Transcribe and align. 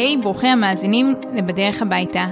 היי, 0.00 0.16
היי, 0.16 0.22
ברוכים 0.22 0.48
המאזינים 0.48 1.14
ל"בדרך 1.32 1.82
הביתה". 1.82 2.26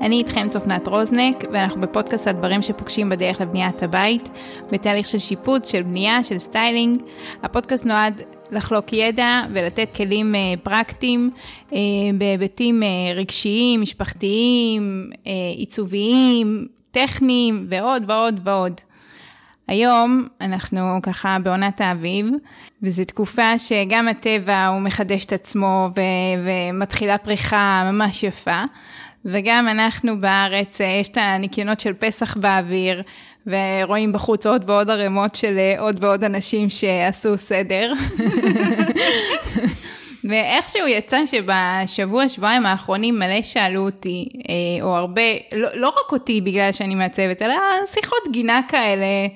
אני 0.00 0.18
איתכם 0.18 0.48
צופנת 0.48 0.88
רוזנק, 0.88 1.44
ואנחנו 1.52 1.80
בפודקאסט 1.80 2.26
הדברים 2.26 2.62
שפוגשים 2.62 3.08
בדרך 3.08 3.40
לבניית 3.40 3.82
הבית, 3.82 4.30
בתהליך 4.72 5.06
של 5.06 5.18
שיפוץ, 5.18 5.70
של 5.70 5.82
בנייה, 5.82 6.24
של 6.24 6.38
סטיילינג. 6.38 7.02
הפודקאסט 7.42 7.84
נועד 7.84 8.22
לחלוק 8.50 8.92
ידע 8.92 9.42
ולתת 9.52 9.88
כלים 9.96 10.34
uh, 10.34 10.60
פרקטיים 10.62 11.30
uh, 11.70 11.74
בהיבטים 12.18 12.82
uh, 12.82 13.16
רגשיים, 13.16 13.80
משפחתיים, 13.80 15.10
uh, 15.12 15.28
עיצוביים, 15.56 16.66
טכניים 16.90 17.66
ועוד 17.68 18.02
ועוד 18.06 18.40
ועוד. 18.44 18.80
היום 19.72 20.28
אנחנו 20.40 21.00
ככה 21.02 21.36
בעונת 21.42 21.80
האביב, 21.80 22.26
וזו 22.82 23.04
תקופה 23.04 23.58
שגם 23.58 24.08
הטבע 24.08 24.66
הוא 24.66 24.80
מחדש 24.80 25.24
את 25.24 25.32
עצמו 25.32 25.88
ו- 25.96 26.00
ומתחילה 26.44 27.18
פריחה 27.18 27.90
ממש 27.92 28.22
יפה, 28.22 28.62
וגם 29.24 29.68
אנחנו 29.68 30.20
בארץ, 30.20 30.80
אה, 30.80 30.86
יש 30.86 31.08
את 31.08 31.16
הניקיונות 31.20 31.80
של 31.80 31.92
פסח 31.92 32.36
באוויר, 32.36 33.02
ורואים 33.46 34.12
בחוץ 34.12 34.46
עוד 34.46 34.70
ועוד 34.70 34.90
ערימות 34.90 35.34
של 35.34 35.58
אה, 35.58 35.80
עוד 35.80 36.04
ועוד 36.04 36.24
אנשים 36.24 36.70
שעשו 36.70 37.38
סדר. 37.38 37.92
ואיכשהו 40.24 40.86
יצא 40.86 41.26
שבשבוע, 41.26 42.28
שבועיים 42.28 42.66
האחרונים 42.66 43.18
מלא 43.18 43.42
שאלו 43.42 43.84
אותי, 43.84 44.28
אה, 44.48 44.84
או 44.84 44.96
הרבה, 44.96 45.22
לא, 45.52 45.68
לא 45.74 45.88
רק 45.88 46.12
אותי 46.12 46.40
בגלל 46.40 46.72
שאני 46.72 46.94
מעצבת, 46.94 47.42
אלא 47.42 47.54
שיחות 47.86 48.22
גינה 48.32 48.60
כאלה 48.68 49.26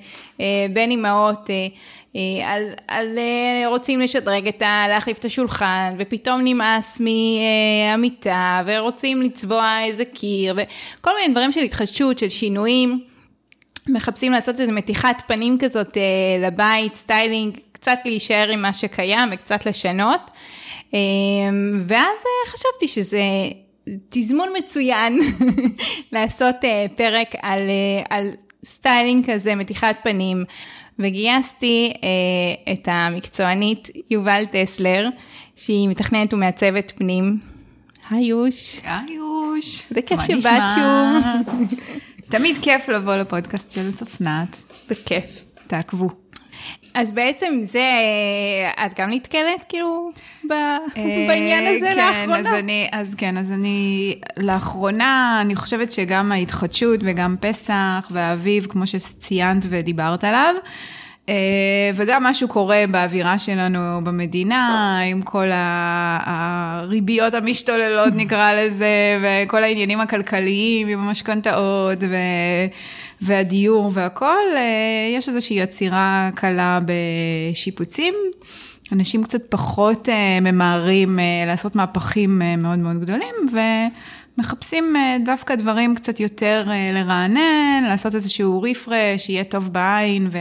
אה, 0.41 0.65
בין 0.73 0.91
אימהות, 0.91 1.49
אה, 1.49 2.53
על, 2.53 2.63
על 2.87 3.19
רוצים 3.65 3.99
לשדרג 3.99 4.47
את 4.47 4.61
ה... 4.61 4.85
להחליף 4.89 5.17
את 5.17 5.25
השולחן, 5.25 5.95
ופתאום 5.97 6.41
נמאס 6.43 7.01
מהמיטה, 7.01 8.61
ורוצים 8.65 9.21
לצבוע 9.21 9.83
איזה 9.83 10.05
קיר, 10.05 10.55
וכל 10.57 11.11
מיני 11.19 11.33
דברים 11.33 11.51
של 11.51 11.61
התחדשות, 11.61 12.19
של 12.19 12.29
שינויים. 12.29 13.03
מחפשים 13.89 14.31
לעשות 14.31 14.59
איזה 14.59 14.71
מתיחת 14.71 15.23
פנים 15.27 15.57
כזאת 15.57 15.97
לבית, 16.39 16.95
סטיילינג, 16.95 17.57
קצת 17.71 17.99
להישאר 18.05 18.49
עם 18.49 18.61
מה 18.61 18.73
שקיים 18.73 19.29
וקצת 19.31 19.65
לשנות. 19.65 20.31
אמ, 20.93 21.83
ואז 21.87 22.17
אה, 22.25 22.51
חשבתי 22.51 22.87
שזה 22.87 23.21
תזמון 24.09 24.49
מצוין 24.57 25.19
לעשות 26.13 26.55
אה, 26.63 26.85
פרק 26.95 27.35
על, 27.41 27.59
אה, 27.59 28.17
על 28.17 28.29
סטיילינג 28.65 29.31
כזה, 29.31 29.55
מתיחת 29.55 29.95
פנים, 30.03 30.43
וגייסתי 30.99 31.93
את 32.73 32.87
המקצוענית 32.91 33.89
יובל 34.09 34.43
טסלר, 34.51 35.09
שהיא 35.55 35.89
מתכננת 35.89 36.33
ומעצבת 36.33 36.91
פנים. 36.95 37.39
היי 38.09 38.25
יוש. 38.25 38.81
היי 38.83 39.15
יוש. 39.15 39.83
זה 39.89 40.01
כיף 40.01 40.21
שבאת 40.21 40.61
שוב. 40.75 41.67
תמיד 42.29 42.57
כיף 42.61 42.89
לבוא 42.89 43.15
לפודקאסט 43.15 43.71
של 43.71 43.91
צופנת. 43.91 44.57
בכיף. 44.89 45.45
תעקבו. 45.67 46.26
אז 46.97 47.11
בעצם 47.11 47.59
זה, 47.63 47.89
את 48.85 48.99
גם 48.99 49.09
נתקלת 49.09 49.65
כאילו 49.69 50.11
ב, 50.49 50.53
בעניין 51.27 51.67
הזה 51.67 51.91
כן, 51.95 51.97
לאחרונה? 51.97 52.49
אז 52.49 52.53
אני, 52.53 52.89
אז 52.91 53.15
כן, 53.15 53.37
אז 53.37 53.51
אני, 53.51 54.15
לאחרונה, 54.37 55.37
אני 55.41 55.55
חושבת 55.55 55.91
שגם 55.91 56.31
ההתחדשות 56.31 56.99
וגם 57.03 57.35
פסח 57.39 58.07
והאביב, 58.11 58.65
כמו 58.65 58.87
שציינת 58.87 59.65
ודיברת 59.69 60.23
עליו, 60.23 60.55
אה, 60.55 60.96
וגם 61.95 62.23
משהו 62.23 62.47
קורה 62.47 62.83
באווירה 62.91 63.39
שלנו 63.39 63.79
במדינה, 64.03 64.99
עם 64.99 65.21
כל 65.21 65.47
הריביות 65.53 67.33
המשתוללות 67.33 68.13
נקרא 68.21 68.51
לזה, 68.51 68.87
וכל 69.21 69.63
העניינים 69.63 69.99
הכלכליים 69.99 70.87
עם 70.87 70.99
המשכנתאות, 70.99 71.97
ו... 72.01 72.15
והדיור 73.21 73.91
והכול, 73.93 74.47
אה, 74.55 75.15
יש 75.17 75.27
איזושהי 75.27 75.61
עצירה 75.61 76.29
קלה 76.35 76.79
בשיפוצים. 76.85 78.13
אנשים 78.91 79.23
קצת 79.23 79.41
פחות 79.49 80.09
אה, 80.09 80.39
ממהרים 80.41 81.19
לעשות 81.47 81.75
מהפכים 81.75 82.41
מאוד 82.57 82.79
מאוד 82.79 82.99
גדולים, 82.99 83.35
ו... 83.53 83.57
מחפשים 84.37 84.95
דווקא 85.25 85.55
דברים 85.55 85.95
קצת 85.95 86.19
יותר 86.19 86.67
לרענן, 86.93 87.83
לעשות 87.87 88.15
איזשהו 88.15 88.61
refresh, 88.61 89.29
יהיה 89.29 89.43
טוב 89.43 89.73
בעין 89.73 90.27
ו- 90.31 90.37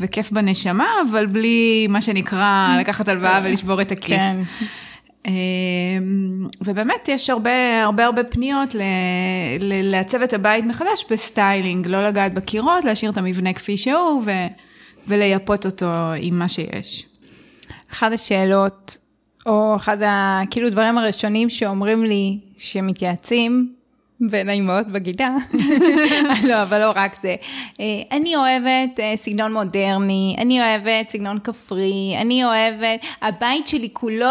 וכיף 0.00 0.32
בנשמה, 0.32 0.86
אבל 1.10 1.26
בלי 1.26 1.86
מה 1.88 2.00
שנקרא 2.00 2.68
לקחת 2.80 3.08
הלוואה 3.08 3.40
ולשבור 3.44 3.80
את 3.82 3.92
הכיס. 3.92 4.18
כן. 4.18 4.42
ובאמת 6.60 7.08
יש 7.08 7.30
הרבה 7.30 7.82
הרבה 7.82 8.04
הרבה 8.04 8.24
פניות 8.24 8.74
ל- 8.74 8.82
ל- 9.60 9.90
לעצב 9.90 10.22
את 10.22 10.32
הבית 10.32 10.64
מחדש 10.64 11.04
בסטיילינג, 11.10 11.86
לא 11.86 12.04
לגעת 12.04 12.34
בקירות, 12.34 12.84
להשאיר 12.84 13.10
את 13.10 13.18
המבנה 13.18 13.52
כפי 13.52 13.76
שהוא 13.76 14.22
ו- 14.26 14.46
ולייפות 15.06 15.66
אותו 15.66 15.86
עם 16.20 16.38
מה 16.38 16.48
שיש. 16.48 17.06
אחת 17.92 18.12
השאלות 18.12 18.98
או 19.46 19.76
אחד 19.76 20.02
ה... 20.02 20.40
כאילו 20.50 20.70
דברים 20.70 20.98
הראשונים 20.98 21.50
שאומרים 21.50 22.04
לי 22.04 22.38
שמתייעצים 22.58 23.72
בין 24.20 24.48
האימהות 24.48 24.86
בגידה, 24.86 25.30
לא, 26.48 26.62
אבל 26.62 26.80
לא 26.80 26.92
רק 26.94 27.16
זה. 27.22 27.34
אה, 27.80 28.16
אני 28.16 28.36
אוהבת 28.36 29.00
אה, 29.00 29.12
סגנון 29.16 29.52
מודרני, 29.52 30.36
אני 30.38 30.60
אוהבת 30.60 31.10
סגנון 31.10 31.38
כפרי, 31.38 32.16
אני 32.20 32.44
אוהבת, 32.44 33.00
הבית 33.22 33.66
שלי 33.66 33.88
כולו 33.92 34.26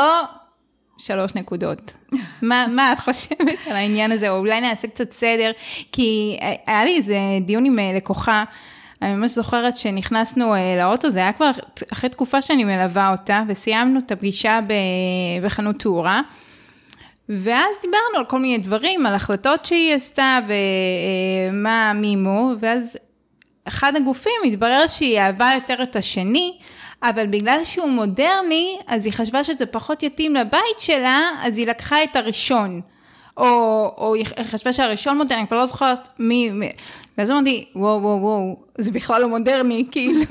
שלוש 0.97 1.35
נקודות. 1.35 1.93
מה, 2.41 2.65
מה 2.67 2.93
את 2.93 2.99
חושבת 2.99 3.57
על 3.67 3.75
העניין 3.75 4.11
הזה, 4.11 4.29
או 4.29 4.37
אולי 4.37 4.61
נעשה 4.61 4.87
קצת 4.87 5.11
סדר, 5.11 5.51
כי 5.91 6.37
אה, 6.41 6.53
היה 6.67 6.85
לי 6.85 6.97
איזה 6.97 7.17
דיון 7.41 7.65
עם 7.65 7.79
לקוחה, 7.95 8.43
אני 9.01 9.15
ממש 9.15 9.31
זוכרת 9.31 9.77
שנכנסנו 9.77 10.55
לאוטו, 10.79 11.09
זה 11.09 11.19
היה 11.19 11.33
כבר 11.33 11.51
אחרי 11.93 12.09
תקופה 12.09 12.41
שאני 12.41 12.63
מלווה 12.63 13.11
אותה, 13.11 13.43
וסיימנו 13.47 13.99
את 13.99 14.11
הפגישה 14.11 14.59
בחנות 15.43 15.79
תאורה. 15.79 16.21
ואז 17.29 17.75
דיברנו 17.81 18.17
על 18.17 18.25
כל 18.25 18.39
מיני 18.39 18.57
דברים, 18.57 19.05
על 19.05 19.15
החלטות 19.15 19.65
שהיא 19.65 19.93
עשתה 19.93 20.39
ומה 20.47 21.93
מימו, 21.93 22.51
ואז 22.59 22.97
אחד 23.67 23.95
הגופים 23.95 24.33
התברר 24.45 24.87
שהיא 24.87 25.19
אהבה 25.19 25.51
יותר 25.55 25.83
את 25.83 25.95
השני, 25.95 26.57
אבל 27.03 27.27
בגלל 27.27 27.59
שהוא 27.63 27.89
מודרני, 27.89 28.79
אז 28.87 29.05
היא 29.05 29.13
חשבה 29.13 29.43
שזה 29.43 29.65
פחות 29.65 30.03
יתאים 30.03 30.35
לבית 30.35 30.79
שלה, 30.79 31.29
אז 31.43 31.57
היא 31.57 31.67
לקחה 31.67 32.03
את 32.03 32.15
הראשון. 32.15 32.81
או, 33.37 33.45
או 33.97 34.15
היא 34.15 34.25
חשבה 34.43 34.73
שהראשון 34.73 35.17
מודרני, 35.17 35.41
אני 35.41 35.47
כבר 35.47 35.57
לא 35.57 35.65
זוכרת 35.65 36.09
מי, 36.19 36.49
מי. 36.49 36.69
ואז 37.19 37.31
אמרתי, 37.31 37.65
וואו, 37.75 38.01
וואו, 38.01 38.21
וואו, 38.21 38.57
זה 38.77 38.91
בכלל 38.91 39.21
לא 39.21 39.27
מודרני, 39.27 39.85
כאילו, 39.91 40.21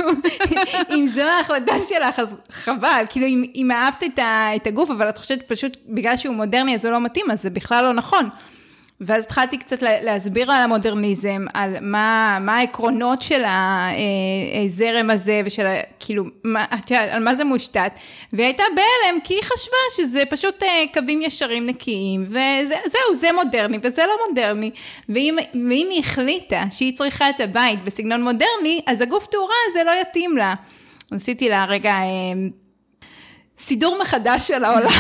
אם 0.91 1.07
זו 1.07 1.23
ההחלטה 1.23 1.73
שלך, 1.89 2.19
אז 2.19 2.37
חבל, 2.51 3.05
כאילו, 3.09 3.27
אם, 3.27 3.45
אם 3.55 3.71
אהבת 3.71 4.05
את, 4.05 4.19
ה, 4.19 4.57
את 4.57 4.67
הגוף, 4.67 4.91
אבל 4.91 5.09
את 5.09 5.19
חושבת 5.19 5.43
פשוט, 5.49 5.77
בגלל 5.89 6.17
שהוא 6.17 6.35
מודרני, 6.35 6.75
אז 6.75 6.85
הוא 6.85 6.93
לא 6.93 7.01
מתאים, 7.01 7.31
אז 7.31 7.43
זה 7.43 7.51
בכלל 7.51 7.85
לא 7.85 7.93
נכון. 7.93 8.29
ואז 9.01 9.25
התחלתי 9.25 9.59
קצת 9.59 9.83
להסביר 9.83 10.53
על 10.53 10.63
המודרניזם, 10.63 11.45
על 11.55 11.77
מה, 11.81 12.39
מה 12.41 12.57
העקרונות 12.57 13.23
של 13.23 13.43
הזרם 14.65 15.11
הזה 15.11 15.41
ושל, 15.45 15.67
כאילו, 16.01 16.25
מה, 16.45 16.65
על 17.11 17.25
מה 17.25 17.35
זה 17.35 17.45
מושתת, 17.45 17.93
והיא 18.33 18.47
הייתה 18.47 18.63
בהלם 18.75 19.21
כי 19.25 19.35
היא 19.35 19.43
חשבה 19.43 19.77
שזה 19.97 20.23
פשוט 20.31 20.63
אה, 20.63 20.85
קווים 20.95 21.23
ישרים 21.23 21.67
נקיים, 21.67 22.27
וזהו, 22.29 23.15
זה 23.15 23.29
מודרני 23.33 23.79
וזה 23.83 24.03
לא 24.07 24.15
מודרני, 24.29 24.71
ואם, 25.09 25.37
ואם 25.55 25.89
היא 25.91 26.01
החליטה 26.01 26.65
שהיא 26.71 26.97
צריכה 26.97 27.31
את 27.31 27.41
הבית 27.41 27.85
בסגנון 27.85 28.23
מודרני, 28.23 28.81
אז 28.87 29.01
הגוף 29.01 29.27
תאורה 29.27 29.55
הזה 29.69 29.85
לא 29.85 29.93
יתאים 30.03 30.37
לה. 30.37 30.55
עשיתי 31.11 31.49
לה 31.49 31.65
רגע... 31.65 31.95
סידור 33.59 33.99
מחדש 34.03 34.49
של 34.49 34.65
העולם, 34.65 34.91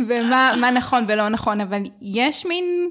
ומה 0.08 0.70
נכון 0.74 1.04
ולא 1.08 1.28
נכון, 1.28 1.60
אבל 1.60 1.82
יש 2.02 2.46
מין, 2.46 2.90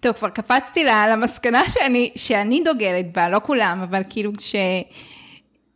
טוב, 0.00 0.12
כבר 0.12 0.28
קפצתי 0.28 0.84
למסקנה 0.84 1.68
שאני, 1.68 2.10
שאני 2.16 2.62
דוגלת 2.64 3.12
בה, 3.12 3.28
לא 3.28 3.40
כולם, 3.42 3.80
אבל 3.82 4.02
כאילו 4.08 4.32
ש, 4.38 4.54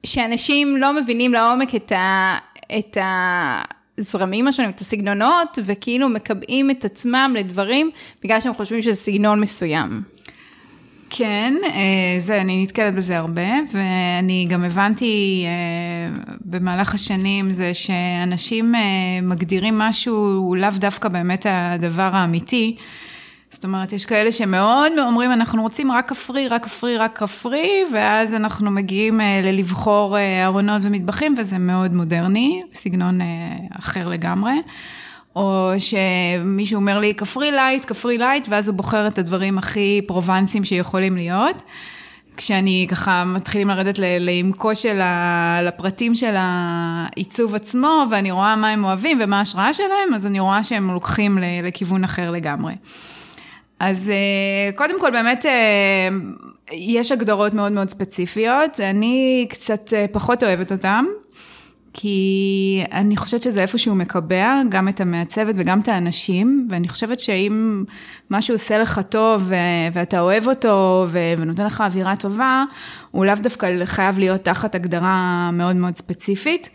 שאנשים 0.06 0.76
לא 0.76 0.93
מבינים 0.93 1.32
לעומק 1.32 1.75
את, 1.75 1.93
ה, 1.93 2.38
את 2.79 2.97
הזרמים 3.99 4.49
השונים, 4.49 4.70
את 4.70 4.81
הסגנונות, 4.81 5.58
וכאילו 5.65 6.08
מקבעים 6.08 6.70
את 6.70 6.85
עצמם 6.85 7.35
לדברים, 7.38 7.91
בגלל 8.23 8.41
שהם 8.41 8.55
חושבים 8.55 8.82
שזה 8.82 8.97
סגנון 8.97 9.41
מסוים. 9.41 10.03
כן, 11.14 11.55
אה, 11.64 12.17
זה, 12.19 12.41
אני 12.41 12.62
נתקלת 12.62 12.94
בזה 12.94 13.19
הרבה, 13.19 13.49
ואני 13.73 14.47
גם 14.50 14.64
הבנתי 14.64 15.44
אה, 15.47 16.19
במהלך 16.41 16.94
השנים 16.94 17.53
זה 17.53 17.75
שאנשים 17.75 18.75
אה, 18.75 18.81
מגדירים 19.23 19.79
משהו 19.79 20.55
לאו 20.59 20.69
דווקא 20.75 21.09
באמת 21.09 21.47
הדבר 21.49 22.11
האמיתי. 22.12 22.76
זאת 23.50 23.64
אומרת, 23.64 23.93
יש 23.93 24.06
כאלה 24.06 24.32
שמאוד 24.32 24.93
אומרים, 24.99 25.32
אנחנו 25.32 25.62
רוצים 25.62 25.93
רק 25.93 26.09
כפרי, 26.09 26.49
רק 26.49 26.64
כפרי, 26.64 26.97
רק 26.97 27.19
כפרי, 27.19 27.85
ואז 27.93 28.35
אנחנו 28.35 28.70
מגיעים 28.70 29.20
ללבחור 29.43 30.17
ארונות 30.44 30.82
ומטבחים, 30.85 31.35
וזה 31.38 31.58
מאוד 31.58 31.94
מודרני, 31.94 32.62
סגנון 32.75 33.19
אחר 33.79 34.08
לגמרי. 34.08 34.53
או 35.37 35.70
שמישהו 35.79 36.76
אומר 36.76 36.99
לי 36.99 37.14
כפרי 37.14 37.50
light, 37.50 37.85
כפרי 37.84 38.19
light, 38.19 38.47
ואז 38.49 38.69
הוא 38.69 38.76
בוחר 38.76 39.06
את 39.06 39.19
הדברים 39.19 39.58
הכי 39.58 40.00
פרובנסיים 40.06 40.64
שיכולים 40.64 41.17
להיות. 41.17 41.62
כשאני 42.37 42.87
ככה 42.90 43.25
מתחילים 43.25 43.69
לרדת 43.69 43.94
לעמקו 43.99 44.75
של 44.75 45.00
ה... 45.00 45.58
לפרטים 45.62 46.14
של 46.14 46.34
העיצוב 46.37 47.55
עצמו, 47.55 48.05
ואני 48.11 48.31
רואה 48.31 48.56
מה 48.56 48.70
הם 48.70 48.84
אוהבים 48.84 49.19
ומה 49.23 49.38
ההשראה 49.38 49.73
שלהם, 49.73 50.14
אז 50.14 50.26
אני 50.26 50.40
רואה 50.40 50.64
שהם 50.64 50.90
לוקחים 50.90 51.38
לכיוון 51.62 52.05
אחר 52.05 52.31
לגמרי. 52.31 52.75
אז 53.81 54.11
אה, 54.11 54.73
קודם 54.76 55.00
כל 55.00 55.11
באמת 55.11 55.46
אה, 55.46 56.08
יש 56.73 57.12
הגדרות 57.12 57.55
מאוד 57.55 57.73
מאוד 57.73 57.88
ספציפיות, 57.88 58.81
אני 58.81 59.46
קצת 59.49 59.93
אה, 59.93 60.06
פחות 60.12 60.43
אוהבת 60.43 60.73
אותן. 60.73 61.05
כי 61.94 62.85
אני 62.93 63.17
חושבת 63.17 63.43
שזה 63.43 63.62
איפשהו 63.62 63.94
מקבע 63.94 64.62
גם 64.69 64.89
את 64.89 65.00
המעצבת 65.00 65.55
וגם 65.59 65.81
את 65.81 65.89
האנשים, 65.89 66.67
ואני 66.71 66.89
חושבת 66.89 67.21
שאם 67.21 67.85
משהו 68.31 68.55
עושה 68.55 68.79
לך 68.79 69.00
טוב 69.09 69.50
ואתה 69.93 70.21
אוהב 70.21 70.49
אותו 70.49 71.06
ונותן 71.11 71.67
לך 71.67 71.81
אווירה 71.81 72.17
טובה, 72.17 72.65
הוא 73.11 73.25
לאו 73.25 73.35
דווקא 73.43 73.85
חייב 73.85 74.19
להיות 74.19 74.41
תחת 74.41 74.75
הגדרה 74.75 75.50
מאוד 75.53 75.77
מאוד 75.77 75.97
ספציפית. 75.97 76.69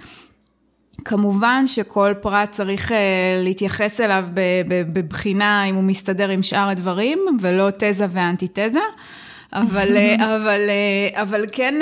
כמובן 1.05 1.67
שכל 1.67 2.13
פרט 2.21 2.51
צריך 2.51 2.91
אה, 2.91 2.97
להתייחס 3.43 4.01
אליו 4.01 4.27
בבחינה 4.93 5.63
אם 5.63 5.75
הוא 5.75 5.83
מסתדר 5.83 6.29
עם 6.29 6.43
שאר 6.43 6.69
הדברים, 6.69 7.19
ולא 7.41 7.69
תזה 7.77 8.05
ואנטיתזה. 8.09 8.79
אבל, 9.53 9.97
אה, 9.97 10.35
אבל, 10.35 10.61
אה, 10.69 11.21
אבל 11.21 11.45
כן, 11.51 11.75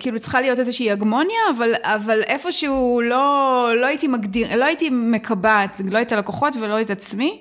כאילו 0.00 0.18
צריכה 0.18 0.40
להיות 0.40 0.58
איזושהי 0.58 0.90
הגמוניה, 0.90 1.40
אבל, 1.56 1.74
אבל 1.82 2.22
איפשהו 2.22 3.00
לא, 3.04 3.68
לא 3.80 3.86
הייתי 3.86 4.08
מגדיר, 4.08 4.56
לא 4.56 4.64
הייתי 4.64 4.90
מקבעת, 4.90 5.80
לא 5.90 6.02
את 6.02 6.12
הלקוחות 6.12 6.56
ולא 6.60 6.80
את 6.80 6.90
עצמי. 6.90 7.40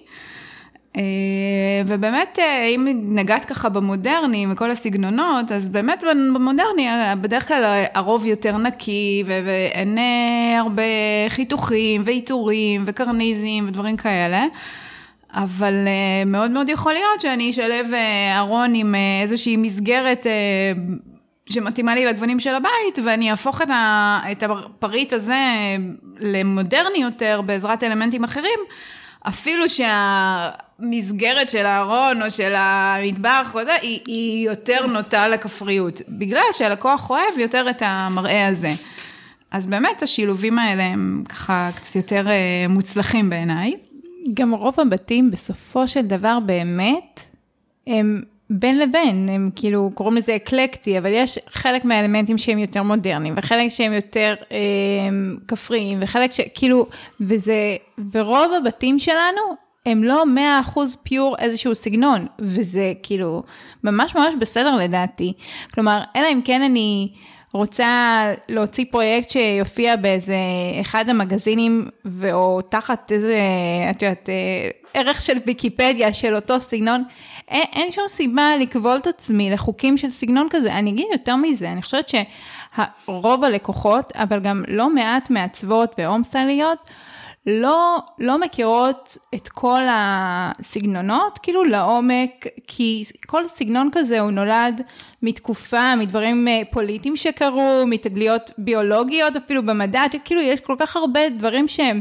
אה, 0.98 1.02
ובאמת, 1.88 2.40
אה, 2.40 2.64
אם 2.66 2.88
נגעת 3.16 3.46
ככה 3.46 3.70
במודרני, 3.70 4.46
מכל 4.46 4.72
הסגנונות, 4.72 5.52
אז 5.52 5.70
באמת 5.70 6.04
במודרני, 6.34 6.90
אה, 6.90 7.16
בדרך 7.16 7.48
כלל 7.48 7.86
הרוב 7.94 8.26
יותר 8.26 8.58
נקי, 8.58 9.24
ואין 9.28 9.98
הרבה 10.58 10.84
חיתוכים 11.30 12.02
ועיטורים 12.06 12.84
וקרניזים 12.88 13.68
ודברים 13.68 13.98
כאלה. 13.98 14.46
אבל 15.34 15.74
מאוד 16.26 16.52
מאוד 16.52 16.70
יכול 16.70 16.94
להיות 16.94 17.22
שאני 17.22 17.50
אשלב 17.50 17.88
ארון 18.38 18.76
עם 18.76 18.96
איזושהי 19.22 19.58
מסגרת 19.58 20.26
שמתאימה 21.50 21.96
לי 21.96 22.06
לגוונים 22.06 22.40
של 22.40 22.56
הבית, 22.56 23.00
ואני 23.06 23.31
אהפוך 23.31 23.62
את 24.31 24.44
הפריט 24.44 25.14
הזה 25.14 25.38
למודרני 26.20 26.98
יותר 26.98 27.42
בעזרת 27.46 27.84
אלמנטים 27.84 28.24
אחרים. 28.24 28.60
אפילו 29.28 29.66
שהמסגרת 29.70 31.50
של 31.50 31.66
הארון 31.66 32.22
או 32.22 32.31
של 32.31 32.54
המטבח 32.58 33.52
או 33.56 33.66
זה, 33.66 33.74
היא, 33.81 34.00
היא 34.08 34.46
יותר 34.46 34.86
נוטה 34.88 35.28
לכפריות, 35.28 36.02
בגלל 36.10 36.44
שהלקוח 36.52 37.10
אוהב 37.10 37.38
יותר 37.38 37.70
את 37.70 37.81
המראה 37.86 38.48
הזה. 38.48 38.72
אז 39.52 39.68
באמת 39.68 40.04
השילובים 40.04 40.60
האלה 40.60 40.84
הם 40.84 41.24
ככה 41.30 41.70
קצת 41.76 41.96
יותר 41.96 42.28
מוצלחים 42.70 43.30
בעיניי. 43.30 43.74
גם 44.33 44.54
רוב 44.54 44.80
הבתים 44.80 45.31
בסופו 45.31 45.88
של 45.88 46.01
דבר 46.01 46.38
באמת, 46.45 47.21
הם 47.88 48.21
בין 48.50 48.80
לבין, 48.80 49.30
הם 49.30 49.50
כאילו 49.56 49.92
קוראים 49.94 50.18
לזה 50.18 50.36
אקלקטי, 50.36 50.98
אבל 50.98 51.10
יש 51.13 51.39
חלק 51.50 51.86
מהאלמנטים 51.86 52.38
שהם 52.38 52.57
יותר 52.57 52.83
מודרניים, 52.83 53.33
וחלק 53.38 53.69
שהם 53.69 53.94
יותר 53.94 54.36
אה, 54.51 54.57
כפריים, 55.48 55.98
וחלק 56.01 56.31
שכאילו, 56.31 56.86
וזה, 57.21 57.75
ורוב 58.12 58.54
הבתים 58.54 59.00
שלנו 59.00 59.42
הם 59.86 60.04
לא 60.04 60.24
100% 60.75 60.80
פיור 61.04 61.36
איזשהו 61.39 61.75
סגנון, 61.75 62.25
וזה 62.39 62.94
כאילו 63.04 63.44
ממש 63.83 64.16
ממש 64.16 64.33
בסדר 64.39 64.75
לדעתי. 64.75 65.33
כלומר, 65.74 66.01
אלא 66.16 66.27
אם 66.33 66.42
כן 66.45 66.62
אני 66.62 67.10
רוצה 67.54 68.24
להוציא 68.50 68.86
פרויקט 68.92 69.30
שיופיע 69.30 69.96
באיזה 69.96 70.38
אחד 70.81 71.10
המגזינים, 71.10 71.88
או 72.34 72.62
תחת 72.62 73.12
איזה, 73.12 73.38
את 73.90 74.01
יודעת, 74.01 74.30
אה, 74.30 74.69
ערך 74.94 75.22
של 75.22 75.38
ויקיפדיה 75.46 76.13
של 76.13 76.36
אותו 76.36 76.60
סגנון, 76.60 77.04
אין, 77.48 77.63
אין 77.74 77.92
שום 77.92 78.07
סיבה 78.07 78.51
לכבול 78.60 78.98
את 78.98 79.07
עצמי 79.07 79.50
לחוקים 79.50 79.98
של 79.98 80.10
סגנון 80.10 80.48
כזה. 80.50 80.74
אני 80.74 80.90
אגיד 80.90 81.07
יותר 81.12 81.36
מזה, 81.36 81.72
אני 81.72 81.81
חושבת 81.81 82.12
שרוב 83.06 83.44
הלקוחות, 83.44 84.12
אבל 84.16 84.40
גם 84.40 84.63
לא 84.68 84.94
מעט 84.94 85.30
מעצבות 85.30 85.95
והומסטייליות, 85.98 86.78
לא, 87.45 87.98
לא 88.19 88.40
מכירות 88.40 89.18
את 89.36 89.50
כל 89.50 89.81
הסגנונות, 89.90 91.38
כאילו 91.38 91.63
לעומק, 91.63 92.45
כי 92.68 93.04
כל 93.25 93.48
סגנון 93.48 93.90
כזה 93.92 94.19
הוא 94.19 94.31
נולד 94.31 94.81
מתקופה, 95.24 95.95
מדברים 95.95 96.48
אה, 96.48 96.62
פוליטיים 96.71 97.18
שקרו, 97.18 97.83
מתגליות 97.88 98.51
ביולוגיות 98.57 99.36
אפילו 99.36 99.63
במדע, 99.63 100.01
כאילו 100.25 100.42
יש 100.42 100.60
כל 100.60 100.75
כך 100.80 100.95
הרבה 100.95 101.30
דברים 101.30 101.68
שהם 101.68 102.00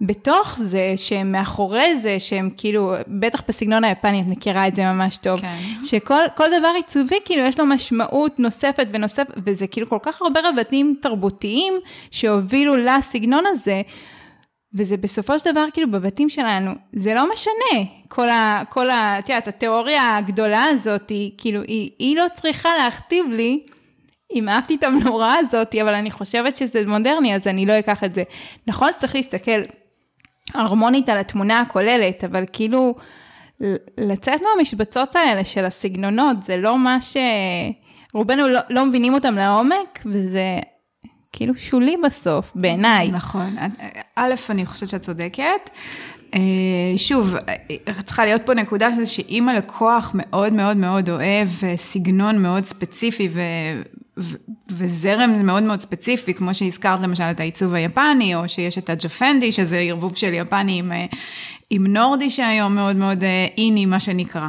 בתוך 0.00 0.58
זה, 0.58 0.92
שהם 0.96 1.32
מאחורי 1.32 1.96
זה, 1.96 2.20
שהם 2.20 2.50
כאילו, 2.56 2.94
בטח 3.08 3.42
בסגנון 3.48 3.84
היפני 3.84 4.20
את 4.20 4.26
מכירה 4.26 4.68
את 4.68 4.74
זה 4.74 4.84
ממש 4.84 5.18
טוב, 5.18 5.40
כן. 5.40 5.84
שכל 5.84 6.46
דבר 6.58 6.72
עיצובי 6.76 7.16
כאילו 7.24 7.42
יש 7.42 7.58
לו 7.58 7.66
משמעות 7.66 8.38
נוספת 8.38 8.86
ונוספת, 8.92 9.34
וזה 9.46 9.66
כאילו 9.66 9.86
כל 9.86 9.98
כך 10.02 10.22
הרבה 10.22 10.40
רבדים 10.48 10.96
תרבותיים 11.02 11.74
שהובילו 12.10 12.76
לסגנון 12.76 13.44
הזה. 13.46 13.82
וזה 14.76 14.96
בסופו 14.96 15.38
של 15.38 15.50
דבר, 15.50 15.64
כאילו, 15.72 15.90
בבתים 15.90 16.28
שלנו, 16.28 16.70
זה 16.92 17.14
לא 17.14 17.32
משנה. 17.32 17.84
כל 18.08 18.28
ה... 18.28 18.62
כל 18.68 18.90
ה... 18.90 19.18
את 19.18 19.28
יודעת, 19.28 19.48
התיאוריה 19.48 20.16
הגדולה 20.16 20.64
הזאת, 20.64 21.10
היא, 21.10 21.30
כאילו, 21.38 21.62
היא, 21.62 21.90
היא 21.98 22.16
לא 22.16 22.24
צריכה 22.34 22.68
להכתיב 22.78 23.26
לי 23.30 23.62
אם 24.34 24.48
אהבתי 24.48 24.74
את 24.74 24.84
המנורה 24.84 25.34
הזאת, 25.38 25.74
אבל 25.82 25.94
אני 25.94 26.10
חושבת 26.10 26.56
שזה 26.56 26.82
מודרני, 26.86 27.34
אז 27.34 27.46
אני 27.46 27.66
לא 27.66 27.78
אקח 27.78 28.04
את 28.04 28.14
זה. 28.14 28.22
נכון 28.66 28.88
שצריך 28.92 29.14
להסתכל 29.14 29.60
הרמונית 30.54 31.08
על 31.08 31.18
התמונה 31.18 31.60
הכוללת, 31.60 32.24
אבל 32.24 32.44
כאילו, 32.52 32.94
לצאת 33.98 34.40
מהמשבצות 34.42 35.16
האלה 35.16 35.44
של 35.44 35.64
הסגנונות, 35.64 36.42
זה 36.42 36.56
לא 36.56 36.78
מה 36.78 37.00
ש... 37.00 37.16
רובנו 38.14 38.48
לא, 38.48 38.60
לא 38.70 38.84
מבינים 38.84 39.14
אותם 39.14 39.34
לעומק, 39.34 40.00
וזה 40.06 40.60
כאילו 41.36 41.54
שולי 41.56 41.96
בסוף, 42.04 42.52
בעיניי. 42.54 43.10
נכון. 43.10 43.56
א', 44.16 44.34
אני 44.50 44.66
חושבת 44.66 44.88
שאת 44.88 45.02
צודקת. 45.02 45.70
אה, 46.34 46.40
שוב, 46.96 47.34
צריכה 48.04 48.24
להיות 48.24 48.42
פה 48.46 48.54
נקודה 48.54 48.92
שזה 48.92 49.06
שאם 49.06 49.48
הלקוח 49.48 50.10
מאוד 50.14 50.52
מאוד 50.52 50.76
מאוד 50.76 51.10
אוהב 51.10 51.48
סגנון 51.76 52.42
מאוד 52.42 52.64
ספציפי 52.64 53.28
ו... 53.32 53.40
ו- 54.18 54.36
וזרם 54.70 55.46
מאוד 55.46 55.62
מאוד 55.62 55.80
ספציפי, 55.80 56.34
כמו 56.34 56.54
שהזכרת 56.54 57.00
למשל 57.00 57.24
את 57.24 57.40
העיצוב 57.40 57.74
היפני, 57.74 58.34
או 58.34 58.48
שיש 58.48 58.78
את 58.78 58.90
הג'פנדי, 58.90 59.52
שזה 59.52 59.78
ערבוב 59.78 60.16
של 60.16 60.34
יפני 60.34 60.78
עם, 60.78 60.92
אה, 60.92 61.06
עם 61.70 61.86
נורדי 61.86 62.30
שהיום 62.30 62.74
מאוד 62.74 62.96
מאוד 62.96 63.24
איני, 63.58 63.84
אה, 63.84 63.90
מה 63.90 64.00
שנקרא. 64.00 64.48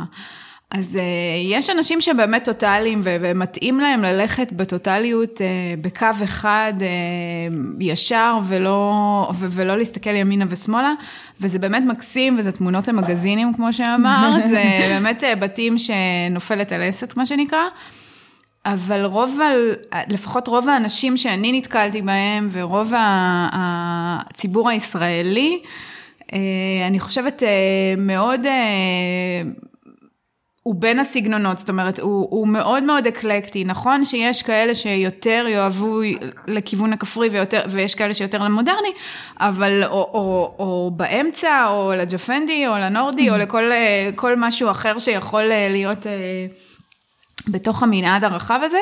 אז 0.72 0.96
uh, 0.96 1.00
יש 1.44 1.70
אנשים 1.70 2.02
שבאמת 2.02 2.46
טוטאליים 2.46 3.02
ומתאים 3.04 3.80
להם 3.80 4.02
ללכת 4.02 4.52
בטוטאליות 4.52 5.38
uh, 5.38 5.42
בקו 5.82 6.08
אחד 6.24 6.74
uh, 6.80 7.54
ישר 7.80 8.38
ולא, 8.48 9.32
ולא 9.40 9.78
להסתכל 9.78 10.16
ימינה 10.16 10.46
ושמאלה, 10.50 10.94
וזה 11.42 11.60
באמת 11.60 11.84
מקסים, 11.88 12.40
וזה 12.40 12.52
תמונות 12.52 12.88
למגזינים 12.88 13.54
כמו 13.54 13.74
שאמרת, 13.74 14.48
זה 14.50 14.64
באמת 14.90 15.24
uh, 15.24 15.36
בתים 15.36 15.76
שנופלת 15.78 16.72
על 16.72 16.84
עסק 16.84 17.18
מה 17.18 17.26
שנקרא. 17.26 17.64
אבל 18.66 19.06
רוב, 19.06 19.40
לפחות 20.08 20.48
רוב 20.48 20.70
האנשים 20.70 21.18
שאני 21.18 21.52
נתקלתי 21.58 22.02
בהם 22.02 22.48
ורוב 22.52 22.92
הציבור 23.52 24.70
הישראלי, 24.70 25.62
אני 26.88 27.00
חושבת 27.00 27.44
מאוד 27.98 28.46
הוא 30.68 30.76
בין 30.76 31.00
הסגנונות, 31.00 31.60
זאת 31.60 31.70
אומרת, 31.70 32.00
הוא, 32.00 32.28
הוא 32.30 32.48
מאוד 32.48 32.84
מאוד 32.84 33.08
אקלקטי. 33.08 33.64
נכון 33.64 34.06
שיש 34.06 34.44
כאלה 34.44 34.76
שיותר 34.76 35.46
יאהבו 35.50 36.00
לכיוון 36.48 36.94
הכפרי 36.94 37.30
ויותר, 37.30 37.62
ויש 37.70 37.96
כאלה 37.96 38.14
שיותר 38.14 38.44
למודרני, 38.44 38.92
אבל 39.40 39.84
או, 39.84 39.92
או, 39.92 40.56
או 40.60 40.92
באמצע, 40.96 41.68
או 41.70 41.94
לג'פנדי, 41.98 42.68
או 42.68 42.78
לנורדי, 42.78 43.30
או. 43.30 43.36
לכל 43.38 44.34
משהו 44.38 44.72
אחר 44.72 45.00
שיכול 45.00 45.44
להיות 45.70 46.08
אה, 46.08 46.46
בתוך 47.48 47.84
המנעד 47.84 48.24
הרחב 48.24 48.60
הזה, 48.64 48.80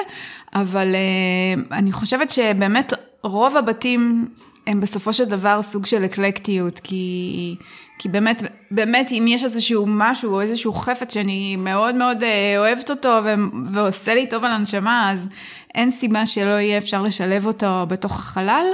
אבל 0.56 0.96
אה, 0.96 1.78
אני 1.78 1.92
חושבת 1.92 2.32
שבאמת 2.32 2.94
רוב 3.24 3.58
הבתים 3.58 4.28
הם 4.68 4.82
בסופו 4.82 5.14
של 5.14 5.26
דבר 5.26 5.62
סוג 5.62 5.86
של 5.86 6.06
אקלקטיות, 6.06 6.80
כי, 6.80 7.56
כי 8.00 8.10
באמת, 8.10 8.44
באמת 8.72 9.12
אם 9.12 9.26
יש 9.28 9.44
איזשהו 9.44 9.86
משהו 9.88 10.34
או 10.34 10.42
איזשהו 10.42 10.74
חפץ 10.74 11.14
שאני 11.14 11.56
מאוד 11.56 11.96
מאוד 11.96 12.24
אה, 12.24 12.56
אוהבת 12.58 12.90
אותו 12.90 13.20
ו, 13.24 13.34
ועושה 13.66 14.16
לי 14.16 14.28
טוב 14.28 14.44
על 14.44 14.52
הנשמה, 14.52 15.12
אז 15.12 15.28
אין 15.76 15.92
סיבה 15.92 16.26
שלא 16.26 16.60
יהיה 16.60 16.78
אפשר 16.78 17.02
לשלב 17.02 17.48
אותו 17.48 17.86
בתוך 17.88 18.20
החלל. 18.20 18.66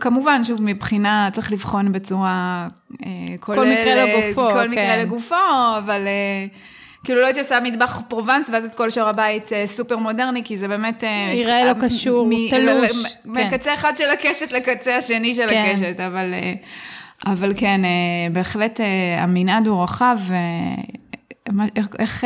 כמובן, 0.00 0.42
שוב, 0.44 0.62
מבחינה, 0.62 1.28
צריך 1.32 1.52
לבחון 1.52 1.92
בצורה 1.92 2.68
אה, 3.06 3.08
כל 3.40 3.66
מקרה 3.66 4.04
לגופו, 4.04 4.40
כל 4.50 4.62
כן. 4.62 4.70
מקרה 4.70 4.96
לגופו, 4.96 5.34
אבל 5.78 6.06
אה, 6.06 6.46
כאילו 7.04 7.20
לא 7.20 7.26
הייתי 7.26 7.40
עושה 7.40 7.60
מטבח 7.60 8.00
פרובנס, 8.08 8.50
ואז 8.52 8.64
את 8.64 8.74
כל 8.74 8.90
שער 8.90 9.08
הבית 9.08 9.52
אה, 9.52 9.66
סופר 9.66 9.96
מודרני, 9.96 10.44
כי 10.44 10.56
זה 10.56 10.68
באמת... 10.68 11.04
אה, 11.04 11.32
יראה 11.32 11.64
לא 11.64 11.72
מ- 11.72 11.80
קשור, 11.80 12.26
מ- 12.26 12.48
תלוש, 12.50 12.90
ל- 12.90 13.34
כן. 13.34 13.46
מקצה 13.46 13.74
אחד 13.74 13.96
של 13.96 14.10
הקשת 14.10 14.52
לקצה 14.52 14.96
השני 14.96 15.34
של 15.34 15.48
כן. 15.48 15.64
הקשת, 15.70 16.00
אבל, 16.00 16.34
אה, 16.34 16.52
אבל 17.26 17.52
כן, 17.56 17.84
אה, 17.84 18.30
בהחלט 18.32 18.80
אה, 18.80 19.22
המנעד 19.22 19.66
הוא 19.66 19.82
רחב. 19.82 20.18
אה, 20.30 20.36
איך, 21.76 21.88
איך 21.98 22.24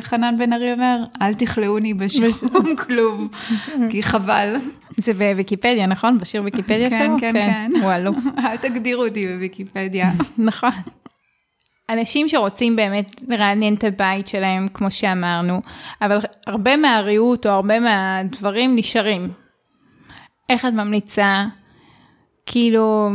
חנן 0.00 0.34
בן 0.38 0.52
ארי 0.52 0.72
אומר? 0.72 1.04
אל 1.22 1.34
תכלאוני 1.34 1.94
בשום 1.94 2.76
כלוב, 2.86 3.28
כי 3.90 4.02
חבל. 4.02 4.56
זה 4.96 5.14
בוויקיפדיה, 5.14 5.86
נכון? 5.86 6.18
בשיר 6.18 6.42
ויקיפדיה 6.42 6.90
כן, 6.90 6.98
שלו? 6.98 7.16
כן, 7.20 7.32
כן. 7.32 7.70
וואלו. 7.82 8.12
אל 8.44 8.56
תגדירו 8.56 9.04
אותי 9.04 9.26
בוויקיפדיה. 9.28 10.10
נכון. 10.38 10.70
אנשים 11.90 12.28
שרוצים 12.28 12.76
באמת 12.76 13.22
לרענן 13.28 13.74
את 13.74 13.84
הבית 13.84 14.26
שלהם, 14.26 14.68
כמו 14.74 14.90
שאמרנו, 14.90 15.60
אבל 16.02 16.18
הרבה 16.46 16.76
מהריהוט 16.76 17.46
או 17.46 17.50
הרבה 17.50 17.80
מהדברים 17.80 18.76
נשארים. 18.76 19.28
איך 20.48 20.66
את 20.66 20.72
ממליצה, 20.72 21.44
כאילו, 22.46 23.08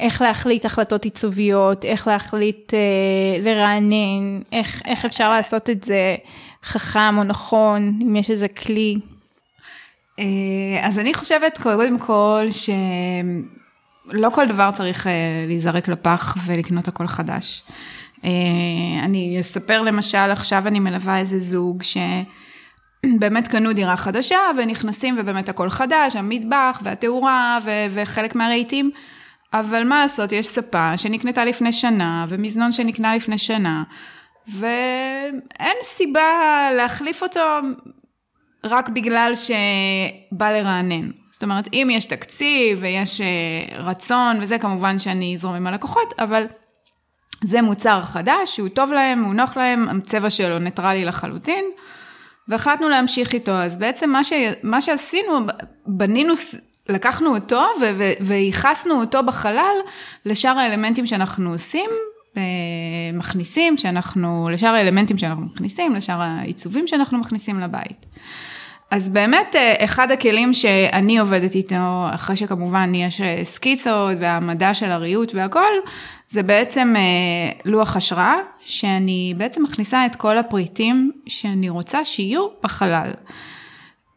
איך 0.00 0.22
להחליט 0.22 0.64
החלטות 0.64 1.04
עיצוביות, 1.04 1.84
איך 1.84 2.06
להחליט 2.06 2.74
אה, 2.74 3.42
לרענן, 3.42 4.40
איך, 4.52 4.82
איך 4.84 5.04
אפשר 5.04 5.30
לעשות 5.30 5.70
את 5.70 5.82
זה 5.84 6.16
חכם 6.64 7.18
או 7.18 7.24
נכון, 7.24 7.98
אם 8.02 8.16
יש 8.16 8.30
איזה 8.30 8.48
כלי. 8.48 8.98
אה, 10.18 10.24
אז 10.82 10.98
אני 10.98 11.14
חושבת 11.14 11.58
קודם 11.58 11.98
כל 11.98 12.46
שלא 12.50 14.30
כל 14.30 14.46
דבר 14.46 14.70
צריך 14.74 15.06
אה, 15.06 15.12
להיזרק 15.46 15.88
לפח 15.88 16.36
ולקנות 16.46 16.88
הכל 16.88 17.06
חדש. 17.06 17.62
אה, 18.24 18.30
אני 19.04 19.40
אספר 19.40 19.82
למשל, 19.82 20.18
עכשיו 20.18 20.68
אני 20.68 20.80
מלווה 20.80 21.18
איזה 21.18 21.38
זוג 21.38 21.82
שבאמת 21.82 23.48
קנו 23.48 23.72
דירה 23.72 23.96
חדשה 23.96 24.38
ונכנסים 24.58 25.16
ובאמת 25.18 25.48
הכל 25.48 25.70
חדש, 25.70 26.16
המטבח 26.16 26.80
והתאורה 26.84 27.58
ו- 27.64 27.86
וחלק 27.90 28.34
מהרהיטים. 28.34 28.90
אבל 29.52 29.84
מה 29.84 30.02
לעשות, 30.02 30.32
יש 30.32 30.46
ספה 30.46 30.96
שנקנתה 30.96 31.44
לפני 31.44 31.72
שנה 31.72 32.26
ומזנון 32.28 32.72
שנקנה 32.72 33.16
לפני 33.16 33.38
שנה, 33.38 33.82
ואין 34.48 35.76
סיבה 35.82 36.28
להחליף 36.76 37.22
אותו 37.22 37.40
רק 38.64 38.88
בגלל 38.88 39.32
שבא 39.34 40.50
לרענן. 40.50 41.10
זאת 41.30 41.42
אומרת, 41.42 41.68
אם 41.72 41.88
יש 41.90 42.04
תקציב 42.04 42.78
ויש 42.80 43.20
אה, 43.20 43.82
רצון 43.82 44.38
וזה, 44.42 44.58
כמובן 44.58 44.98
שאני 44.98 45.34
אזרום 45.34 45.54
עם 45.54 45.66
הלקוחות, 45.66 46.14
אבל 46.18 46.44
זה 47.44 47.62
מוצר 47.62 48.02
חדש, 48.02 48.56
שהוא 48.56 48.68
טוב 48.68 48.92
להם, 48.92 49.24
הוא 49.24 49.34
נוח 49.34 49.56
להם, 49.56 49.88
הצבע 49.88 50.30
שלו 50.30 50.58
ניטרלי 50.58 51.04
לחלוטין, 51.04 51.64
והחלטנו 52.48 52.88
להמשיך 52.88 53.32
איתו. 53.32 53.52
אז 53.52 53.76
בעצם 53.76 54.10
מה, 54.10 54.24
ש... 54.24 54.32
מה 54.62 54.80
שעשינו, 54.80 55.38
בנינו, 55.86 56.32
לקחנו 56.90 57.34
אותו 57.34 57.62
וייחסנו 58.20 59.00
אותו 59.00 59.22
בחלל 59.22 59.76
לשאר 60.26 60.58
האלמנטים 60.58 61.06
שאנחנו 61.06 61.52
עושים, 61.52 61.90
אה, 62.36 62.42
מכניסים, 63.12 63.76
שאנחנו, 63.76 64.48
לשאר 64.52 64.74
האלמנטים 64.74 65.18
שאנחנו 65.18 65.46
מכניסים, 65.46 65.94
לשאר 65.94 66.20
העיצובים 66.20 66.86
שאנחנו 66.86 67.18
מכניסים 67.18 67.60
לבית. 67.60 68.06
אז 68.90 69.08
באמת 69.08 69.56
אה, 69.56 69.84
אחד 69.84 70.10
הכלים 70.10 70.54
שאני 70.54 71.18
עובדת 71.18 71.54
איתו, 71.54 72.06
אחרי 72.14 72.36
שכמובן 72.36 72.94
יש 72.94 73.20
אה, 73.20 73.40
סקיצות 73.44 74.16
והעמדה 74.20 74.74
של 74.74 74.90
הריהוט 74.90 75.34
והכל, 75.34 75.72
זה 76.28 76.42
בעצם 76.42 76.94
לוח 77.64 77.96
השראה, 77.96 78.34
שאני 78.60 79.34
בעצם 79.36 79.62
מכניסה 79.62 80.06
את 80.06 80.16
כל 80.16 80.38
הפריטים 80.38 81.12
שאני 81.26 81.68
רוצה 81.68 82.04
שיהיו 82.04 82.46
בחלל. 82.62 83.10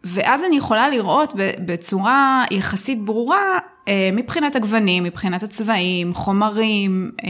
ואז 0.04 0.44
אני 0.44 0.58
יכולה 0.58 0.90
לראות 0.90 1.34
בצורה 1.66 2.46
יחסית 2.52 3.02
ברורה 3.02 3.60
אה, 3.88 4.10
מבחינת 4.14 4.56
הגוונים, 4.56 5.04
מבחינת 5.04 5.44
הצבעים, 5.44 6.14
חומרים, 6.14 7.12
אה, 7.24 7.30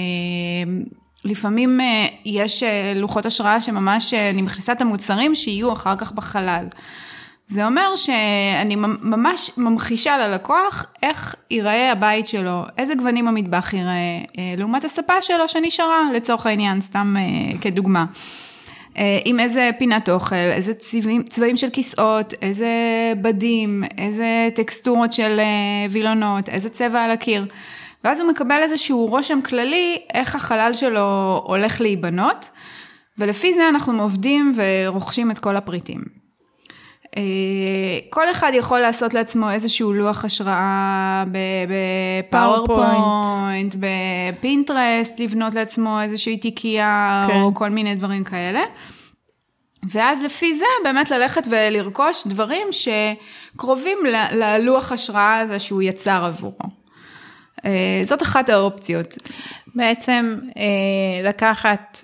לפעמים 1.25 1.82
אה, 1.82 2.08
יש 2.25 2.63
לוחות 2.96 3.25
השראה 3.25 3.62
שממש 3.62 4.13
אני 4.13 4.42
מכניסה 4.42 4.72
את 4.72 4.82
המוצרים 4.82 5.36
שיהיו 5.36 5.74
אחר 5.74 5.96
כך 5.96 6.12
בחלל. 6.12 6.65
זה 7.48 7.65
אומר 7.65 7.96
שאני 7.96 8.75
ממש 9.01 9.51
ממחישה 9.58 10.18
ללקוח 10.18 10.86
איך 11.03 11.36
ייראה 11.51 11.92
הבית 11.92 12.27
שלו, 12.27 12.63
איזה 12.77 12.96
גוונים 12.96 13.27
המטבח 13.27 13.74
ייראה, 13.74 13.94
אה, 14.38 14.53
לעומת 14.58 14.84
הספה 14.84 15.22
שלו 15.22 15.50
שנשארה 15.50 16.01
לצורך 16.13 16.46
העניין, 16.46 16.82
סתם 16.82 17.15
כדוגמה. 17.62 18.06
אה, 18.97 19.19
עם 19.25 19.39
איזה 19.39 19.69
פינת 19.79 20.09
אוכל, 20.09 20.35
איזה 20.35 20.73
צבעים, 20.73 21.23
צבעים 21.23 21.57
של 21.57 21.69
כיסאות, 21.69 22.33
איזה 22.41 22.67
בדים, 23.21 23.83
איזה 23.97 24.50
טקסטורות 24.55 25.13
של 25.13 25.39
אה, 25.39 25.45
וילונות, 25.89 26.50
איזה 26.50 26.69
צבע 26.69 27.03
על 27.03 27.12
הקיר. 27.12 27.45
ואז 28.03 28.19
הוא 28.19 28.29
מקבל 28.29 28.59
איזשהו 28.63 29.05
רושם 29.05 29.39
כללי 29.41 29.97
איך 30.13 30.35
החלל 30.35 30.73
שלו 30.73 31.41
הולך 31.45 31.81
להיבנות, 31.81 32.50
ולפי 33.17 33.53
זה 33.53 33.69
אנחנו 33.69 34.01
עובדים 34.01 34.53
ורוכשים 34.55 35.31
את 35.31 35.39
כל 35.39 35.55
הפריטים. 35.55 36.23
אה, 37.17 38.00
כל 38.10 38.32
אחד 38.32 38.51
יכול 38.53 38.79
לעשות 38.79 39.13
לעצמו 39.13 39.51
איזשהו 39.51 39.93
לוח 39.93 40.25
השראה 40.25 41.24
ב-PowerPoint, 42.29 43.75
ב-Pinterest, 43.79 45.19
לבנות 45.20 45.55
לעצמו 45.55 46.01
איזושהי 46.01 46.38
תיקייה 46.38 47.24
כן. 47.27 47.41
או 47.41 47.53
כל 47.53 47.70
מיני 47.70 47.96
דברים 47.96 48.24
כאלה. 48.24 48.62
ואז 49.89 50.24
לפי 50.24 50.55
זה 50.55 50.65
באמת 50.84 51.12
ללכת 51.12 51.43
ולרכוש 51.50 52.27
דברים 52.27 52.67
שקרובים 52.72 53.98
ללוח 54.32 54.91
השראה 54.91 55.39
הזה 55.39 55.60
שהוא 55.60 55.82
יצר 55.82 56.25
עבורו. 56.25 56.70
אה, 57.65 58.01
זאת 58.03 58.22
אחת 58.22 58.50
האופציות. 58.50 59.13
בעצם 59.75 60.39
אה, 60.58 61.29
לקחת 61.29 62.03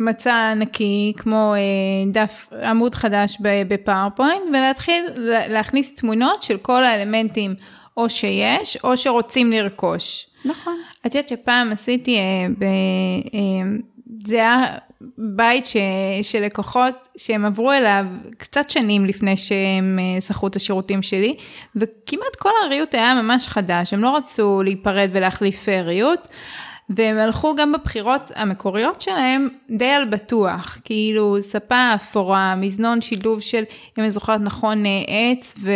מצע 0.00 0.54
נקי, 0.54 1.12
כמו 1.16 1.54
אה, 1.54 1.60
דף 2.12 2.48
עמוד 2.64 2.94
חדש 2.94 3.36
בפאורפוינט, 3.68 4.42
ולהתחיל 4.52 5.04
לה- 5.14 5.48
להכניס 5.48 5.94
תמונות 5.94 6.42
של 6.42 6.56
כל 6.56 6.84
האלמנטים 6.84 7.54
או 7.96 8.10
שיש, 8.10 8.76
או 8.84 8.96
שרוצים 8.96 9.50
לרכוש. 9.52 10.26
נכון. 10.44 10.76
את 11.06 11.14
יודעת 11.14 11.28
שפעם 11.28 11.72
עשיתי, 11.72 12.16
אה, 12.18 12.22
ב, 12.58 12.62
אה, 12.64 13.78
זה 14.26 14.36
היה 14.36 14.64
בית 15.18 15.66
ש, 15.66 15.76
של 16.22 16.42
לקוחות 16.44 17.08
שהם 17.16 17.44
עברו 17.44 17.72
אליו 17.72 18.04
קצת 18.38 18.70
שנים 18.70 19.06
לפני 19.06 19.36
שהם 19.36 19.98
אה, 20.00 20.20
שכרו 20.20 20.48
את 20.48 20.56
השירותים 20.56 21.02
שלי, 21.02 21.36
וכמעט 21.76 22.36
כל 22.38 22.50
הריהוט 22.64 22.94
היה 22.94 23.14
ממש 23.22 23.48
חדש, 23.48 23.92
הם 23.92 24.00
לא 24.02 24.16
רצו 24.16 24.62
להיפרד 24.64 25.10
ולהחליף 25.12 25.68
אה, 25.68 25.82
ריהוט. 25.82 26.28
והם 26.96 27.18
הלכו 27.18 27.54
גם 27.54 27.72
בבחירות 27.72 28.30
המקוריות 28.34 29.00
שלהם 29.00 29.48
די 29.70 29.90
על 29.90 30.04
בטוח, 30.04 30.78
כאילו 30.84 31.36
ספה 31.40 31.94
אפורה, 31.94 32.54
מזנון 32.56 33.00
שילוב 33.00 33.40
של, 33.40 33.64
אם 33.98 34.02
אני 34.02 34.10
זוכרת 34.10 34.40
נכון, 34.40 34.86
אה, 34.86 34.90
עץ 35.06 35.54
ו- 35.60 35.70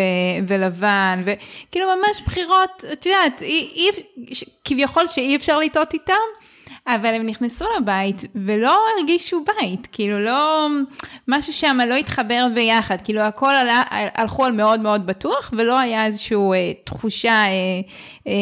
ולבן, 0.48 1.22
וכאילו 1.24 1.86
ממש 1.86 2.22
בחירות, 2.26 2.84
את 2.92 3.06
יודעת, 3.06 3.42
אי, 3.42 3.68
אי, 3.74 3.88
ש- 4.34 4.44
כביכול 4.64 5.06
שאי 5.06 5.36
אפשר 5.36 5.58
לטעות 5.58 5.94
איתם, 5.94 6.14
אבל 6.86 7.14
הם 7.14 7.26
נכנסו 7.26 7.64
לבית 7.80 8.24
ולא 8.34 8.78
הרגישו 8.98 9.44
בית, 9.44 9.88
כאילו 9.92 10.20
לא, 10.20 10.68
משהו 11.28 11.52
שם 11.52 11.78
לא 11.88 11.94
התחבר 11.94 12.46
ביחד, 12.54 12.96
כאילו 13.04 13.20
הכל 13.20 13.54
עלה, 13.60 13.82
הלכו 13.90 14.44
על 14.44 14.52
מאוד 14.52 14.80
מאוד 14.80 15.06
בטוח 15.06 15.50
ולא 15.56 15.78
היה 15.78 16.06
איזושהי 16.06 16.36
אה, 16.36 16.72
תחושה, 16.84 17.30
אה, 17.44 17.80
אה, 18.26 18.32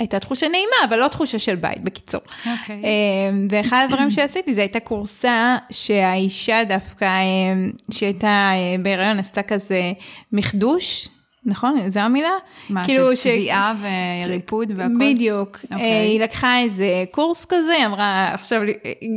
הייתה 0.00 0.18
תחושה 0.18 0.48
נעימה, 0.48 0.76
אבל 0.88 0.98
לא 0.98 1.08
תחושה 1.08 1.38
של 1.38 1.54
בית, 1.54 1.80
בקיצור. 1.84 2.20
אוקיי. 2.46 2.76
אמ, 2.76 3.48
ואחד 3.50 3.84
הדברים 3.84 4.10
שעשיתי, 4.10 4.54
זה 4.54 4.60
הייתה 4.60 4.80
קורסה 4.80 5.56
שהאישה 5.70 6.64
דווקא, 6.68 7.04
אמ, 7.04 7.70
שהייתה 7.90 8.26
אה, 8.52 8.76
בהיריון, 8.82 9.18
עשתה 9.18 9.42
כזה 9.42 9.92
מחדוש, 10.32 11.08
נכון? 11.46 11.90
זו 11.90 12.00
המילה? 12.00 12.30
מה, 12.70 12.84
כאילו 12.84 13.08
של 13.10 13.16
ש- 13.16 13.20
צביעה 13.20 13.74
וריפוד 14.26 14.72
והכל? 14.76 14.94
בדיוק. 15.00 15.58
אוקיי. 15.72 15.80
אה, 15.80 16.02
היא 16.02 16.20
לקחה 16.20 16.58
איזה 16.60 16.86
קורס 17.10 17.44
כזה, 17.48 17.72
היא 17.72 17.86
אמרה, 17.86 18.30
עכשיו, 18.34 18.60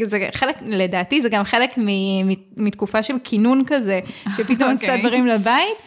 זה 0.03 0.27
חלק, 0.33 0.55
לדעתי 0.61 1.21
זה 1.21 1.29
גם 1.29 1.43
חלק 1.43 1.77
מ- 1.77 2.29
מתקופה 2.57 3.03
של 3.03 3.13
כינון 3.23 3.63
כזה, 3.67 3.99
שפתאום 4.37 4.69
עשתה 4.69 4.85
אוקיי. 4.87 5.01
דברים 5.01 5.27
לבית. 5.27 5.77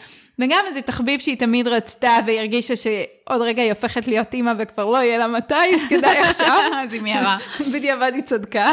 וגם 0.40 0.64
איזה 0.66 0.82
תחביב 0.82 1.20
שהיא 1.20 1.36
תמיד 1.36 1.68
רצתה, 1.68 2.18
והיא 2.26 2.38
הרגישה 2.38 2.76
שעוד 2.76 3.40
רגע 3.40 3.62
היא 3.62 3.70
הופכת 3.70 4.08
להיות 4.08 4.34
אימא 4.34 4.52
וכבר 4.58 4.84
לא 4.84 4.96
יהיה 4.96 5.18
לה 5.18 5.26
מתי, 5.26 5.54
אז 5.74 5.80
כדאי 5.88 6.18
עכשיו. 6.28 6.60
אז 6.74 6.92
היא 6.92 7.02
מיהרה. 7.02 7.36
בדיעבד 7.72 8.12
היא 8.14 8.22
צדקה. 8.22 8.72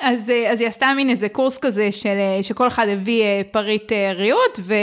אז, 0.00 0.30
אה, 0.30 0.52
אז 0.52 0.60
היא 0.60 0.68
עשתה 0.68 0.92
מין 0.96 1.10
איזה 1.10 1.28
קורס 1.28 1.58
כזה 1.58 1.92
של, 1.92 2.08
אה, 2.08 2.42
שכל 2.42 2.68
אחד 2.68 2.88
הביא 2.88 3.22
אה, 3.22 3.40
פריט 3.50 3.92
ריהוט 4.14 4.60
ו, 4.60 4.74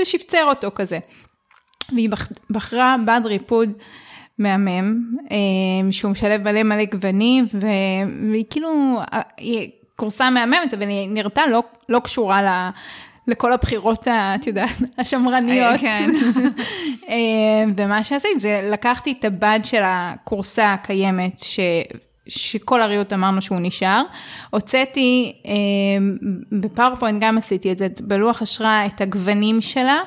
ושפצר 0.00 0.44
אותו 0.44 0.70
כזה. 0.74 0.98
והיא 1.92 2.10
בחרה 2.50 2.96
בד 3.06 3.20
ריפוד 3.24 3.72
מהמם, 4.38 5.16
שהוא 5.90 6.10
משלב 6.10 6.42
מלא 6.42 6.62
מלא 6.62 6.84
גוונים, 6.84 7.46
והיא 7.52 8.44
כאילו, 8.50 9.00
היא 9.36 9.70
קורסה 9.96 10.30
מהממת, 10.30 10.74
אבל 10.74 10.88
היא 10.88 11.08
נראתה 11.08 11.46
לא, 11.46 11.62
לא 11.88 11.98
קשורה 11.98 12.42
ל... 12.42 12.70
לכל 13.26 13.52
הבחירות, 13.52 14.08
את 14.08 14.46
יודעת, 14.46 14.82
השמרניות. 14.98 15.80
כן. 15.80 16.10
ומה 17.76 18.04
שעשית 18.04 18.40
זה 18.40 18.68
לקחתי 18.72 19.14
את 19.18 19.24
הבד 19.24 19.60
של 19.62 19.82
הכורסה 19.84 20.72
הקיימת, 20.72 21.38
ש... 21.38 21.60
שכל 22.28 22.82
הריהוט 22.82 23.12
אמרנו 23.12 23.42
שהוא 23.42 23.58
נשאר. 23.60 24.02
הוצאתי, 24.50 25.32
אה, 25.46 25.52
ב-PowerPoint 26.52 27.22
גם 27.22 27.38
עשיתי 27.38 27.72
את 27.72 27.78
זה, 27.78 27.88
בלוח 28.00 28.42
השראה 28.42 28.86
את 28.86 29.00
הגוונים 29.00 29.60
שלה, 29.60 29.98
אה, 29.98 30.02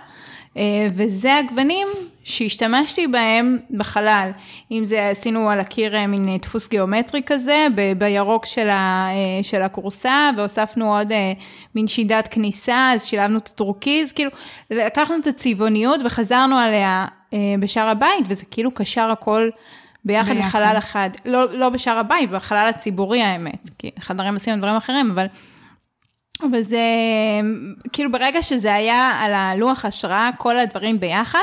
וזה 0.95 1.35
הגוונים 1.35 1.87
שהשתמשתי 2.23 3.07
בהם 3.07 3.57
בחלל. 3.77 4.31
אם 4.71 4.85
זה 4.85 5.09
עשינו 5.09 5.49
על 5.49 5.59
הקיר 5.59 5.95
אה, 5.95 6.07
מין 6.07 6.37
דפוס 6.37 6.69
גיאומטרי 6.69 7.21
כזה, 7.25 7.67
ב- 7.75 7.93
בירוק 7.97 8.45
של, 8.45 8.69
ה, 8.69 9.07
אה, 9.11 9.43
של 9.43 9.61
הכורסה, 9.61 10.29
והוספנו 10.37 10.97
עוד 10.97 11.11
אה, 11.11 11.33
מין 11.75 11.87
שידת 11.87 12.27
כניסה, 12.27 12.91
אז 12.93 13.05
שילבנו 13.05 13.37
את 13.37 13.47
הטורקיז, 13.47 14.11
כאילו, 14.11 14.31
לקחנו 14.71 15.15
את 15.15 15.27
הצבעוניות 15.27 16.01
וחזרנו 16.05 16.57
עליה 16.57 17.05
אה, 17.33 17.39
בשאר 17.59 17.87
הבית, 17.87 18.25
וזה 18.29 18.45
כאילו 18.51 18.71
קשר 18.71 19.11
הכל. 19.11 19.49
ביחד, 20.05 20.33
ביחד. 20.33 20.47
לחלל 20.47 20.77
אחד, 20.77 21.09
לא, 21.25 21.53
לא 21.53 21.69
בשאר 21.69 21.97
הבית, 21.97 22.31
בחלל 22.31 22.67
הציבורי 22.69 23.21
האמת, 23.21 23.69
כי 23.77 23.91
חדרים 23.99 24.35
עשינו 24.35 24.57
דברים 24.57 24.75
אחרים, 24.75 25.11
אבל, 25.11 25.25
אבל 26.41 26.61
זה, 26.61 26.79
כאילו 27.93 28.11
ברגע 28.11 28.43
שזה 28.43 28.73
היה 28.73 29.09
על 29.19 29.33
הלוח 29.33 29.85
השראה, 29.85 30.29
כל 30.37 30.59
הדברים 30.59 30.99
ביחד, 30.99 31.39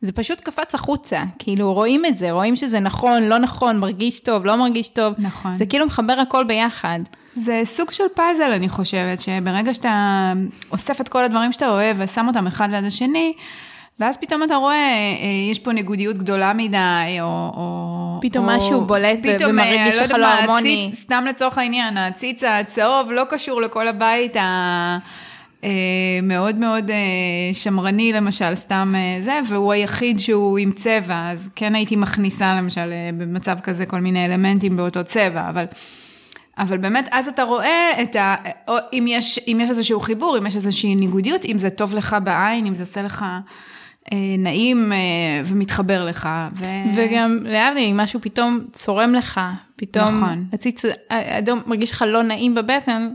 זה 0.00 0.12
פשוט 0.12 0.40
קפץ 0.40 0.74
החוצה, 0.74 1.22
כאילו 1.38 1.74
רואים 1.74 2.06
את 2.06 2.18
זה, 2.18 2.30
רואים 2.30 2.56
שזה 2.56 2.80
נכון, 2.80 3.22
לא 3.22 3.38
נכון, 3.38 3.78
מרגיש 3.78 4.20
טוב, 4.20 4.46
לא 4.46 4.56
מרגיש 4.56 4.88
טוב, 4.88 5.14
נכון. 5.18 5.56
זה 5.56 5.66
כאילו 5.66 5.86
מחבר 5.86 6.12
הכל 6.12 6.44
ביחד. 6.44 6.98
זה 7.36 7.62
סוג 7.64 7.90
של 7.90 8.04
פאזל, 8.14 8.52
אני 8.52 8.68
חושבת, 8.68 9.20
שברגע 9.20 9.74
שאתה 9.74 10.32
אוסף 10.72 11.00
את 11.00 11.08
כל 11.08 11.24
הדברים 11.24 11.52
שאתה 11.52 11.68
אוהב 11.68 11.96
ושם 12.00 12.26
אותם 12.28 12.46
אחד 12.46 12.70
ליד 12.70 12.84
השני, 12.84 13.32
ואז 14.00 14.16
פתאום 14.16 14.42
אתה 14.42 14.56
רואה, 14.56 14.74
אה, 14.74 15.50
יש 15.50 15.58
פה 15.58 15.72
ניגודיות 15.72 16.18
גדולה 16.18 16.52
מדי, 16.52 17.18
או... 17.20 17.52
או 17.54 18.18
פתאום 18.22 18.48
או, 18.48 18.56
משהו 18.56 18.80
בולט 18.80 19.18
פתאום, 19.22 19.50
ומרגיש 19.50 19.96
לא 19.96 20.02
לך 20.02 20.10
לא 20.10 20.26
הרמוני. 20.26 20.86
הציץ, 20.88 21.02
סתם 21.02 21.24
לצורך 21.28 21.58
העניין, 21.58 21.96
הציץ 21.96 22.44
הצהוב 22.44 23.10
לא 23.10 23.22
קשור 23.30 23.60
לכל 23.60 23.88
הבית 23.88 24.36
ה... 24.36 24.98
מאוד 26.22 26.56
מאוד 26.56 26.90
שמרני 27.52 28.12
למשל, 28.12 28.54
סתם 28.54 28.94
זה, 29.20 29.40
והוא 29.48 29.72
היחיד 29.72 30.18
שהוא 30.18 30.58
עם 30.58 30.72
צבע, 30.72 31.30
אז 31.30 31.48
כן 31.56 31.74
הייתי 31.74 31.96
מכניסה 31.96 32.54
למשל 32.54 32.92
במצב 33.18 33.58
כזה 33.60 33.86
כל 33.86 34.00
מיני 34.00 34.24
אלמנטים 34.24 34.76
באותו 34.76 35.04
צבע, 35.04 35.48
אבל... 35.48 35.64
אבל 36.58 36.78
באמת, 36.78 37.08
אז 37.10 37.28
אתה 37.28 37.42
רואה 37.42 38.02
את 38.02 38.16
ה... 38.16 38.34
או 38.68 38.74
אם 38.92 39.04
יש, 39.08 39.40
אם 39.48 39.58
יש 39.62 39.70
איזשהו 39.70 40.00
חיבור, 40.00 40.38
אם 40.38 40.46
יש 40.46 40.56
איזושהי 40.56 40.94
ניגודיות, 40.94 41.44
אם 41.44 41.58
זה 41.58 41.70
טוב 41.70 41.94
לך 41.94 42.16
בעין, 42.24 42.66
אם 42.66 42.74
זה 42.74 42.82
עושה 42.82 43.02
לך 43.02 43.22
אה, 43.22 43.38
נעים 44.38 44.92
אה, 44.92 44.98
ומתחבר 45.44 46.04
לך. 46.04 46.28
ו... 46.56 46.64
וגם 46.94 47.38
להבדיל, 47.42 47.88
אם 47.90 47.96
משהו 47.96 48.20
פתאום 48.20 48.60
צורם 48.72 49.12
לך, 49.14 49.40
פתאום 49.76 50.16
נכון. 50.16 50.44
הציץ 50.52 50.82
האדום 51.10 51.60
מרגיש 51.66 51.92
לך 51.92 52.04
לא 52.08 52.22
נעים 52.22 52.54
בבטן, 52.54 53.08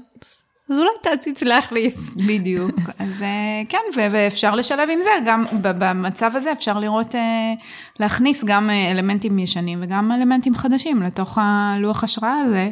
אז 0.69 0.77
אולי 0.77 0.89
תעציץ 1.01 1.43
להחליף. 1.43 1.95
בדיוק. 2.15 2.79
אז 2.99 3.21
אה, 3.21 3.61
כן, 3.69 3.77
ו- 3.95 4.07
ואפשר 4.11 4.55
לשלב 4.55 4.89
עם 4.89 4.99
זה, 5.03 5.09
גם 5.25 5.43
במצב 5.61 6.31
הזה 6.35 6.51
אפשר 6.51 6.79
לראות, 6.79 7.15
אה, 7.15 7.53
להכניס 7.99 8.43
גם 8.43 8.69
אה, 8.69 8.91
אלמנטים 8.91 9.39
ישנים 9.39 9.79
וגם 9.81 10.11
אלמנטים 10.11 10.55
חדשים 10.55 11.01
לתוך 11.01 11.37
הלוח 11.41 12.03
השראה 12.03 12.35
הזה, 12.45 12.71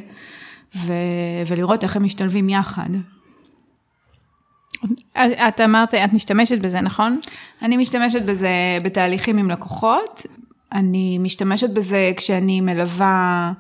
ו- 0.76 0.94
ולראות 1.48 1.84
איך 1.84 1.96
הם 1.96 2.04
משתלבים 2.04 2.50
יחד. 2.50 2.90
את 5.48 5.62
אמרת, 5.62 5.94
את 5.94 6.14
משתמשת 6.14 6.60
בזה, 6.60 6.82
נכון? 6.82 7.20
אני 7.62 7.78
משתמשת 7.78 8.22
בזה 8.22 8.50
בתהליכים 8.84 9.38
עם 9.38 9.52
לקוחות, 9.52 10.26
אני 10.74 11.18
משתמשת 11.18 11.70
בזה 11.70 12.12
כשאני 12.18 12.62
מלווה 12.62 13.52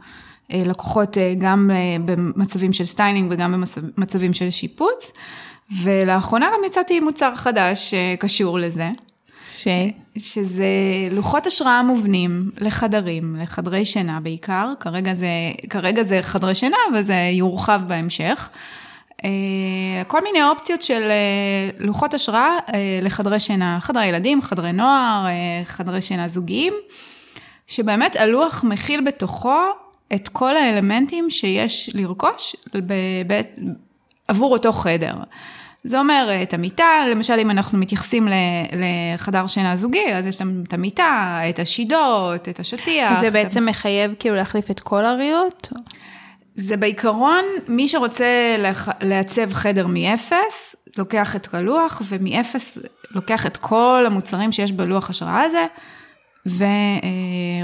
לקוחות 0.49 1.17
גם 1.37 1.69
במצבים 2.05 2.73
של 2.73 2.85
סטיילינג 2.85 3.31
וגם 3.31 3.63
במצבים 3.97 4.33
של 4.33 4.49
שיפוץ, 4.49 5.11
ולאחרונה 5.83 6.45
גם 6.53 6.59
יצאתי 6.65 6.97
עם 6.97 7.03
מוצר 7.03 7.35
חדש 7.35 7.93
שקשור 7.95 8.59
לזה. 8.59 8.87
ש? 9.45 9.67
שזה 10.17 10.65
לוחות 11.11 11.47
השראה 11.47 11.83
מובנים 11.83 12.51
לחדרים, 12.57 13.35
לחדרי 13.39 13.85
שינה 13.85 14.19
בעיקר, 14.19 14.73
כרגע 14.79 15.13
זה, 15.13 15.27
כרגע 15.69 16.03
זה 16.03 16.19
חדרי 16.21 16.55
שינה 16.55 16.77
וזה 16.95 17.29
יורחב 17.31 17.81
בהמשך. 17.87 18.49
כל 20.07 20.23
מיני 20.23 20.43
אופציות 20.43 20.81
של 20.81 21.11
לוחות 21.79 22.13
השראה 22.13 22.57
לחדרי 23.01 23.39
שינה, 23.39 23.77
חדרי 23.81 24.05
ילדים, 24.05 24.41
חדרי 24.41 24.71
נוער, 24.71 25.25
חדרי 25.63 26.01
שינה 26.01 26.27
זוגיים, 26.27 26.73
שבאמת 27.67 28.15
הלוח 28.15 28.63
מכיל 28.63 29.01
בתוכו 29.01 29.59
את 30.13 30.29
כל 30.29 30.57
האלמנטים 30.57 31.29
שיש 31.29 31.89
לרכוש 31.93 32.55
בבית, 32.73 33.47
עבור 34.27 34.53
אותו 34.53 34.71
חדר. 34.71 35.13
זה 35.83 35.99
אומר 35.99 36.29
את 36.43 36.53
המיטה, 36.53 36.89
למשל 37.11 37.39
אם 37.39 37.51
אנחנו 37.51 37.77
מתייחסים 37.77 38.27
לחדר 38.73 39.47
שינה 39.47 39.75
זוגי, 39.75 40.13
אז 40.13 40.25
יש 40.25 40.35
שם 40.35 40.63
את 40.67 40.73
המיטה, 40.73 41.41
את 41.49 41.59
השידות, 41.59 42.49
את 42.49 42.59
השטיח. 42.59 43.19
זה 43.19 43.29
בעצם 43.29 43.63
את... 43.63 43.69
מחייב 43.69 44.13
כאילו 44.19 44.35
להחליף 44.35 44.71
את 44.71 44.79
כל 44.79 45.05
הריהוט? 45.05 45.67
זה 46.55 46.77
בעיקרון, 46.77 47.45
מי 47.67 47.87
שרוצה 47.87 48.55
לעצב 49.01 49.53
חדר 49.53 49.87
מאפס, 49.87 50.75
לוקח 50.97 51.35
את 51.35 51.53
הלוח, 51.53 52.01
ומאפס 52.05 52.77
לוקח 53.11 53.45
את 53.45 53.57
כל 53.57 54.03
המוצרים 54.07 54.51
שיש 54.51 54.71
בלוח 54.71 55.09
השראה 55.09 55.43
הזה, 55.43 55.65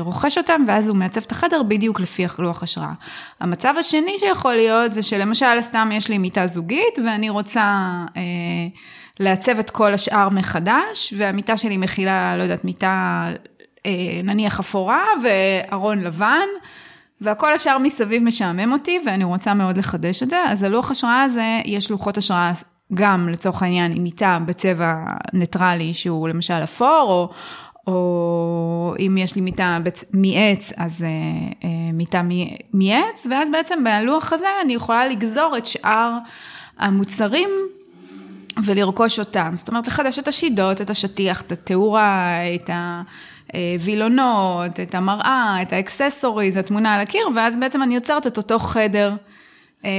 ורוכש 0.01 0.37
אותם, 0.37 0.61
ואז 0.67 0.89
הוא 0.89 0.97
מעצב 0.97 1.21
את 1.21 1.31
החדר 1.31 1.63
בדיוק 1.63 1.99
לפי 1.99 2.25
לוח 2.39 2.63
השראה. 2.63 2.93
המצב 3.39 3.73
השני 3.79 4.15
שיכול 4.19 4.53
להיות, 4.53 4.93
זה 4.93 5.03
שלמשל, 5.03 5.61
סתם 5.61 5.89
יש 5.93 6.09
לי 6.09 6.17
מיטה 6.17 6.47
זוגית, 6.47 6.99
ואני 7.05 7.29
רוצה 7.29 7.61
אה, 8.17 8.21
לעצב 9.19 9.59
את 9.59 9.69
כל 9.69 9.93
השאר 9.93 10.29
מחדש, 10.29 11.13
והמיטה 11.17 11.57
שלי 11.57 11.77
מכילה, 11.77 12.37
לא 12.37 12.43
יודעת, 12.43 12.65
מיטה 12.65 13.27
אה, 13.85 13.91
נניח 14.23 14.59
אפורה, 14.59 15.05
וארון 15.23 15.99
לבן. 15.99 16.47
והכל 17.21 17.53
השאר 17.53 17.77
מסביב 17.77 18.23
משעמם 18.23 18.71
אותי, 18.73 18.99
ואני 19.05 19.23
רוצה 19.23 19.53
מאוד 19.53 19.77
לחדש 19.77 20.23
את 20.23 20.29
זה, 20.29 20.43
אז 20.47 20.63
הלוח 20.63 20.91
השראה 20.91 21.23
הזה, 21.23 21.59
יש 21.65 21.91
לוחות 21.91 22.17
השראה 22.17 22.51
גם 22.93 23.29
לצורך 23.29 23.63
העניין 23.63 23.91
עם 23.91 24.03
מיטה 24.03 24.39
בצבע 24.45 24.93
ניטרלי 25.33 25.93
שהוא 25.93 26.29
למשל 26.29 26.63
אפור, 26.63 27.09
או, 27.09 27.29
או 27.93 28.93
אם 28.99 29.17
יש 29.17 29.35
לי 29.35 29.41
מיטה 29.41 29.77
מעץ, 30.13 30.73
אז 30.77 31.01
אה, 31.01 31.07
אה, 31.63 31.69
מיטה 31.93 32.21
מעץ, 32.73 33.27
ואז 33.29 33.49
בעצם 33.51 33.83
בלוח 33.83 34.33
הזה 34.33 34.47
אני 34.63 34.73
יכולה 34.73 35.07
לגזור 35.07 35.57
את 35.57 35.65
שאר 35.65 36.11
המוצרים 36.77 37.49
ולרכוש 38.63 39.19
אותם. 39.19 39.51
זאת 39.55 39.67
אומרת, 39.67 39.87
לחדש 39.87 40.19
את 40.19 40.27
השידות, 40.27 40.81
את 40.81 40.89
השטיח, 40.89 41.41
את 41.41 41.51
התאורה, 41.51 42.37
את 42.55 42.69
ה... 42.69 43.01
וילונות, 43.79 44.79
את 44.79 44.95
המראה, 44.95 45.57
את 45.61 45.73
ה-accessories, 45.73 46.57
התמונה 46.57 46.93
על 46.93 47.01
הקיר, 47.01 47.27
ואז 47.35 47.55
בעצם 47.59 47.83
אני 47.83 47.95
יוצרת 47.95 48.27
את 48.27 48.37
אותו 48.37 48.59
חדר, 48.59 49.15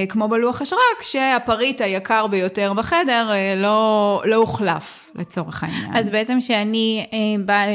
כמו 0.08 0.28
בלוח 0.28 0.62
השראה, 0.62 0.82
כשהפריט 1.00 1.80
היקר 1.80 2.26
ביותר 2.26 2.72
בחדר 2.72 3.30
לא, 3.56 4.22
לא 4.24 4.36
הוחלף, 4.36 5.10
לצורך 5.14 5.64
העניין. 5.64 5.96
אז 5.96 6.10
בעצם 6.10 6.38
כשאני 6.40 7.06
באה 7.44 7.66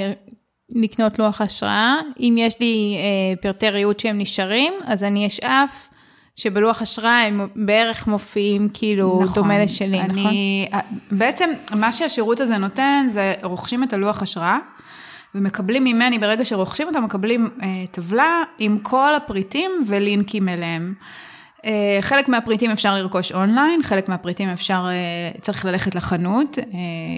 לקנות 0.75 1.19
לוח 1.19 1.41
השראה, 1.41 1.95
אם 2.19 2.35
יש 2.37 2.59
לי 2.59 2.97
פרטי 3.41 3.69
ריהוט 3.69 3.99
שהם 3.99 4.17
נשארים, 4.17 4.73
אז 4.85 5.03
אני 5.03 5.27
אשאף. 5.27 5.89
שבלוח 6.35 6.81
השראה 6.81 7.19
הם 7.19 7.47
בערך 7.55 8.07
מופיעים 8.07 8.69
כאילו 8.73 9.19
נכון, 9.23 9.43
דומה 9.43 9.59
לשלי, 9.59 10.01
אני, 10.01 10.67
נכון? 10.69 10.81
בעצם 11.11 11.49
מה 11.75 11.91
שהשירות 11.91 12.39
הזה 12.39 12.57
נותן 12.57 13.07
זה 13.09 13.33
רוכשים 13.43 13.83
את 13.83 13.93
הלוח 13.93 14.21
השראה, 14.21 14.57
ומקבלים 15.35 15.83
ממני, 15.83 16.19
ברגע 16.19 16.45
שרוכשים 16.45 16.87
אותם, 16.87 17.03
מקבלים 17.03 17.49
אה, 17.61 17.67
טבלה 17.91 18.41
עם 18.59 18.79
כל 18.79 19.15
הפריטים 19.15 19.71
ולינקים 19.87 20.49
אליהם. 20.49 20.93
אה, 21.65 21.97
חלק 22.01 22.27
מהפריטים 22.27 22.71
אפשר 22.71 22.95
לרכוש 22.95 23.31
אונליין, 23.31 23.83
חלק 23.83 24.09
מהפריטים 24.09 24.49
אפשר, 24.49 24.85
אה, 24.89 25.41
צריך 25.41 25.65
ללכת 25.65 25.95
לחנות, 25.95 26.59
אה, 26.59 26.63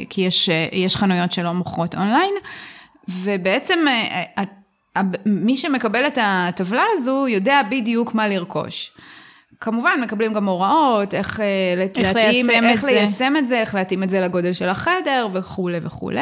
כי 0.10 0.22
יש, 0.22 0.50
יש 0.72 0.96
חנויות 0.96 1.32
שלא 1.32 1.52
מוכרות 1.52 1.96
אונליין, 1.96 2.34
ובעצם 3.10 3.80
מי 5.26 5.58
שמקבל 5.58 6.08
את 6.08 6.18
הטבלה 6.22 6.84
הזו 6.94 7.28
יודע 7.28 7.62
בדיוק 7.70 8.16
מה 8.16 8.28
לרכוש. 8.28 8.92
כמובן, 9.60 10.00
מקבלים 10.02 10.34
גם 10.34 10.48
הוראות, 10.48 11.14
איך, 11.14 11.40
איך, 11.40 11.78
להתאים, 11.78 12.06
ליישם, 12.16 12.64
איך 12.64 12.84
את 12.84 12.90
ליישם. 12.90 13.38
את 13.38 13.48
זה, 13.48 13.60
איך 13.60 13.76
להתאים 13.76 14.04
את 14.04 14.10
זה 14.10 14.22
לגודל 14.22 14.54
של 14.54 14.70
החדר 14.70 15.28
וכולי 15.34 15.78
וכולי. 15.84 16.22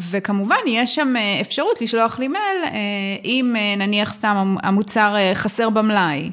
וכמובן, 0.00 0.56
יש 0.66 0.94
שם 0.94 1.14
אפשרות 1.40 1.80
לשלוח 1.80 2.18
לי 2.18 2.28
מייל, 2.28 2.64
אם 3.24 3.54
נניח 3.76 4.12
סתם 4.12 4.56
המוצר 4.62 5.14
חסר 5.34 5.70
במלאי. 5.70 6.30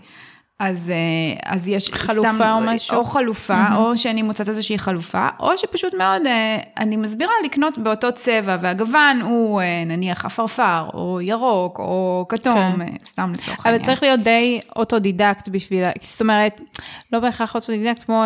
אז, 0.60 0.89
אה, 0.89 1.54
אז 1.54 1.67
יש 1.67 1.91
חלופה 1.91 2.34
סתם, 2.36 2.52
או 2.52 2.62
משהו? 2.62 2.98
או 2.98 3.04
חלופה, 3.04 3.67
אמ-הממ. 3.67 3.75
או 3.76 3.98
שאני 3.98 4.22
מוצאת 4.22 4.50
איזושהי 4.50 4.78
חלופה, 4.78 5.28
או 5.39 5.58
שפשוט 5.58 5.93
מאוד, 5.93 6.28
אה, 6.28 6.58
אני 6.78 6.95
מסבירה 6.95 7.32
לקנות 7.45 7.78
באותו 7.78 8.12
צבע, 8.12 8.58
והגוון 8.62 9.22
הוא 9.22 9.62
אה, 9.62 9.84
נניח 9.86 10.26
עפרפר, 10.26 10.88
או 10.93 11.22
ירוק, 11.22 11.80
או 11.80 12.26
כתום, 12.30 12.78
כן. 12.78 12.95
סתם 13.06 13.32
לצורך 13.34 13.65
העניין. 13.65 13.82
אבל 13.82 13.86
צריך 13.86 14.04
להיות 14.04 14.19
די 14.19 14.60
אוטודידקט 14.76 15.50
בשביל, 15.50 15.84
זאת 16.02 16.22
אומרת, 16.22 16.62
לא 17.13 17.19
בהכרח 17.19 17.56
אוטודידקט, 17.56 18.04
כמו 18.04 18.24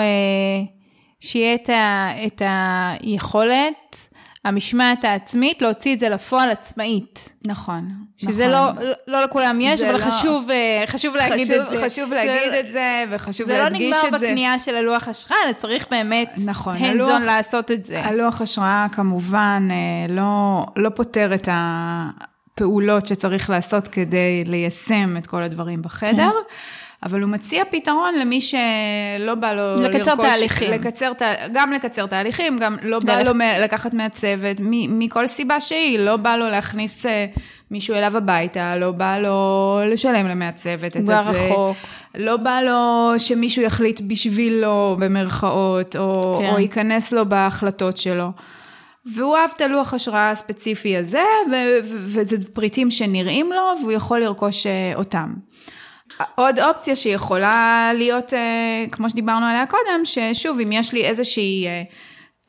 שיהיה 1.19 1.55
את, 1.55 1.69
ה, 1.69 2.09
את 2.25 2.41
היכולת. 2.45 4.09
המשמעת 4.45 5.03
העצמית, 5.03 5.61
להוציא 5.61 5.95
את 5.95 5.99
זה 5.99 6.09
לפועל 6.09 6.49
עצמאית. 6.49 7.33
נכון. 7.47 7.89
שזה 8.17 8.47
נכון. 8.47 8.75
לא, 8.83 8.91
לא 9.07 9.23
לכולם 9.23 9.61
יש, 9.61 9.81
אבל 9.81 9.93
לא... 9.93 9.99
חשוב, 9.99 10.49
אה, 10.49 10.83
חשוב 10.87 11.15
להגיד 11.15 11.47
חשוב, 11.47 11.61
את 11.61 11.69
זה. 11.69 11.85
חשוב 11.85 12.13
להגיד 12.13 12.51
זה, 12.51 12.59
את 12.59 12.71
זה, 12.71 13.03
וחשוב 13.11 13.49
להדגיש 13.49 13.95
את 13.95 14.01
זה. 14.01 14.09
זה 14.09 14.09
לא 14.09 14.09
נגמר 14.09 14.27
בקנייה 14.27 14.59
של 14.59 14.75
הלוח 14.75 15.07
השראה, 15.07 15.37
אלא 15.45 15.53
צריך 15.53 15.85
באמת 15.91 16.33
נכון, 16.45 16.75
הנדזון 16.75 17.21
לעשות 17.21 17.71
את 17.71 17.85
זה. 17.85 18.01
הלוח 18.05 18.41
השראה 18.41 18.87
כמובן 18.91 19.67
אה, 19.71 20.13
לא, 20.13 20.65
לא 20.75 20.89
פותר 20.89 21.33
את 21.35 21.49
הפעולות 21.51 23.05
שצריך 23.05 23.49
לעשות 23.49 23.87
כדי 23.87 24.41
ליישם 24.45 25.17
את 25.17 25.27
כל 25.27 25.43
הדברים 25.43 25.81
בחדר. 25.81 26.31
כן. 26.31 26.53
אבל 27.05 27.21
הוא 27.21 27.29
מציע 27.29 27.63
פתרון 27.71 28.13
למי 28.15 28.41
שלא 28.41 29.35
בא 29.35 29.53
לו 29.53 29.75
לקצר 29.75 30.15
לרכוש, 30.15 30.29
תהליכים. 30.29 30.71
לקצר, 30.71 31.11
גם 31.53 31.73
לקצר 31.73 32.05
תהליכים, 32.05 32.59
גם 32.59 32.77
לא 32.83 32.99
בא 32.99 33.21
לו 33.21 33.31
לקחת 33.59 33.93
מהצוות, 33.93 34.57
מכל 34.89 35.27
סיבה 35.27 35.61
שהיא, 35.61 35.99
לא 35.99 36.17
בא 36.17 36.35
לו 36.35 36.49
להכניס 36.49 37.05
אה, 37.05 37.25
מישהו 37.71 37.95
אליו 37.95 38.17
הביתה, 38.17 38.75
לא 38.75 38.91
בא 38.91 39.17
לו 39.17 39.79
לשלם 39.85 40.27
למעצבת 40.27 40.97
את 40.97 41.05
זה. 41.05 41.19
רחוק. 41.19 41.77
לא 42.15 42.37
בא 42.37 42.61
לו 42.61 43.13
שמישהו 43.17 43.61
יחליט 43.61 44.01
בשבילו, 44.01 44.95
במרכאות, 44.99 45.95
או, 45.95 46.37
כן. 46.39 46.49
או 46.49 46.59
ייכנס 46.59 47.11
לו 47.11 47.29
בהחלטות 47.29 47.97
שלו. 47.97 48.31
והוא 49.05 49.37
אהב 49.37 49.49
את 49.55 49.61
הלוח 49.61 49.93
השראה 49.93 50.31
הספציפי 50.31 50.97
הזה, 50.97 51.23
וזה 51.89 52.37
פריטים 52.53 52.91
שנראים 52.91 53.51
לו, 53.51 53.81
והוא 53.81 53.91
יכול 53.91 54.19
לרכוש 54.19 54.67
אה, 54.67 54.91
אותם. 54.95 55.33
עוד 56.35 56.59
אופציה 56.59 56.95
שיכולה 56.95 57.91
להיות, 57.95 58.33
אה, 58.33 58.85
כמו 58.91 59.09
שדיברנו 59.09 59.45
עליה 59.45 59.65
קודם, 59.65 60.05
ששוב, 60.05 60.59
אם 60.59 60.71
יש 60.71 60.93
לי 60.93 61.05
איזושהי 61.05 61.67
אה, 61.67 61.83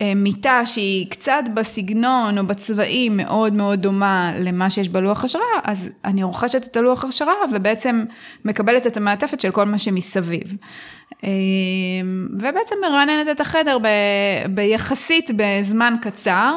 אה, 0.03 0.14
מיטה 0.14 0.66
שהיא 0.66 1.11
קצת 1.11 1.42
בסגנון 1.55 2.38
או 2.38 2.46
בצבעים 2.46 3.16
מאוד 3.16 3.53
מאוד 3.53 3.83
דומה 3.83 4.33
למה 4.38 4.70
שיש 4.70 4.88
בלוח 4.88 5.24
השראה, 5.24 5.61
אז 5.64 5.90
אני 6.05 6.22
רוכשת 6.22 6.66
את 6.66 6.77
הלוח 6.77 7.05
השראה 7.05 7.35
ובעצם 7.53 8.05
מקבלת 8.44 8.87
את 8.87 8.96
המעטפת 8.96 9.40
של 9.40 9.50
כל 9.50 9.64
מה 9.64 9.79
שמסביב. 9.79 10.57
ובעצם 12.38 12.77
מרעננת 12.83 13.29
את 13.31 13.40
החדר 13.40 13.79
ב, 13.79 13.87
ביחסית 14.50 15.31
בזמן 15.37 15.94
קצר 16.03 16.55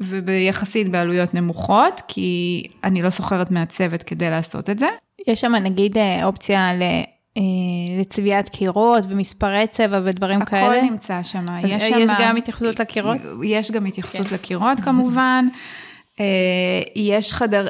וביחסית 0.00 0.88
בעלויות 0.88 1.34
נמוכות, 1.34 2.02
כי 2.08 2.62
אני 2.84 3.02
לא 3.02 3.10
סוחרת 3.10 3.50
מהצוות 3.50 4.02
כדי 4.02 4.30
לעשות 4.30 4.70
את 4.70 4.78
זה. 4.78 4.88
יש 5.26 5.40
שם 5.40 5.54
נגיד 5.54 5.98
אה, 5.98 6.24
אופציה 6.24 6.74
ל... 6.74 6.82
אה, 7.36 7.42
לצביעת 8.00 8.48
קירות 8.48 9.04
ומספרי 9.08 9.66
צבע 9.70 10.00
ודברים 10.04 10.42
הכל 10.42 10.50
כאלה. 10.50 10.76
הכל 10.76 10.90
נמצא 10.90 11.22
שם. 11.22 11.46
יש, 11.64 11.82
שם... 11.88 11.98
יש 11.98 12.10
גם 12.20 12.36
התייחסות 12.36 12.80
לקירות? 12.80 13.16
יש 13.44 13.70
גם 13.70 13.86
התייחסות 13.86 14.26
כן. 14.26 14.34
לקירות 14.34 14.80
כמובן. 14.84 15.46
אה, 16.20 16.24
יש 16.96 17.32
חדר, 17.32 17.66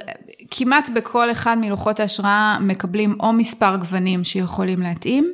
כמעט 0.51 0.89
בכל 0.89 1.31
אחד 1.31 1.57
מלוחות 1.61 2.01
ההשראה 2.01 2.59
מקבלים 2.61 3.17
או 3.21 3.33
מספר 3.33 3.77
גוונים 3.77 4.25
שיכולים 4.25 4.81
להתאים. 4.83 5.33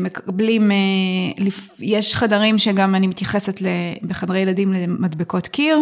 מקבלים, 0.00 0.70
יש 1.78 2.14
חדרים 2.14 2.58
שגם 2.58 2.94
אני 2.94 3.06
מתייחסת 3.06 3.58
בחדרי 4.02 4.38
ילדים 4.38 4.72
למדבקות 4.72 5.48
קיר. 5.48 5.78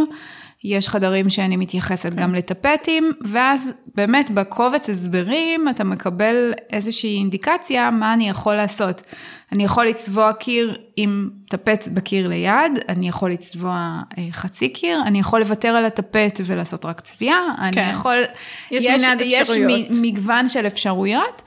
יש 0.64 0.88
חדרים 0.88 1.31
שאני 1.31 1.57
מתייחסת 1.57 2.14
גם 2.14 2.35
לטפטים, 2.35 3.12
ואז 3.25 3.71
באמת 3.95 4.31
בקובץ 4.31 4.90
הסברים 4.90 5.69
אתה 5.69 5.85
מקבל 5.85 6.53
איזושהי 6.73 7.16
אינדיקציה 7.16 7.90
מה 7.90 8.14
אני 8.14 8.29
יכול 8.29 8.55
לעשות. 8.55 9.03
אני 9.53 9.64
יכול 9.64 9.87
לצבוע 9.87 10.33
קיר 10.33 10.79
עם 10.97 11.31
טפט 11.49 11.88
בקיר 11.88 12.29
ליד, 12.29 12.73
אני 12.88 13.09
יכול 13.09 13.31
לצבוע 13.31 14.03
אה, 14.19 14.27
חצי 14.33 14.69
קיר, 14.69 15.03
אני 15.07 15.19
יכול 15.19 15.40
לוותר 15.40 15.69
על 15.69 15.85
הטפט 15.85 16.40
ולעשות 16.45 16.85
רק 16.85 17.01
צביעה, 17.01 17.55
כן. 17.73 17.81
אני 17.81 17.90
יכול... 17.90 18.25
יש, 18.71 18.85
יש 18.85 19.05
מנעד 19.05 19.21
אפשרויות. 19.21 19.90
יש 19.90 19.97
מגוון 20.03 20.49
של 20.49 20.66
אפשרויות. 20.66 21.42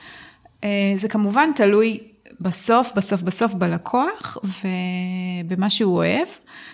אה, 0.63 0.69
זה 0.95 1.07
כמובן 1.07 1.49
תלוי 1.55 1.99
בסוף, 2.41 2.91
בסוף, 2.95 3.21
בסוף 3.21 3.53
בלקוח 3.53 4.37
ובמה 4.43 5.69
שהוא 5.69 5.95
אוהב. 5.95 6.27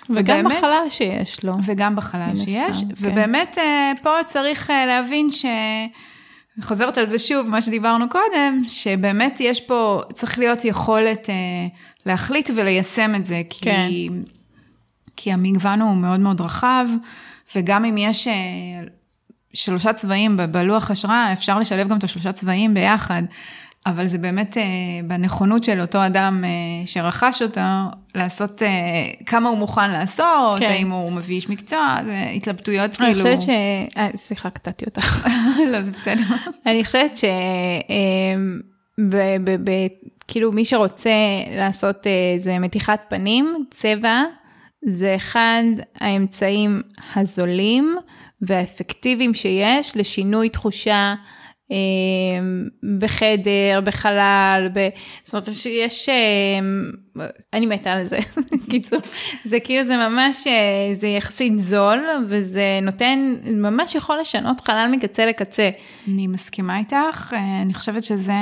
וגם 0.10 0.40
ובאמת, 0.40 0.58
בחלל 0.58 0.90
שיש 0.90 1.44
לו. 1.44 1.54
וגם 1.66 1.96
בחלל 1.96 2.36
שיש, 2.36 2.84
כן. 2.84 2.88
ובאמת 2.98 3.58
אה, 3.58 3.92
פה 4.02 4.12
צריך 4.26 4.72
אה, 4.72 4.86
להבין 4.86 5.30
ש... 5.30 5.46
חוזרת 6.62 6.98
על 6.98 7.06
זה 7.06 7.20
שוב, 7.20 7.50
מה 7.50 7.62
שדיברנו 7.62 8.10
קודם, 8.10 8.62
שבאמת 8.68 9.38
יש 9.40 9.62
פה, 9.62 10.02
צריך 10.14 10.40
להיות 10.40 10.66
יכולת 10.66 11.30
אה, 11.30 11.36
להחליט 12.06 12.50
וליישם 12.56 13.16
את 13.16 13.26
זה, 13.26 13.42
כי, 13.50 13.62
כן. 13.62 13.90
כי 15.16 15.32
המגוון 15.32 15.82
הוא 15.82 15.98
מאוד 15.98 16.20
מאוד 16.20 16.42
רחב, 16.42 16.86
וגם 17.56 17.86
אם 17.86 17.98
יש 17.98 18.28
שלושה 19.54 19.94
צבעים 19.94 20.38
בלוח 20.52 20.92
השראה, 20.92 21.34
אפשר 21.34 21.60
לשלב 21.60 21.88
גם 21.88 21.98
את 21.98 22.04
השלושה 22.04 22.32
צבעים 22.32 22.74
ביחד. 22.74 23.24
אבל 23.86 24.08
זה 24.08 24.18
באמת 24.18 24.58
אה, 24.58 24.64
בנכונות 25.08 25.64
של 25.64 25.82
אותו 25.82 26.06
אדם 26.06 26.44
אה, 26.46 26.50
שרכש 26.86 27.42
אותו, 27.42 27.62
לעשות 28.16 28.62
אה, 28.62 28.68
כמה 29.26 29.50
הוא 29.50 29.58
מוכן 29.58 29.92
לעשות, 29.92 30.60
כן. 30.60 30.66
האם 30.66 30.92
הוא 30.92 31.12
מביא 31.12 31.36
איש 31.36 31.50
מקצוע, 31.50 31.98
זה 32.06 32.30
התלבטויות 32.36 32.98
כאילו. 32.98 33.12
אני 33.12 33.22
חושבת 33.22 33.42
ש... 33.42 33.50
סליחה, 34.16 34.50
קטעתי 34.50 34.86
אותך. 34.86 35.28
לא, 35.72 35.82
זה 35.82 35.92
בסדר. 35.92 36.24
אני 36.66 36.86
חושבת 36.86 37.18
ש... 37.18 37.26
כאילו 40.28 40.52
מי 40.52 40.66
שרוצה 40.66 41.10
לעשות 41.58 42.08
איזה 42.08 42.60
מתיחת 42.60 43.06
פנים, 43.10 43.66
צבע, 43.72 44.24
זה 44.86 45.16
אחד 45.16 45.64
האמצעים 46.00 46.82
הזולים 47.16 47.96
והאפקטיביים 48.42 49.34
שיש 49.34 49.98
לשינוי 49.98 50.50
תחושה. 50.50 51.16
אמ, 51.72 52.68
בחדר, 53.00 53.82
בחלל, 53.84 54.70
ב... 54.74 54.88
זאת 55.24 55.34
אומרת 55.34 55.56
שיש, 55.56 56.10
אמ, 56.10 56.92
אני 57.54 57.66
מתה 57.66 57.94
על 57.94 58.04
זה, 58.04 58.20
קיצור, 58.72 59.00
זה 59.44 59.60
כאילו 59.60 59.84
זה 59.84 59.98
ממש, 59.98 60.48
אה, 60.48 60.94
זה 60.94 61.08
יחסית 61.08 61.60
זול, 61.60 62.06
וזה 62.28 62.80
נותן, 62.82 63.36
ממש 63.46 63.96
יכול 63.96 64.18
לשנות 64.22 64.62
חלל 64.62 64.90
מקצה 64.92 65.26
לקצה. 65.26 65.70
אני 66.08 66.28
מסכימה 66.28 66.78
איתך, 66.80 67.34
אה, 67.34 67.62
אני 67.62 67.74
חושבת 67.74 68.04
שזה 68.04 68.34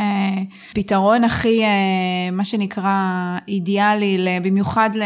פתרון 0.74 1.24
הכי, 1.24 1.64
אה, 1.64 2.32
מה 2.32 2.46
שנקרא, 2.46 3.38
אידיאלי, 3.48 4.18
במיוחד 4.44 4.90
ל... 4.96 5.04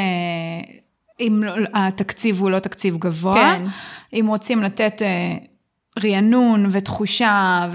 אם 1.19 1.43
לא, 1.43 1.53
התקציב 1.73 2.41
הוא 2.41 2.49
לא 2.49 2.60
תקציב 2.60 2.97
גבוה, 2.97 3.34
כן. 3.34 3.65
אם 4.19 4.25
רוצים 4.27 4.63
לתת 4.63 5.01
רענון 6.03 6.65
ותחושה 6.71 7.67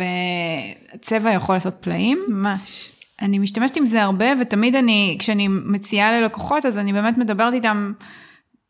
וצבע 0.94 1.32
יכול 1.32 1.54
לעשות 1.54 1.74
פלאים. 1.80 2.24
ממש. 2.28 2.88
אני 3.22 3.38
משתמשת 3.38 3.76
עם 3.76 3.86
זה 3.86 4.02
הרבה 4.02 4.26
ותמיד 4.40 4.76
אני, 4.76 5.16
כשאני 5.18 5.48
מציעה 5.48 6.20
ללקוחות 6.20 6.66
אז 6.66 6.78
אני 6.78 6.92
באמת 6.92 7.18
מדברת 7.18 7.52
איתם 7.52 7.92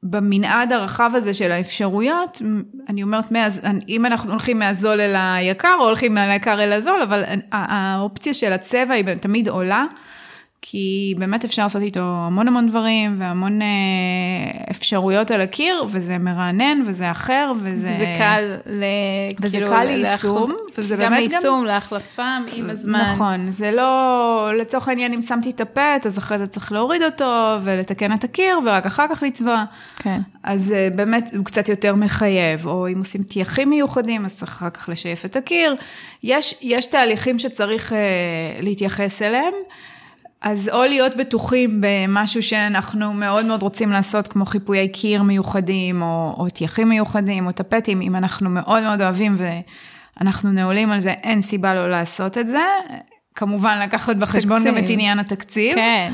במנעד 0.03 0.73
הרחב 0.73 1.11
הזה 1.15 1.35
של 1.35 1.53
האפשרויות, 1.53 2.43
אני 2.89 3.03
אומרת, 3.03 3.25
אם 3.89 4.07
אנחנו 4.07 4.31
הולכים 4.31 4.59
מהזול 4.59 5.01
אל 5.01 5.15
היקר 5.17 5.75
או 5.81 5.85
הולכים 5.85 6.15
מהיקר 6.15 6.63
אל 6.63 6.73
הזול, 6.73 7.03
אבל 7.03 7.25
האופציה 7.53 8.35
של 8.35 8.53
הצבע 8.53 8.95
היא 8.95 9.05
תמיד 9.15 9.49
עולה. 9.49 9.85
כי 10.65 11.15
באמת 11.19 11.45
אפשר 11.45 11.63
לעשות 11.63 11.83
איתו 11.83 12.01
המון 12.01 12.49
המון 12.49 12.69
דברים 12.69 13.17
והמון 13.19 13.63
אה, 13.63 13.67
אפשרויות 14.71 15.31
על 15.31 15.41
הקיר, 15.41 15.85
וזה 15.89 16.19
מרענן 16.19 16.83
וזה 16.87 17.11
אחר 17.11 17.53
וזה... 17.59 17.89
זה 17.99 18.13
קל 18.19 18.57
ל... 18.67 18.85
וזה 19.41 19.57
כאילו, 19.57 19.71
קל 19.71 19.85
ליישום, 19.85 20.53
וזה 20.79 20.97
גם 20.97 21.01
באמת 21.01 21.31
גם... 21.31 21.39
ליישום, 21.41 21.65
להחלפה 21.65 22.37
עם 22.53 22.71
הזמן. 22.71 23.01
נכון, 23.01 23.51
זה 23.51 23.71
לא, 23.71 24.51
לצורך 24.59 24.89
העניין 24.89 25.13
אם 25.13 25.23
שמתי 25.23 25.53
טפט, 25.53 26.07
אז 26.07 26.19
אחרי 26.19 26.39
זה 26.39 26.47
צריך 26.47 26.73
להוריד 26.73 27.03
אותו 27.03 27.57
ולתקן 27.63 28.13
את 28.15 28.25
הקיר 28.25 28.59
ורק 28.65 28.87
אחר 28.87 29.07
כך 29.11 29.23
לצבוע. 29.23 29.65
כן. 29.97 30.21
אז 30.43 30.73
אה, 30.73 30.89
באמת 30.95 31.31
הוא 31.37 31.45
קצת 31.45 31.69
יותר 31.69 31.95
מחייב, 31.95 32.67
או 32.67 32.89
אם 32.89 32.99
עושים 32.99 33.23
טייחים 33.23 33.71
מיוחדים, 33.71 34.25
אז 34.25 34.37
צריך 34.37 34.53
אחר 34.53 34.71
כך 34.71 34.89
לשייף 34.89 35.25
את 35.25 35.37
הקיר. 35.37 35.75
יש, 36.23 36.55
יש 36.63 36.87
תהליכים 36.87 37.39
שצריך 37.39 37.93
אה, 37.93 37.99
להתייחס 38.61 39.23
אליהם, 39.23 39.55
אז 40.43 40.69
או 40.69 40.83
להיות 40.83 41.17
בטוחים 41.17 41.81
במשהו 41.81 42.43
שאנחנו 42.43 43.15
מאוד 43.15 43.45
מאוד 43.45 43.63
רוצים 43.63 43.93
לעשות, 43.93 44.29
כמו 44.29 44.45
חיפויי 44.45 44.89
קיר 44.89 45.23
מיוחדים, 45.23 46.03
או, 46.03 46.35
או 46.39 46.49
טייחים 46.49 46.89
מיוחדים, 46.89 47.47
או 47.47 47.53
טפטים, 47.53 48.01
אם 48.01 48.17
אנחנו 48.17 48.51
מאוד 48.51 48.83
מאוד 48.83 49.03
אוהבים 49.03 49.37
ואנחנו 50.19 50.53
נעולים 50.53 50.91
על 50.91 51.01
זה, 51.01 51.11
אין 51.11 51.43
סיבה 51.43 51.75
לא 51.75 51.91
לעשות 51.91 52.39
את 52.39 52.47
זה. 52.47 52.65
כמובן 53.35 53.79
לקחת 53.83 54.17
בחשבון 54.17 54.59
תקציב. 54.59 54.75
גם 54.75 54.85
את 54.85 54.91
עניין 54.91 55.19
התקציב. 55.19 55.75
כן. 55.75 56.13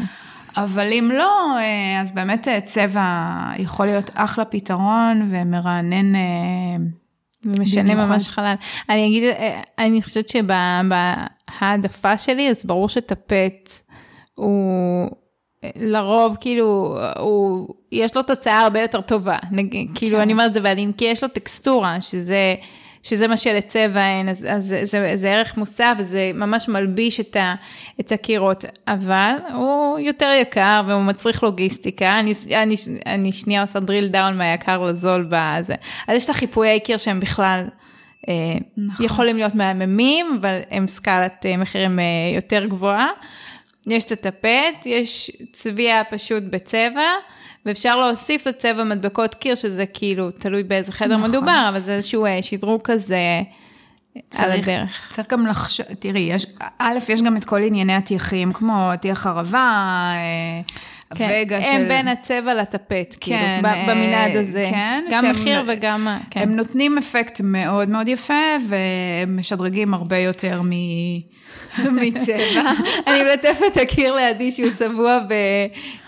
אבל 0.56 0.92
אם 0.92 1.10
לא, 1.14 1.58
אה, 1.58 2.00
אז 2.00 2.12
באמת 2.12 2.48
אה, 2.48 2.60
צבע 2.60 3.32
יכול 3.58 3.86
להיות 3.86 4.10
אחלה 4.14 4.44
פתרון 4.44 5.28
ומרענן. 5.30 6.14
אה, 6.14 6.20
ומשנה. 7.44 7.94
ממש 7.94 8.28
חלל. 8.28 8.54
אני 8.90 9.06
אגיד, 9.06 9.22
אני 9.78 10.02
חושבת 10.02 10.28
שבהעדפה 11.58 12.18
שלי, 12.18 12.50
אז 12.50 12.64
ברור 12.64 12.88
שטפט 12.88 13.70
הוא 14.38 15.10
לרוב, 15.76 16.36
כאילו, 16.40 16.98
הוא, 17.18 17.68
יש 17.92 18.16
לו 18.16 18.22
תוצאה 18.22 18.60
הרבה 18.60 18.80
יותר 18.80 19.00
טובה. 19.00 19.38
נגיד, 19.50 19.88
כאילו, 19.94 20.22
אני 20.22 20.32
אומרת 20.32 20.48
את 20.48 20.54
זה 20.54 20.60
בעדין, 20.60 20.92
כי 20.92 21.04
יש 21.04 21.22
לו 21.22 21.28
טקסטורה, 21.28 22.00
שזה... 22.00 22.54
שזה 23.02 23.28
מה 23.28 23.36
שלצבע 23.36 24.00
אין, 24.00 24.28
אז, 24.28 24.46
אז 24.50 24.64
זה, 24.64 24.84
זה, 24.84 25.10
זה 25.14 25.30
ערך 25.30 25.56
מוסף 25.56 25.94
וזה 25.98 26.30
ממש 26.34 26.68
מלביש 26.68 27.20
את, 27.20 27.36
ה, 27.36 27.54
את 28.00 28.12
הקירות, 28.12 28.64
אבל 28.88 29.34
הוא 29.54 29.98
יותר 29.98 30.30
יקר 30.40 30.82
והוא 30.86 31.02
מצריך 31.02 31.42
לוגיסטיקה, 31.42 32.20
אני, 32.20 32.32
אני, 32.54 32.74
אני 33.06 33.32
שנייה 33.32 33.62
עושה 33.62 33.78
drill 33.78 34.12
down 34.12 34.32
מהיקר 34.34 34.82
לזול 34.82 35.26
בזה. 35.30 35.74
אז 36.08 36.16
יש 36.16 36.24
את 36.24 36.30
החיפויי 36.30 36.80
קיר 36.80 36.96
שהם 36.96 37.20
בכלל 37.20 37.64
אה, 38.28 38.34
נכון. 38.76 39.06
יכולים 39.06 39.36
להיות 39.36 39.54
מהממים, 39.54 40.38
אבל 40.40 40.60
הם 40.70 40.88
סקלת 40.88 41.46
אה, 41.46 41.56
מחירים 41.56 41.98
אה, 41.98 42.04
יותר 42.34 42.64
גבוהה. 42.66 43.08
יש 43.92 44.04
את 44.04 44.12
הטפט, 44.12 44.86
יש 44.86 45.30
צביעה 45.52 46.04
פשוט 46.04 46.42
בצבע, 46.50 47.02
ואפשר 47.66 47.96
להוסיף 47.96 48.46
לצבע 48.46 48.84
מדבקות 48.84 49.34
קיר, 49.34 49.54
שזה 49.54 49.86
כאילו 49.86 50.30
תלוי 50.30 50.62
באיזה 50.62 50.92
חדר 50.92 51.14
נכון. 51.16 51.30
מדובר, 51.30 51.66
אבל 51.68 51.80
זה 51.80 51.94
איזשהו 51.94 52.26
אה, 52.26 52.42
שדרוג 52.42 52.80
כזה 52.84 53.18
על 54.14 54.22
צריך- 54.30 54.68
הדרך. 54.68 55.08
צריך 55.12 55.28
גם 55.32 55.46
לחשוב, 55.46 55.86
תראי, 55.98 56.20
יש, 56.20 56.46
א', 56.78 56.98
יש 57.08 57.22
גם 57.22 57.36
את 57.36 57.44
כל 57.44 57.62
ענייני 57.62 57.94
הטיחים, 57.94 58.52
כמו 58.52 58.90
טיח 59.00 59.26
ערבה, 59.26 59.58
אה, 60.14 60.60
כן, 61.14 61.42
וגה 61.46 61.60
של... 61.62 61.68
הם 61.68 61.88
בין 61.88 62.08
הצבע 62.08 62.54
לטפט, 62.54 63.16
כאילו, 63.20 63.38
כן, 63.38 63.60
ב- 63.62 63.66
אה, 63.66 63.84
במנעד 63.88 64.36
הזה. 64.36 64.66
כן, 64.70 65.04
גם 65.10 65.22
שהם- 65.24 65.30
מחיר 65.32 65.62
וגם... 65.66 66.08
כן. 66.30 66.40
הם 66.40 66.56
נותנים 66.56 66.98
אפקט 66.98 67.40
מאוד 67.44 67.88
מאוד 67.88 68.08
יפה, 68.08 68.34
והם 68.68 69.36
משדרגים 69.38 69.94
הרבה 69.94 70.18
יותר 70.18 70.62
מ... 70.64 70.70
מצבע. 72.02 72.72
אני 73.06 73.22
מלטפת 73.22 73.62
את 73.72 73.76
הקיר 73.76 74.14
לידי 74.14 74.52
שהוא 74.52 74.70
צבוע 74.70 75.18
ב... 75.18 75.32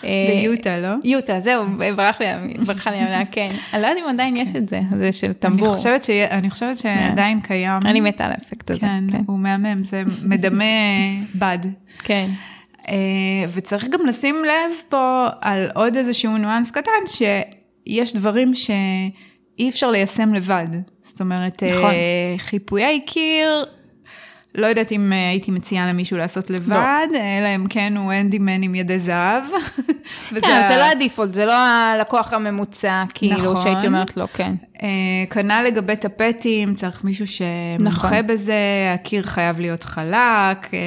אה, 0.04 0.40
ביוטה, 0.42 0.78
לא? 0.78 0.88
יוטה, 1.04 1.40
זהו, 1.40 1.64
ברח 1.96 2.20
לי, 2.20 2.26
ברחה 2.66 2.90
לי 2.90 2.96
המילה, 2.96 3.22
כן. 3.32 3.48
אני 3.72 3.82
לא 3.82 3.86
יודעת 3.86 4.04
אם 4.04 4.08
עדיין 4.08 4.36
יש 4.36 4.48
את 4.56 4.68
זה, 4.68 4.80
זה 4.96 5.12
של 5.12 5.26
אני 5.26 5.34
טמבור. 5.34 5.76
חושבת, 5.76 6.02
ש... 6.02 6.10
אני 6.10 6.50
חושבת 6.50 6.78
שעדיין 6.78 7.40
קיים. 7.40 7.78
אני 7.84 8.00
מתה 8.00 8.24
על 8.24 8.30
האפקט 8.30 8.70
הזה. 8.70 8.80
כן, 8.80 9.04
כן. 9.10 9.20
הוא 9.26 9.38
מהמם, 9.38 9.84
זה 9.84 10.02
מדמה 10.24 10.64
בד. 11.40 11.58
כן. 11.98 12.30
אה, 12.88 12.94
וצריך 13.54 13.88
גם 13.88 14.06
לשים 14.06 14.44
לב 14.44 14.76
פה 14.88 15.26
על 15.40 15.68
עוד 15.74 15.96
איזשהו 15.96 16.38
ניואנס 16.38 16.70
קטן, 16.70 16.90
שיש 17.06 18.12
דברים 18.14 18.54
שאי 18.54 19.68
אפשר 19.68 19.90
ליישם 19.90 20.34
לבד. 20.34 20.66
זאת 21.02 21.20
אומרת. 21.20 21.62
נכון. 21.62 21.90
חיפויי 22.38 23.00
קיר, 23.06 23.64
לא 24.54 24.66
יודעת 24.66 24.92
אם 24.92 25.12
אה, 25.12 25.28
הייתי 25.28 25.50
מציעה 25.50 25.88
למישהו 25.88 26.16
לעשות 26.16 26.50
לבד, 26.50 27.06
אלא 27.14 27.54
אם 27.56 27.66
כן 27.68 27.96
הוא 27.96 28.12
הנדימן 28.12 28.62
עם 28.62 28.74
ידי 28.74 28.98
זהב. 28.98 29.42
וזה 30.32 30.40
כן, 30.40 30.68
זה 30.68 30.76
לא 30.76 30.84
הדיפולט, 30.84 31.34
זה 31.34 31.46
לא 31.46 31.52
הלקוח 31.52 32.32
הממוצע, 32.32 33.04
כאילו, 33.14 33.36
נכון. 33.36 33.60
שהייתי 33.62 33.86
אומרת 33.86 34.16
לו, 34.16 34.26
כן. 34.34 34.54
אה, 34.82 34.88
כנ"ל 35.30 35.64
לגבי 35.66 35.96
טפטים, 35.96 36.74
צריך 36.74 37.04
מישהו 37.04 37.26
שמומחה 37.26 38.06
נכון. 38.08 38.26
בזה, 38.26 38.54
הקיר 38.94 39.22
חייב 39.22 39.60
להיות 39.60 39.84
חלק, 39.84 40.74
אה, 40.74 40.78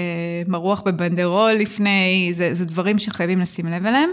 מרוח 0.48 0.82
בבנדרול 0.82 1.52
לפני, 1.52 2.32
זה, 2.34 2.50
זה 2.54 2.66
דברים 2.66 3.00
שחייבים 3.00 3.40
לשים 3.40 3.66
לב 3.66 3.86
אליהם. 3.86 4.10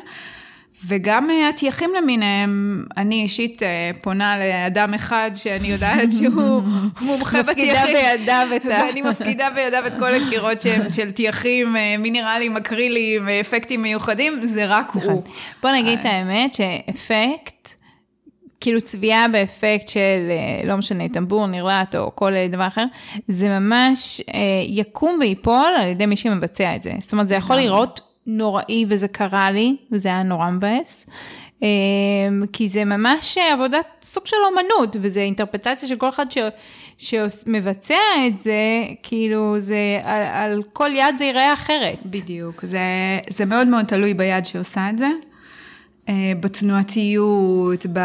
וגם 0.87 1.31
אה, 1.31 1.49
הטייחים 1.49 1.91
למיניהם, 1.99 2.85
אני 2.97 3.23
אישית 3.23 3.63
אה, 3.63 3.91
פונה 4.01 4.39
לאדם 4.39 4.95
אחד 4.95 5.31
שאני 5.35 5.69
יודעת 5.69 6.13
שהוא 6.19 6.63
מומחה 7.07 7.43
מפקידה 7.43 7.83
בטייחים. 7.83 7.97
בידיו 8.19 8.49
את 8.57 8.67
ה... 8.67 8.69
ואני 8.69 9.03
מפקידה 9.03 9.51
בידיו 9.51 9.87
את 9.87 9.93
כל 9.99 10.15
הקירות 10.15 10.61
שהם 10.61 10.93
של 10.93 11.13
טייחים, 11.13 11.77
אה, 11.77 11.97
מינרלים, 11.99 12.57
אקרילים, 12.57 13.29
אפקטים 13.29 13.83
מיוחדים, 13.83 14.47
זה 14.47 14.67
רק 14.67 14.93
הוא. 14.93 15.23
בוא 15.63 15.71
נגיד 15.71 15.99
את 15.99 16.05
האמת, 16.05 16.55
שאפקט, 16.55 17.69
כאילו 18.61 18.81
צביעה 18.81 19.29
באפקט 19.29 19.89
של, 19.89 20.31
לא 20.65 20.77
משנה, 20.77 21.09
טמבור, 21.09 21.47
נרלט 21.47 21.95
או 21.95 22.17
כל 22.17 22.33
דבר 22.51 22.67
אחר, 22.67 22.85
זה 23.29 23.49
ממש 23.49 24.21
יקום 24.67 25.19
ויפול 25.21 25.73
על 25.79 25.89
ידי 25.89 26.07
מי 26.07 26.17
שמבצע 26.17 26.77
את 26.77 26.83
זה. 26.83 26.93
זאת 26.99 27.13
אומרת, 27.13 27.29
זה 27.29 27.35
יכול 27.35 27.57
להיראות 27.57 28.10
נוראי, 28.39 28.85
וזה 28.89 29.09
קרה 29.09 29.51
לי, 29.51 29.77
וזה 29.93 30.09
היה 30.09 30.23
נורא 30.23 30.51
מבאס. 30.51 31.07
אה, 31.63 31.69
כי 32.53 32.69
זה 32.69 32.85
ממש 32.85 33.39
עבודת 33.39 33.87
סוג 34.03 34.27
של 34.27 34.37
אומנות, 34.51 34.97
וזה 35.01 35.21
אינטרפטציה 35.21 35.89
של 35.89 35.97
כל 35.97 36.09
אחד 36.09 36.27
ש... 36.31 36.39
שמבצע 36.99 37.95
את 38.27 38.41
זה, 38.41 38.83
כאילו, 39.03 39.61
זה, 39.61 40.01
על, 40.05 40.23
על 40.23 40.63
כל 40.73 40.91
יד 40.95 41.15
זה 41.19 41.25
ייראה 41.25 41.53
אחרת. 41.53 41.99
בדיוק, 42.07 42.65
זה, 42.69 42.79
זה 43.31 43.45
מאוד 43.45 43.67
מאוד 43.69 43.85
תלוי 43.85 44.15
ביד 44.15 44.45
שעושה 44.45 44.91
את 44.91 44.99
זה. 44.99 45.09
אה, 46.09 46.33
בתנועתיות, 46.41 47.87
ב... 47.93 47.99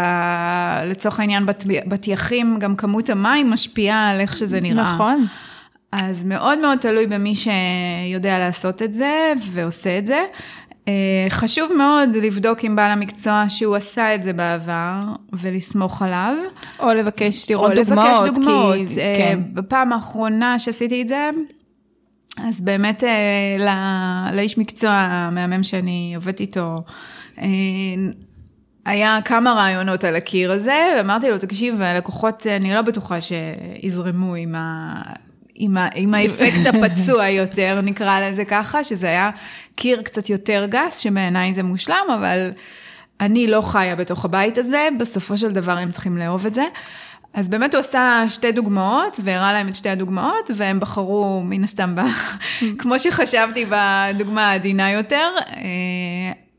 לצורך 0.85 1.19
העניין 1.19 1.45
בטייחים, 1.87 2.59
גם 2.59 2.75
כמות 2.75 3.09
המים 3.09 3.49
משפיעה 3.49 4.09
על 4.09 4.19
איך 4.19 4.37
שזה 4.37 4.61
נראה. 4.61 4.93
נכון. 4.93 5.25
אז 5.97 6.23
מאוד 6.23 6.59
מאוד 6.59 6.77
תלוי 6.77 7.07
במי 7.07 7.33
שיודע 7.35 8.39
לעשות 8.39 8.81
את 8.81 8.93
זה 8.93 9.33
ועושה 9.51 9.97
את 9.97 10.07
זה. 10.07 10.23
אה, 10.87 10.93
חשוב 11.29 11.73
מאוד 11.77 12.09
לבדוק 12.15 12.63
עם 12.63 12.75
בעל 12.75 12.91
המקצוע 12.91 13.45
שהוא 13.47 13.75
עשה 13.75 14.15
את 14.15 14.23
זה 14.23 14.33
בעבר 14.33 15.01
ולסמוך 15.33 16.01
עליו. 16.01 16.35
או 16.79 16.93
לבקש 16.93 17.49
לראות 17.51 17.71
או 17.71 17.83
דוגמאות. 17.83 18.07
לבקש 18.21 18.35
דוגמאות. 18.35 18.75
כי, 18.93 18.99
אה, 19.01 19.13
כן. 19.17 19.39
בפעם 19.53 19.93
האחרונה 19.93 20.59
שעשיתי 20.59 21.01
את 21.01 21.07
זה, 21.07 21.29
אז 22.47 22.61
באמת 22.61 23.03
אה, 23.03 23.55
ל- 23.59 24.35
לאיש 24.35 24.57
מקצוע 24.57 24.91
המהמם 24.91 25.63
שאני 25.63 26.13
עובדת 26.15 26.39
איתו, 26.39 26.75
היה 28.85 29.19
כמה 29.25 29.53
רעיונות 29.53 30.03
על 30.03 30.15
הקיר 30.15 30.51
הזה, 30.51 30.93
ואמרתי 30.97 31.29
לו, 31.29 31.37
תקשיב, 31.37 31.81
הלקוחות, 31.81 32.47
אני 32.47 32.73
לא 32.73 32.81
בטוחה 32.81 33.17
שיזרמו 33.21 34.35
עם 34.35 34.55
ה... 34.55 35.01
עם, 35.55 35.77
ה, 35.77 35.87
עם 35.95 36.13
האפקט 36.13 36.65
הפצוע 36.73 37.29
יותר, 37.29 37.79
נקרא 37.83 38.19
לזה 38.19 38.45
ככה, 38.45 38.83
שזה 38.83 39.07
היה 39.07 39.29
קיר 39.75 40.01
קצת 40.01 40.29
יותר 40.29 40.65
גס, 40.69 40.99
שבעיניי 40.99 41.53
זה 41.53 41.63
מושלם, 41.63 42.05
אבל 42.19 42.51
אני 43.19 43.47
לא 43.47 43.61
חיה 43.61 43.95
בתוך 43.95 44.25
הבית 44.25 44.57
הזה, 44.57 44.87
בסופו 44.99 45.37
של 45.37 45.51
דבר 45.51 45.77
הם 45.77 45.91
צריכים 45.91 46.17
לאהוב 46.17 46.45
את 46.45 46.53
זה. 46.53 46.63
אז 47.33 47.49
באמת 47.49 47.75
הוא 47.75 47.79
עשה 47.79 48.23
שתי 48.27 48.51
דוגמאות, 48.51 49.19
והראה 49.23 49.53
להם 49.53 49.67
את 49.67 49.75
שתי 49.75 49.89
הדוגמאות, 49.89 50.51
והם 50.55 50.79
בחרו 50.79 51.41
מן 51.45 51.63
הסתם, 51.63 51.95
ב... 51.95 52.01
כמו 52.79 52.99
שחשבתי, 52.99 53.65
בדוגמה 53.69 54.49
העדינה 54.49 54.91
יותר. 54.91 55.29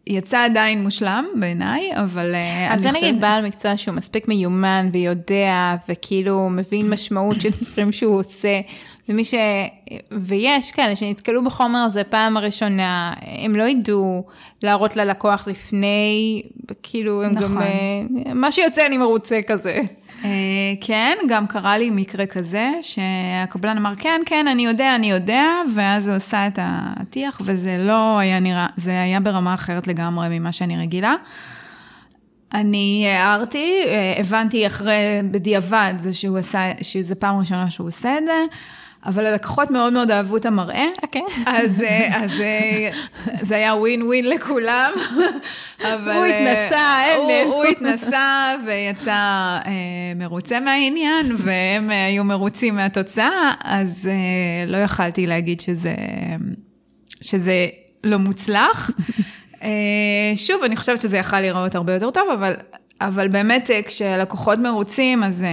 יצא 0.06 0.44
עדיין 0.44 0.82
מושלם 0.82 1.26
בעיניי, 1.40 1.90
אבל 1.96 2.34
אה, 2.34 2.74
אז 2.74 2.82
זה 2.82 2.88
אני 2.88 2.98
נגיד 2.98 3.20
בעל 3.20 3.46
מקצוע 3.46 3.76
שהוא 3.76 3.94
מספיק 3.94 4.28
מיומן 4.28 4.88
ויודע, 4.92 5.76
וכאילו 5.88 6.48
מבין 6.50 6.90
משמעות 6.90 7.40
של 7.40 7.50
דברים 7.62 7.92
שהוא 7.92 8.18
עושה. 8.18 8.60
ומי 9.08 9.24
ש... 9.24 9.34
ויש 10.12 10.70
כאלה 10.70 10.96
שנתקלו 10.96 11.44
בחומר 11.44 11.78
הזה 11.78 12.04
פעם 12.04 12.36
הראשונה, 12.36 13.14
הם 13.44 13.56
לא 13.56 13.62
ידעו 13.62 14.24
להראות 14.62 14.96
ללקוח 14.96 15.48
לפני, 15.48 16.42
כאילו 16.82 17.22
הם 17.22 17.34
גם, 17.34 17.42
נכון. 17.42 17.62
אה, 17.62 18.34
מה 18.34 18.52
שיוצא 18.52 18.86
אני 18.86 18.98
מרוצה 18.98 19.40
כזה. 19.46 19.80
אה, 20.26 20.74
כן, 20.80 21.16
גם 21.28 21.46
קרה 21.46 21.78
לי 21.78 21.90
מקרה 21.90 22.26
כזה, 22.26 22.70
שהקבלן 22.82 23.76
אמר, 23.76 23.92
כן, 23.96 24.20
כן, 24.26 24.48
אני 24.48 24.66
יודע, 24.66 24.94
אני 24.94 25.10
יודע, 25.10 25.44
ואז 25.74 26.08
הוא 26.08 26.16
עשה 26.16 26.46
את 26.46 26.58
הטיח, 26.62 27.40
וזה 27.44 27.76
לא 27.80 28.18
היה 28.18 28.40
נראה, 28.40 28.66
זה 28.76 29.02
היה 29.02 29.20
ברמה 29.20 29.54
אחרת 29.54 29.86
לגמרי 29.86 30.38
ממה 30.38 30.52
שאני 30.52 30.76
רגילה. 30.76 31.14
אני 32.54 33.06
הערתי, 33.08 33.82
אה, 33.86 34.14
הבנתי 34.20 34.66
אחרי, 34.66 34.94
בדיעבד, 35.30 35.94
זה 35.96 36.12
שהוא 36.12 36.38
עשה, 36.38 36.70
שזו 36.82 37.14
פעם 37.18 37.38
ראשונה 37.38 37.70
שהוא 37.70 37.88
עושה 37.88 38.18
את 38.18 38.22
זה. 38.26 38.44
אבל 39.06 39.26
הלקוחות 39.26 39.70
מאוד 39.70 39.92
מאוד 39.92 40.10
אהבו 40.10 40.36
את 40.36 40.46
המראה. 40.46 40.86
אוקיי. 41.02 41.22
אז, 41.46 41.80
אה, 41.80 42.24
אז 42.24 42.40
אה, 42.40 42.90
זה 43.40 43.56
היה 43.56 43.74
ווין 43.74 44.02
ווין 44.02 44.28
לכולם. 44.28 44.90
אבל, 45.80 46.16
הוא 46.16 46.24
התנסה, 46.24 47.04
אין 47.04 47.46
הוא, 47.46 47.54
הוא 47.54 47.64
התנסה 47.64 48.54
ויצא 48.66 49.12
אה, 49.12 49.72
מרוצה 50.16 50.60
מהעניין, 50.60 51.26
והם 51.38 51.90
היו 51.90 52.24
מרוצים 52.24 52.76
מהתוצאה, 52.76 53.52
אז 53.64 54.10
לא 54.66 54.76
יכלתי 54.76 55.26
להגיד 55.26 55.60
שזה, 55.60 55.94
שזה 57.22 57.66
לא 58.04 58.16
מוצלח. 58.16 58.90
שוב, 60.34 60.62
אני 60.64 60.76
חושבת 60.76 61.00
שזה 61.00 61.16
יכל 61.16 61.40
להיראות 61.40 61.74
הרבה 61.74 61.94
יותר 61.94 62.10
טוב, 62.10 62.28
אבל 62.34 62.54
אבל 63.00 63.28
באמת, 63.28 63.70
כשלקוחות 63.86 64.58
מרוצים, 64.58 65.24
אז, 65.24 65.44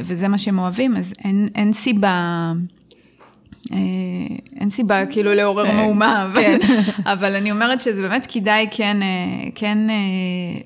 וזה 0.00 0.28
מה 0.28 0.38
שהם 0.38 0.58
אוהבים, 0.58 0.96
אז 0.96 1.12
אין, 1.24 1.48
אין 1.54 1.72
סיבה 1.72 2.08
אה, 2.08 2.52
אין 4.60 4.70
סיבה 4.70 5.06
כאילו 5.06 5.34
לעורר 5.34 5.66
אה, 5.66 5.74
מהומה, 5.74 6.30
כן. 6.34 6.58
אבל 7.12 7.34
אני 7.34 7.50
אומרת 7.50 7.80
שזה 7.80 8.02
באמת 8.02 8.26
כדאי 8.30 8.68
כן, 8.70 9.02
אה, 9.02 9.50
כן 9.54 9.78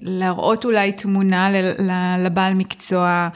להראות 0.01 0.65
אולי 0.65 0.93
תמונה 0.93 1.49
לבעל 2.19 2.55
מקצוע, 2.55 3.29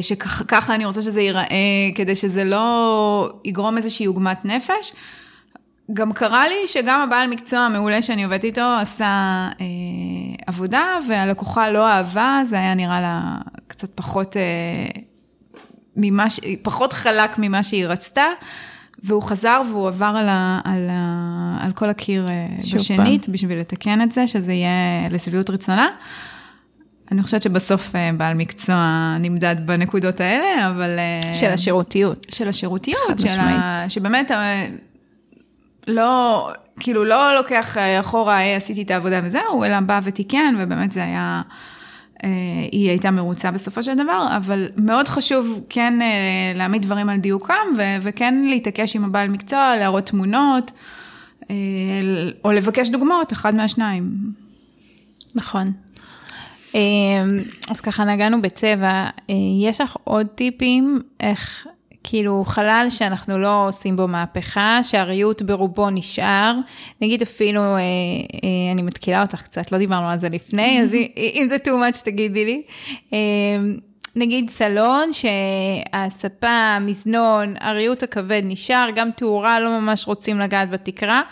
שככה 0.00 0.74
אני 0.74 0.84
רוצה 0.84 1.02
שזה 1.02 1.20
ייראה, 1.20 1.46
כדי 1.94 2.14
שזה 2.14 2.44
לא 2.44 3.30
יגרום 3.44 3.76
איזושהי 3.76 4.06
עוגמת 4.06 4.44
נפש. 4.44 4.92
גם 5.92 6.12
קרה 6.12 6.48
לי 6.48 6.66
שגם 6.66 7.00
הבעל 7.00 7.28
מקצוע 7.28 7.58
המעולה 7.58 8.02
שאני 8.02 8.24
עובדת 8.24 8.44
איתו 8.44 8.76
עשה 8.80 9.48
אה, 9.60 9.66
עבודה, 10.46 10.98
והלקוחה 11.08 11.70
לא 11.70 11.88
אהבה, 11.88 12.42
זה 12.48 12.56
היה 12.56 12.74
נראה 12.74 13.00
לה 13.00 13.36
קצת 13.66 13.90
פחות, 13.94 14.36
אה, 14.36 15.00
ממה, 15.96 16.26
פחות 16.62 16.92
חלק 16.92 17.38
ממה 17.38 17.62
שהיא 17.62 17.86
רצתה. 17.86 18.26
והוא 19.06 19.22
חזר 19.22 19.62
והוא 19.70 19.88
עבר 19.88 20.14
על, 20.18 20.28
ה, 20.28 20.60
על, 20.64 20.88
ה, 20.90 21.64
על 21.64 21.72
כל 21.72 21.88
הקיר 21.88 22.28
אה, 22.28 22.46
בשנית, 22.74 23.24
פעם. 23.24 23.34
בשביל 23.34 23.58
לתקן 23.58 24.02
את 24.02 24.12
זה, 24.12 24.26
שזה 24.26 24.52
יהיה 24.52 25.08
לשביעות 25.10 25.50
רצונה. 25.50 25.88
אני 27.12 27.22
חושבת 27.22 27.42
שבסוף 27.42 27.96
אה, 27.96 28.10
בעל 28.16 28.34
מקצוע 28.34 29.16
נמדד 29.20 29.56
בנקודות 29.64 30.20
האלה, 30.20 30.68
אבל... 30.70 30.98
אה, 30.98 31.34
של 31.34 31.46
השירותיות. 31.46 32.26
של 32.30 32.48
השירותיות, 32.48 33.18
של 33.18 33.40
ה... 33.40 33.78
שבאמת 33.88 34.30
לא, 35.88 36.50
כאילו 36.80 37.04
לא 37.04 37.36
לוקח 37.36 37.76
אחורה, 38.00 38.56
עשיתי 38.56 38.82
את 38.82 38.90
העבודה 38.90 39.20
וזהו, 39.24 39.64
אלא 39.64 39.80
בא 39.80 40.00
ותיקן, 40.02 40.54
ובאמת 40.58 40.92
זה 40.92 41.02
היה... 41.02 41.42
אה, 42.24 42.28
היא 42.72 42.88
הייתה 42.88 43.10
מרוצה 43.10 43.50
בסופו 43.50 43.82
של 43.82 43.94
דבר, 43.94 44.26
אבל 44.36 44.68
מאוד 44.76 45.08
חשוב 45.08 45.60
כן 45.68 46.02
אה, 46.02 46.06
להעמיד 46.54 46.82
דברים 46.82 47.08
על 47.08 47.16
דיוקם, 47.18 47.66
ו- 47.76 47.96
וכן 48.02 48.42
להתעקש 48.44 48.96
עם 48.96 49.04
הבעל 49.04 49.28
מקצוע, 49.28 49.76
להראות 49.76 50.06
תמונות, 50.06 50.70
אה, 51.50 51.54
או 52.44 52.52
לבקש 52.52 52.88
דוגמאות, 52.88 53.32
אחד 53.32 53.54
מהשניים. 53.54 54.10
נכון. 55.34 55.72
אז 57.70 57.80
ככה 57.80 58.04
נגענו 58.04 58.42
בצבע, 58.42 59.08
יש 59.68 59.80
לך 59.80 59.96
עוד 60.04 60.26
טיפים 60.26 61.00
איך 61.20 61.66
כאילו 62.08 62.44
חלל 62.46 62.86
שאנחנו 62.90 63.38
לא 63.38 63.68
עושים 63.68 63.96
בו 63.96 64.08
מהפכה, 64.08 64.80
שהריהוט 64.82 65.42
ברובו 65.42 65.90
נשאר, 65.90 66.54
נגיד 67.00 67.22
אפילו, 67.22 67.60
אה, 67.60 67.76
אה, 67.76 68.72
אני 68.72 68.82
מתקילה 68.82 69.22
אותך 69.22 69.42
קצת, 69.42 69.72
לא 69.72 69.78
דיברנו 69.78 70.08
על 70.08 70.18
זה 70.18 70.28
לפני, 70.28 70.82
אז 70.82 70.94
אם 71.40 71.46
זה 71.48 71.56
too 71.56 71.68
much 71.68 72.04
תגידי 72.04 72.44
לי. 72.44 72.62
אה, 73.12 73.18
נגיד 74.16 74.50
סלון 74.50 75.10
שהספה, 75.12 76.48
המזנון, 76.48 77.54
הריהוט 77.60 78.02
הכבד 78.02 78.42
נשאר, 78.44 78.88
גם 78.94 79.10
תאורה 79.16 79.60
לא 79.60 79.80
ממש 79.80 80.06
רוצים 80.06 80.38
לגעת 80.38 80.70
בתקרה. 80.70 81.22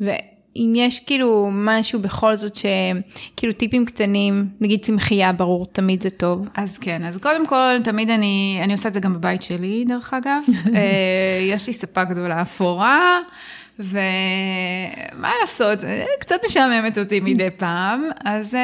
ו... 0.00 0.10
אם 0.56 0.72
יש 0.76 1.00
כאילו 1.00 1.48
משהו 1.52 2.00
בכל 2.00 2.36
זאת 2.36 2.56
שכאילו 2.56 3.52
טיפים 3.52 3.86
קטנים, 3.86 4.48
נגיד 4.60 4.82
צמחייה, 4.82 5.32
ברור, 5.32 5.66
תמיד 5.66 6.02
זה 6.02 6.10
טוב. 6.10 6.46
אז 6.54 6.78
כן, 6.78 7.04
אז 7.04 7.18
קודם 7.18 7.46
כל, 7.46 7.82
תמיד 7.84 8.10
אני, 8.10 8.60
אני 8.62 8.72
עושה 8.72 8.88
את 8.88 8.94
זה 8.94 9.00
גם 9.00 9.14
בבית 9.14 9.42
שלי, 9.42 9.84
דרך 9.88 10.14
אגב. 10.14 10.42
אה, 10.76 11.40
יש 11.42 11.66
לי 11.66 11.72
ספה 11.72 12.04
גדולה 12.04 12.42
אפורה. 12.42 13.20
ומה 13.78 15.32
לעשות, 15.40 15.78
קצת 16.20 16.36
משעממת 16.44 16.98
אותי 16.98 17.20
מדי 17.20 17.50
פעם, 17.50 18.08
אז 18.24 18.54
uh, 18.54 18.56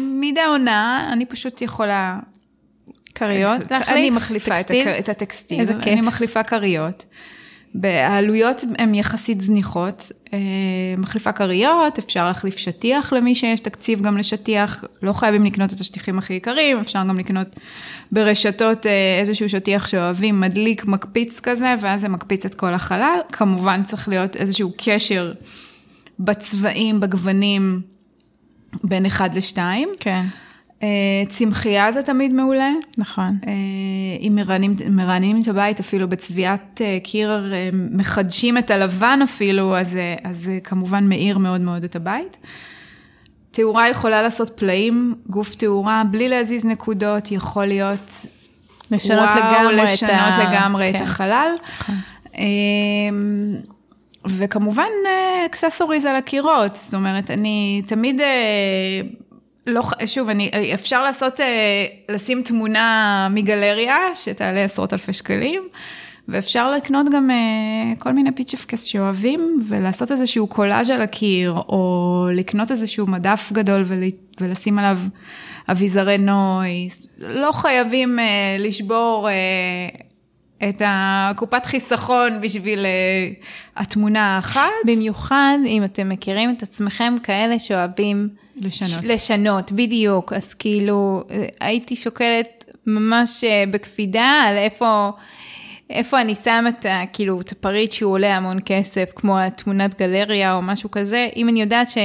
מדי 0.00 0.44
עונה 0.44 1.08
אני 1.12 1.26
פשוט 1.26 1.62
יכולה... 1.62 2.18
כריות 3.14 3.70
להחליף? 3.70 3.96
אני 3.96 4.10
מחליפה 4.10 4.50
טקסטיל? 4.50 4.88
את 4.88 5.08
הטקסטיל, 5.08 5.60
איזה 5.60 5.74
כיף. 5.82 5.92
אני 5.92 6.00
מחליפה 6.00 6.42
כריות. 6.42 7.04
העלויות 7.84 8.64
הן 8.78 8.94
יחסית 8.94 9.40
זניחות, 9.40 10.12
אה, 10.32 10.38
מחליפה 10.98 11.32
כריות, 11.32 11.98
אפשר 11.98 12.26
להחליף 12.26 12.56
שטיח 12.56 13.12
למי 13.12 13.34
שיש 13.34 13.60
תקציב 13.60 14.02
גם 14.02 14.18
לשטיח, 14.18 14.84
לא 15.02 15.12
חייבים 15.12 15.44
לקנות 15.44 15.72
את 15.72 15.80
השטיחים 15.80 16.18
הכי 16.18 16.34
יקרים, 16.34 16.78
אפשר 16.78 16.98
גם 17.08 17.18
לקנות 17.18 17.46
ברשתות 18.12 18.86
אה, 18.86 19.18
איזשהו 19.20 19.48
שטיח 19.48 19.86
שאוהבים, 19.86 20.40
מדליק, 20.40 20.84
מקפיץ 20.84 21.40
כזה, 21.40 21.74
ואז 21.80 22.00
זה 22.00 22.08
מקפיץ 22.08 22.44
את 22.44 22.54
כל 22.54 22.74
החלל. 22.74 23.18
כמובן 23.32 23.82
צריך 23.84 24.08
להיות 24.08 24.36
איזשהו 24.36 24.72
קשר 24.78 25.32
בצבעים, 26.18 27.00
בגוונים, 27.00 27.80
בין 28.84 29.06
אחד 29.06 29.34
לשתיים. 29.34 29.88
כן. 30.00 30.24
אה, 30.82 30.88
צמחייה 31.28 31.92
זה 31.92 32.02
תמיד 32.02 32.32
מעולה. 32.32 32.70
נכון. 32.98 33.38
אה, 33.46 33.52
אם 34.20 34.32
מרענים, 34.34 34.76
מרענים 34.90 35.40
את 35.42 35.48
הבית 35.48 35.80
אפילו 35.80 36.08
בצביעת 36.08 36.80
אה, 36.84 36.98
קיר, 37.02 37.54
מחדשים 37.72 38.58
את 38.58 38.70
הלבן 38.70 39.20
אפילו, 39.24 39.76
אז 39.78 39.98
זה 40.32 40.58
כמובן 40.64 41.08
מאיר 41.08 41.38
מאוד 41.38 41.60
מאוד 41.60 41.84
את 41.84 41.96
הבית. 41.96 42.36
תאורה 43.50 43.88
יכולה 43.88 44.22
לעשות 44.22 44.50
פלאים, 44.50 45.14
גוף 45.26 45.54
תאורה, 45.54 46.02
בלי 46.10 46.28
להזיז 46.28 46.64
נקודות, 46.64 47.32
יכול 47.32 47.66
להיות... 47.66 48.26
לשנות 48.90 49.28
וואו, 49.28 49.38
לגמרי, 49.38 49.76
לשנות 49.76 50.10
את, 50.10 50.38
ה... 50.38 50.48
לגמרי 50.48 50.92
כן. 50.92 50.96
את 50.96 51.00
החלל. 51.00 51.50
נכון. 51.68 51.94
וכמובן 54.28 54.88
אקססוריז 55.46 56.04
על 56.04 56.16
הקירות, 56.16 56.74
זאת 56.74 56.94
אומרת, 56.94 57.30
אני 57.30 57.82
תמיד 57.86 58.20
לא, 59.66 59.82
שוב, 60.06 60.28
אני, 60.28 60.50
אפשר 60.74 61.02
לעשות, 61.02 61.40
אה, 61.40 61.86
לשים 62.08 62.42
תמונה 62.42 63.28
מגלריה 63.30 63.96
שתעלה 64.14 64.64
עשרות 64.64 64.92
אלפי 64.92 65.12
שקלים, 65.12 65.62
ואפשר 66.28 66.70
לקנות 66.70 67.06
גם 67.12 67.30
אה, 67.30 67.36
כל 67.98 68.12
מיני 68.12 68.32
פיצ'פקס 68.32 68.84
שאוהבים, 68.84 69.56
ולעשות 69.68 70.12
איזשהו 70.12 70.46
קולאז' 70.46 70.90
על 70.90 71.02
הקיר, 71.02 71.52
או 71.52 72.26
לקנות 72.34 72.70
איזשהו 72.70 73.06
מדף 73.06 73.50
גדול 73.52 73.84
ולשים 74.40 74.78
עליו 74.78 74.98
אביזרי 75.68 76.18
נויס. 76.18 77.06
לא 77.18 77.52
חייבים 77.52 78.18
אה, 78.18 78.56
לשבור 78.58 79.28
את 80.68 80.82
הקופת 80.84 81.66
חיסכון 81.66 82.40
בשביל 82.40 82.86
התמונה 83.76 84.36
האחת. 84.36 84.70
במיוחד 84.86 85.58
אם 85.66 85.84
אתם 85.84 86.08
מכירים 86.08 86.50
את 86.50 86.62
עצמכם 86.62 87.14
כאלה 87.22 87.58
שאוהבים 87.58 88.28
לשנות. 88.56 89.04
לשנות, 89.04 89.72
בדיוק. 89.72 90.32
אז 90.32 90.54
כאילו, 90.54 91.24
הייתי 91.60 91.96
שוקלת 91.96 92.64
ממש 92.86 93.44
אה, 93.44 93.64
בקפידה 93.70 94.42
על 94.46 94.56
איפה... 94.56 95.10
איפה 95.90 96.20
אני 96.20 96.34
שם 96.34 96.64
את, 96.68 96.86
כאילו, 97.12 97.40
את 97.40 97.52
הפריט 97.52 97.92
שהוא 97.92 98.12
עולה 98.12 98.36
המון 98.36 98.58
כסף, 98.64 99.10
כמו 99.14 99.38
התמונת 99.38 99.98
גלריה 99.98 100.54
או 100.54 100.62
משהו 100.62 100.90
כזה, 100.90 101.28
אם 101.36 101.48
אני 101.48 101.60
יודעת 101.60 101.90
ש, 101.90 101.98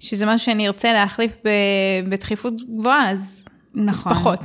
שזה 0.00 0.26
משהו 0.26 0.46
שאני 0.46 0.66
ארצה 0.66 0.92
להחליף 0.92 1.32
ב, 1.44 1.48
בדחיפות 2.08 2.54
גבוהה, 2.62 3.10
אז, 3.10 3.44
נכון. 3.74 4.12
אז 4.12 4.18
פחות. 4.18 4.40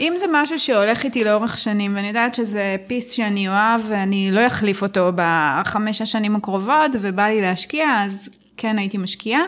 אם 0.00 0.12
זה 0.20 0.26
משהו 0.32 0.58
שהולך 0.58 1.04
איתי 1.04 1.24
לאורך 1.24 1.58
שנים, 1.58 1.96
ואני 1.96 2.08
יודעת 2.08 2.34
שזה 2.34 2.76
פיס 2.86 3.12
שאני 3.12 3.48
אוהב, 3.48 3.80
ואני 3.88 4.30
לא 4.32 4.46
אחליף 4.46 4.82
אותו 4.82 5.10
בחמש 5.14 6.00
השנים 6.00 6.36
הקרובות, 6.36 6.90
ובא 7.00 7.22
לי 7.22 7.40
להשקיע, 7.40 8.04
אז 8.04 8.28
כן 8.56 8.78
הייתי 8.78 8.98
משקיעה. 8.98 9.42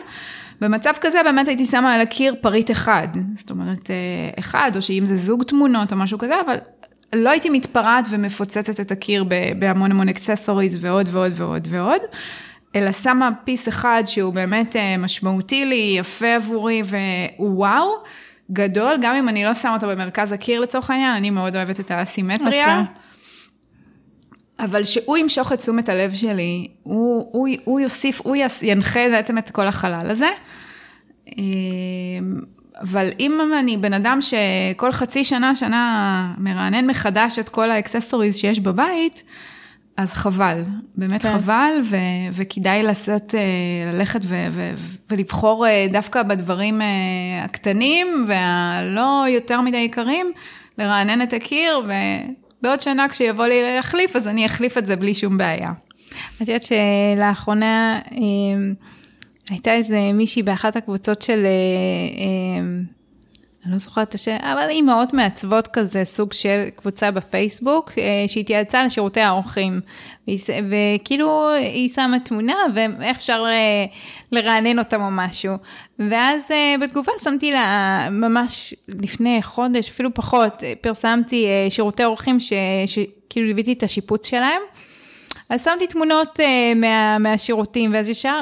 במצב 0.61 0.93
כזה 1.01 1.23
באמת 1.23 1.47
הייתי 1.47 1.65
שמה 1.65 1.93
על 1.93 2.01
הקיר 2.01 2.35
פריט 2.41 2.71
אחד, 2.71 3.07
זאת 3.35 3.49
אומרת, 3.49 3.91
אה, 3.91 3.95
אחד, 4.39 4.71
או 4.75 4.81
שאם 4.81 5.03
זה 5.05 5.15
זוג 5.15 5.43
תמונות 5.43 5.91
או 5.91 5.97
משהו 5.97 6.17
כזה, 6.17 6.33
אבל 6.45 6.57
לא 7.15 7.29
הייתי 7.29 7.49
מתפרעת 7.49 8.05
ומפוצצת 8.09 8.79
את 8.79 8.91
הקיר 8.91 9.25
בהמון 9.59 9.91
המון 9.91 10.09
accessories 10.09 10.83
ועוד 10.83 11.09
ועוד 11.11 11.31
ועוד 11.35 11.67
ועוד, 11.71 12.01
אלא 12.75 12.91
שמה 12.91 13.29
piece 13.43 13.67
אחד 13.67 14.03
שהוא 14.05 14.33
באמת 14.33 14.75
אה, 14.75 14.97
משמעותי 14.97 15.65
לי, 15.65 15.95
יפה 15.99 16.35
עבורי 16.35 16.81
והוא 16.85 17.57
וואו, 17.57 17.93
גדול, 18.51 18.97
גם 19.01 19.15
אם 19.15 19.29
אני 19.29 19.45
לא 19.45 19.53
שמה 19.53 19.73
אותו 19.73 19.87
במרכז 19.87 20.31
הקיר 20.31 20.59
לצורך 20.59 20.89
העניין, 20.89 21.13
אני 21.13 21.29
מאוד 21.29 21.55
אוהבת 21.55 21.79
את 21.79 21.91
האסימטריה. 21.91 22.83
אבל 24.59 24.83
שהוא 24.83 25.17
ימשוך 25.17 25.53
את 25.53 25.59
תשומת 25.59 25.89
הלב 25.89 26.13
שלי, 26.13 26.67
הוא, 26.83 27.29
הוא, 27.31 27.47
הוא 27.63 27.79
יוסיף, 27.79 28.21
הוא 28.21 28.35
ינחה 28.61 29.09
בעצם 29.11 29.37
את 29.37 29.51
כל 29.51 29.67
החלל 29.67 30.07
הזה. 30.09 30.29
אמ, 31.37 32.41
אבל 32.81 33.09
אם 33.19 33.39
אני 33.59 33.77
בן 33.77 33.93
אדם 33.93 34.19
שכל 34.21 34.91
חצי 34.91 35.23
שנה, 35.23 35.55
שנה 35.55 36.33
מרענן 36.37 36.87
מחדש 36.87 37.39
את 37.39 37.49
כל 37.49 37.71
האקססוריז 37.71 38.37
שיש 38.37 38.59
בבית, 38.59 39.23
אז 39.97 40.13
חבל, 40.13 40.63
באמת 40.95 41.21
כן. 41.21 41.33
חבל, 41.33 41.79
ו- 41.83 41.97
וכדאי 42.33 42.83
לעשות, 42.83 43.35
אה, 43.35 43.91
ללכת 43.93 44.19
ו- 44.23 44.47
ו- 44.51 44.73
ולבחור 45.09 45.67
אה, 45.67 45.87
דווקא 45.91 46.23
בדברים 46.23 46.81
אה, 46.81 46.87
הקטנים 47.43 48.25
והלא 48.27 49.25
יותר 49.29 49.61
מדי 49.61 49.77
יקרים, 49.77 50.31
לרענן 50.77 51.21
את 51.21 51.33
הקיר, 51.33 51.81
ובעוד 52.59 52.81
שנה 52.81 53.09
כשיבוא 53.09 53.45
לי 53.45 53.75
להחליף, 53.75 54.15
אז 54.15 54.27
אני 54.27 54.45
אחליף 54.45 54.77
את 54.77 54.85
זה 54.85 54.95
בלי 54.95 55.13
שום 55.13 55.37
בעיה. 55.37 55.71
את 56.35 56.41
יודעת 56.41 56.63
שלאחרונה 56.63 57.99
אה, 58.11 58.17
הייתה 59.49 59.73
איזה 59.73 60.11
מישהי 60.13 60.43
באחת 60.43 60.75
הקבוצות 60.75 61.21
של, 61.21 61.45
אה, 61.45 61.49
אה, 62.19 62.63
אני 63.67 63.73
לא 63.73 63.79
זוכרת 63.79 64.09
את 64.09 64.13
השם, 64.13 64.35
אבל 64.41 64.69
אימהות 64.69 65.13
מעצבות 65.13 65.67
כזה, 65.67 66.05
סוג 66.05 66.33
של 66.33 66.69
קבוצה 66.75 67.11
בפייסבוק, 67.11 67.91
אה, 67.97 68.03
שהתייעצה 68.27 68.79
על 68.79 68.89
שירותי 68.89 69.21
האורחים. 69.21 69.81
וכאילו 70.69 71.51
היא 71.53 71.89
שמה 71.89 72.19
תמונה 72.19 72.55
ואיך 72.75 73.17
אפשר 73.17 73.43
אה, 73.47 73.85
לרענן 74.31 74.79
אותם 74.79 75.01
או 75.01 75.07
משהו. 75.11 75.53
ואז 75.99 76.51
אה, 76.51 76.75
בתגובה 76.81 77.11
שמתי 77.23 77.51
לה, 77.51 78.07
ממש 78.11 78.73
לפני 78.87 79.41
חודש, 79.41 79.89
אפילו 79.89 80.13
פחות, 80.13 80.63
פרסמתי 80.81 81.45
שירותי 81.69 82.05
אורחים 82.05 82.37
שכאילו 82.85 83.47
ליוויתי 83.47 83.73
את 83.73 83.83
השיפוץ 83.83 84.27
שלהם. 84.27 84.61
אז 85.49 85.63
שמתי 85.63 85.87
תמונות 85.87 86.39
מה, 86.75 87.17
מהשירותים, 87.17 87.93
ואז 87.93 88.09
ישר 88.09 88.39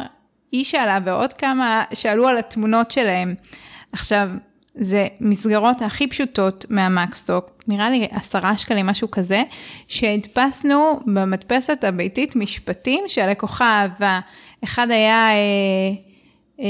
היא 0.51 0.63
שאלה, 0.63 0.99
ועוד 1.05 1.33
כמה 1.33 1.83
שאלו 1.93 2.27
על 2.27 2.37
התמונות 2.37 2.91
שלהם. 2.91 3.35
עכשיו, 3.91 4.29
זה 4.77 5.07
מסגרות 5.19 5.81
הכי 5.81 6.07
פשוטות 6.07 6.65
מהמקסטוק, 6.69 7.63
נראה 7.67 7.89
לי 7.89 8.07
עשרה 8.11 8.57
שקלים, 8.57 8.85
משהו 8.85 9.11
כזה, 9.11 9.43
שהדפסנו 9.87 10.99
במדפסת 11.05 11.83
הביתית 11.83 12.35
משפטים 12.35 13.03
שהלקוחה 13.07 13.81
אהבה. 13.81 14.19
אחד 14.63 14.91
היה... 14.91 15.31
אה, 15.31 15.35
אה, 16.59 16.65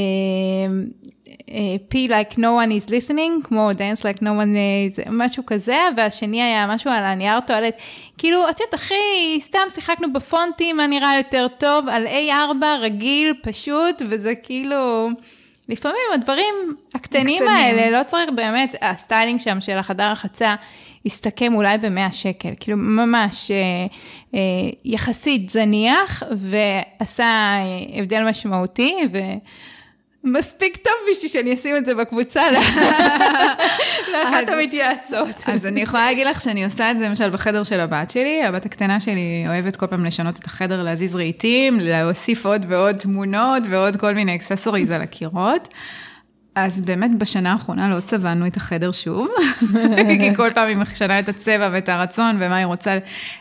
אה, 1.49 1.75
pee 1.91 2.09
like 2.09 2.37
no 2.37 2.57
one 2.61 2.71
is 2.71 2.89
listening, 2.89 3.47
כמו 3.47 3.71
dance 3.71 4.01
like 4.01 4.21
no 4.21 4.29
one 4.29 4.55
is, 4.55 5.09
משהו 5.11 5.45
כזה, 5.45 5.77
והשני 5.97 6.41
היה 6.41 6.67
משהו 6.67 6.91
על 6.91 7.03
הנייר 7.03 7.39
טואלט. 7.39 7.75
כאילו, 8.17 8.49
את 8.49 8.59
יודעת, 8.59 8.75
אחי, 8.75 8.95
סתם 9.39 9.59
שיחקנו 9.75 10.13
בפונטים, 10.13 10.77
מה 10.77 10.87
נראה 10.87 11.17
יותר 11.17 11.47
טוב, 11.57 11.89
על 11.89 12.07
A4 12.07 12.65
רגיל, 12.81 13.33
פשוט, 13.41 14.01
וזה 14.09 14.35
כאילו... 14.35 15.09
לפעמים 15.69 16.01
הדברים 16.13 16.75
הקטנים 16.95 17.43
הקטנים. 17.43 17.47
האלה, 17.47 17.99
לא 17.99 18.03
צריך 18.07 18.29
באמת, 18.35 18.75
הסטיילינג 18.81 19.39
שם 19.39 19.61
של 19.61 19.77
החדר 19.77 20.03
החצה 20.03 20.55
הסתכם 21.05 21.53
אולי 21.55 21.77
ב-100 21.77 22.11
שקל, 22.11 22.53
כאילו 22.59 22.77
ממש 22.77 23.51
אה, 23.51 23.57
אה, 24.33 24.39
יחסית 24.85 25.49
זניח 25.49 26.23
ועשה 26.31 27.23
אה, 27.23 27.99
הבדל 27.99 28.23
משמעותי 28.29 28.95
ומספיק 30.25 30.77
טוב 30.77 30.93
בשביל 31.11 31.31
שאני 31.31 31.53
אשים 31.53 31.75
את 31.77 31.85
זה 31.85 31.95
בקבוצה 31.95 32.41
לאחת 34.13 34.47
המתייעצות. 34.47 35.43
אז 35.47 35.65
אני 35.65 35.81
יכולה 35.81 36.05
להגיד 36.05 36.27
לך 36.27 36.41
שאני 36.41 36.63
עושה 36.63 36.91
את 36.91 36.97
זה 36.97 37.05
למשל 37.05 37.29
בחדר 37.29 37.63
של 37.63 37.79
הבת 37.79 38.09
שלי, 38.09 38.43
הבת 38.43 38.65
הקטנה 38.65 38.99
שלי 38.99 39.43
אוהבת 39.47 39.75
כל 39.75 39.87
פעם 39.87 40.05
לשנות 40.05 40.39
את 40.39 40.45
החדר, 40.45 40.83
להזיז 40.83 41.15
רהיטים, 41.15 41.79
להוסיף 41.79 42.45
עוד 42.45 42.65
ועוד 42.69 42.95
תמונות 42.97 43.63
ועוד 43.69 43.97
כל 43.97 44.13
מיני 44.13 44.35
אקססוריז 44.35 44.91
על 44.91 45.01
הקירות. 45.01 45.67
אז 46.55 46.81
באמת 46.81 47.17
בשנה 47.17 47.51
האחרונה 47.51 47.89
לא 47.89 47.99
צבענו 47.99 48.47
את 48.47 48.57
החדר 48.57 48.91
שוב, 48.91 49.27
כי 50.19 50.35
כל 50.35 50.49
פעם 50.53 50.67
היא 50.67 50.77
משנה 50.77 51.19
את 51.19 51.29
הצבע 51.29 51.69
ואת 51.73 51.89
הרצון 51.89 52.35
ומה 52.39 52.55
היא 52.55 52.65
רוצה, 52.65 52.97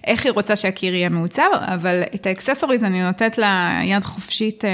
איך 0.06 0.24
היא 0.24 0.32
רוצה 0.32 0.56
שהקיר 0.56 0.94
יהיה 0.94 1.08
מעוצב, 1.08 1.48
אבל 1.52 2.02
את 2.14 2.26
ה 2.26 2.31
accessories 2.31 2.84
אני 2.84 3.02
נותנת 3.02 3.38
לה 3.38 3.80
יד 3.84 4.04
חופשית 4.04 4.64
אה, 4.64 4.70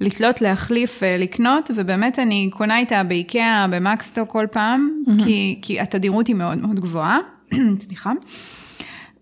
לתלות, 0.00 0.40
להחליף, 0.40 1.02
אה, 1.02 1.16
לקנות, 1.18 1.70
ובאמת 1.76 2.18
אני 2.18 2.50
קונה 2.52 2.78
איתה 2.78 3.02
באיקאה, 3.04 3.66
במקסטוק 3.70 4.28
כל 4.28 4.46
פעם, 4.52 4.90
כי, 5.24 5.58
כי 5.62 5.80
התדירות 5.80 6.26
היא 6.26 6.36
מאוד 6.36 6.58
מאוד 6.58 6.80
גבוהה, 6.80 7.18
סליחה. 7.86 8.12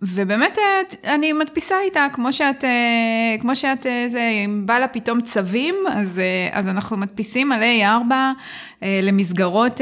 ובאמת 0.03 0.59
אה, 0.59 1.15
אני 1.15 1.33
מדפיסה 1.33 1.81
איתה, 1.81 2.07
כמו 2.13 2.33
שאת, 2.33 2.65
אה, 2.65 3.37
כמו 3.41 3.57
שאת, 3.57 3.87
אה, 3.87 4.05
זה, 4.09 4.31
אם 4.45 4.67
בא 4.67 4.79
לה 4.79 4.89
פתאום 4.89 5.21
צבים, 5.21 5.75
אז, 5.91 6.21
אז 6.53 6.69
אנחנו 6.69 6.97
מדפיסים 6.97 7.53
על 7.53 7.63
A4 7.63 8.13
אה, 8.83 9.01
למסגרות 9.03 9.81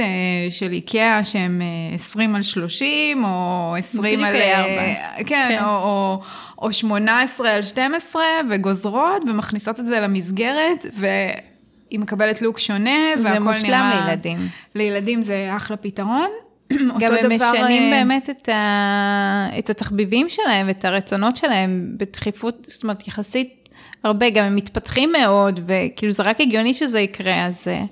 של 0.51 0.73
איקאה 0.73 1.21
אה, 1.35 1.95
20 1.95 2.35
על 2.35 2.43
30, 2.43 3.25
או 3.25 3.75
20 3.79 4.05
בדיוק 4.05 4.29
על... 4.29 4.37
אה, 4.37 5.19
A4. 5.19 5.25
כן, 5.25 5.47
כן. 5.49 5.65
או, 5.65 5.69
או, 5.69 6.21
או 6.63 6.73
18 6.73 7.51
על 7.51 7.63
12, 7.63 8.23
וגוזרות, 8.51 9.23
ומכניסות 9.29 9.81
את 9.81 9.87
זה 9.87 10.01
למסגרת, 10.01 10.87
והיא 10.95 12.01
מקבלת 12.01 12.43
לוק 12.43 12.59
שונה, 12.59 13.01
והכל 13.11 13.23
זה 13.23 13.29
נראה... 13.29 13.41
מושלם 13.41 13.91
לילדים. 13.95 14.49
לילדים 14.75 15.23
זה 15.23 15.53
אחלה 15.57 15.77
פתרון. 15.77 16.29
גם 16.73 17.15
הם 17.15 17.37
דבר, 17.37 17.53
משנים 17.53 17.83
אה, 17.83 17.91
באמת 17.91 18.31
את, 18.31 18.49
ה... 18.49 19.49
את 19.59 19.71
התחביבים 19.71 20.29
שלהם 20.29 20.67
ואת 20.67 20.85
הרצונות 20.85 21.37
שלהם 21.37 21.95
בדחיפות, 21.97 22.67
זאת 22.69 22.83
אומרת, 22.83 23.09
יחסית 23.09 23.69
הרבה, 24.05 24.31
גם 24.31 24.45
הם 24.45 24.57
מתפתחים 24.57 25.13
מאוד, 25.13 25.61
וכאילו 25.67 26.13
זה 26.13 26.23
רק 26.23 26.41
הגיוני 26.41 26.75
שזה 26.75 27.01
יקרה, 27.01 27.47
אז... 27.47 27.69
אה, 27.69 27.85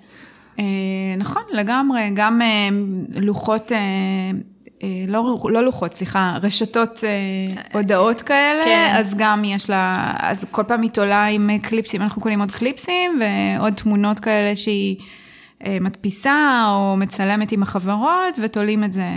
אה, 0.58 0.64
נכון, 1.18 1.42
לגמרי, 1.52 2.10
גם 2.14 2.40
לוחות, 3.16 3.72
לא, 5.08 5.36
לא 5.44 5.64
לוחות, 5.64 5.94
סליחה, 5.94 6.38
רשתות 6.42 7.04
הודעות 7.72 8.22
כאלה, 8.22 8.64
כן. 8.64 8.92
אז 8.94 9.14
גם 9.18 9.44
יש 9.44 9.70
לה, 9.70 10.12
אז 10.18 10.44
כל 10.50 10.62
פעם 10.62 10.82
היא 10.82 10.90
תולה 10.90 11.26
עם 11.26 11.50
קליפסים, 11.62 12.02
אנחנו 12.02 12.22
קונים 12.22 12.40
עוד 12.40 12.52
קליפסים 12.52 13.20
ועוד 13.20 13.72
תמונות 13.72 14.20
כאלה 14.20 14.56
שהיא 14.56 14.96
מדפיסה 15.80 16.64
או 16.68 16.96
מצלמת 16.96 17.52
עם 17.52 17.62
החברות 17.62 18.38
ותולים 18.42 18.84
את 18.84 18.92
זה. 18.92 19.08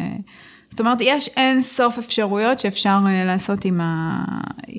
זאת 0.69 0.79
אומרת, 0.79 0.97
יש 1.01 1.29
אין 1.37 1.61
סוף 1.61 1.97
אפשרויות 1.97 2.59
שאפשר 2.59 2.99
אה, 3.07 3.25
לעשות 3.25 3.65
עם 3.65 3.81
ה... 3.81 4.23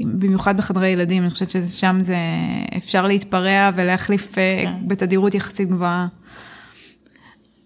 במיוחד 0.04 0.56
בחדרי 0.56 0.88
ילדים, 0.88 1.22
אני 1.22 1.30
חושבת 1.30 1.50
ששם 1.50 1.98
זה 2.02 2.16
אפשר 2.76 3.06
להתפרע 3.06 3.70
ולהחליף 3.74 4.38
אה, 4.38 4.60
כן. 4.64 4.88
בתדירות 4.88 5.34
יחסית 5.34 5.68
גבוהה. 5.68 6.06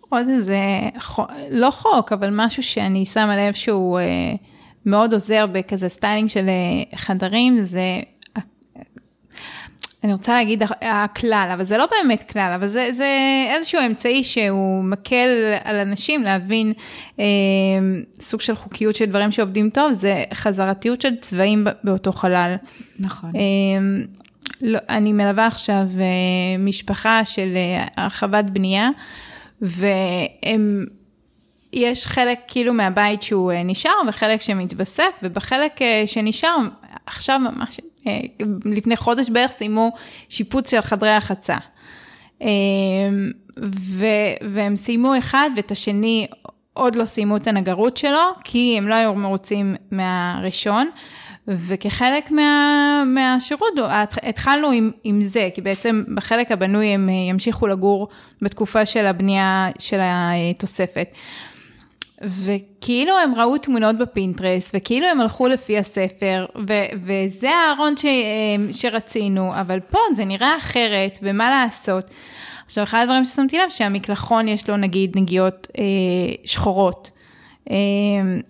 עוד 0.09 0.29
איזה, 0.29 0.59
לא 1.51 1.71
חוק, 1.71 2.13
אבל 2.13 2.29
משהו 2.33 2.63
שאני 2.63 3.05
שמה 3.05 3.37
לב 3.37 3.55
שהוא 3.55 3.99
אה, 3.99 4.05
מאוד 4.87 5.13
עוזר 5.13 5.47
בכזה 5.53 5.89
סטיילינג 5.89 6.29
של 6.29 6.49
אה, 6.49 6.99
חדרים, 6.99 7.63
זה, 7.63 8.01
אני 10.05 10.13
רוצה 10.13 10.35
להגיד 10.35 10.63
הכלל, 10.81 11.51
אבל 11.55 11.65
זה 11.65 11.79
לא 11.79 11.87
באמת 11.91 12.31
כלל, 12.31 12.53
אבל 12.55 12.67
זה, 12.67 12.89
זה 12.93 13.09
איזשהו 13.49 13.81
אמצעי 13.87 14.25
שהוא 14.25 14.85
מקל 14.85 15.29
על 15.65 15.77
אנשים 15.77 16.23
להבין 16.23 16.73
אה, 17.19 17.25
סוג 18.21 18.41
של 18.41 18.55
חוקיות 18.55 18.97
של 18.97 19.05
דברים 19.05 19.31
שעובדים 19.31 19.71
טוב, 19.71 19.93
זה 19.93 20.25
חזרתיות 20.35 21.01
של 21.01 21.17
צבעים 21.17 21.67
באותו 21.85 22.13
חלל. 22.13 22.55
נכון. 22.99 23.33
אמ, 23.35 24.05
לא, 24.61 24.79
אני 24.89 25.13
מלווה 25.13 25.47
עכשיו 25.47 25.87
אה, 26.01 26.59
משפחה 26.59 27.25
של 27.25 27.53
אה, 27.57 27.87
הרחבת 27.97 28.45
בנייה, 28.45 28.91
והם, 29.61 30.85
יש 31.73 32.07
חלק 32.07 32.39
כאילו 32.49 32.75
מהבית 32.75 33.23
שהוא 33.23 33.53
אה, 33.53 33.63
נשאר 33.63 33.93
וחלק 34.09 34.41
שמתווסף, 34.41 35.13
ובחלק 35.23 35.83
אה, 35.83 36.03
שנשאר, 36.07 36.57
עכשיו 37.07 37.39
ממש, 37.39 37.81
אה, 38.07 38.21
לפני 38.65 38.97
חודש 38.97 39.31
בערך 39.31 39.51
סיימו 39.51 39.93
שיפוץ 40.29 40.71
של 40.71 40.81
חדרי 40.81 41.11
החצה. 41.11 41.57
אמ, 42.41 42.49
ו, 43.65 44.07
והם 44.51 44.77
סיימו 44.77 45.19
אחד 45.19 45.51
ואת 45.57 45.71
השני 45.71 46.27
עוד 46.73 46.95
לא 46.95 47.05
סיימו 47.05 47.37
את 47.37 47.47
הנגרות 47.47 47.97
שלו, 47.97 48.23
כי 48.45 48.75
הם 48.79 48.89
לא 48.89 48.95
היו 48.95 49.15
מרוצים 49.15 49.77
מהראשון. 49.91 50.91
וכחלק 51.49 52.31
מה, 52.31 53.03
מהשירות, 53.07 53.73
התחלנו 54.23 54.71
עם, 54.71 54.91
עם 55.05 55.23
זה, 55.23 55.49
כי 55.55 55.61
בעצם 55.61 56.05
בחלק 56.15 56.53
הבנוי 56.53 56.87
הם 56.87 57.09
אה, 57.09 57.15
ימשיכו 57.15 57.67
לגור 57.67 58.09
בתקופה 58.43 58.87
של 58.87 59.07
הבנייה 59.07 59.69
של 59.79 60.01
התוספת. 60.03 61.09
וכאילו 62.23 63.19
הם 63.19 63.35
ראו 63.37 63.59
תמונות 63.59 63.99
בפינטרסט, 63.99 64.75
וכאילו 64.77 65.07
הם 65.07 65.21
הלכו 65.21 65.49
לפי 65.49 65.79
הספר, 65.79 66.47
ו- 66.69 66.87
וזה 67.07 67.51
הארון 67.51 67.97
ש- 67.97 68.05
אה, 68.05 68.73
שרצינו, 68.73 69.53
אבל 69.61 69.81
פה 69.81 69.99
זה 70.15 70.25
נראה 70.25 70.57
אחרת, 70.59 71.19
ומה 71.23 71.51
לעשות? 71.51 72.05
עכשיו, 72.67 72.85
אחד 72.85 73.01
הדברים 73.03 73.25
ששמתי 73.25 73.59
לב, 73.59 73.71
שהמקלחון 73.71 74.49
יש 74.49 74.69
לו 74.71 74.77
נגיד 74.77 75.19
נגיעות 75.19 75.69
אה, 75.79 75.85
שחורות. 76.45 77.11
אה, 77.71 77.77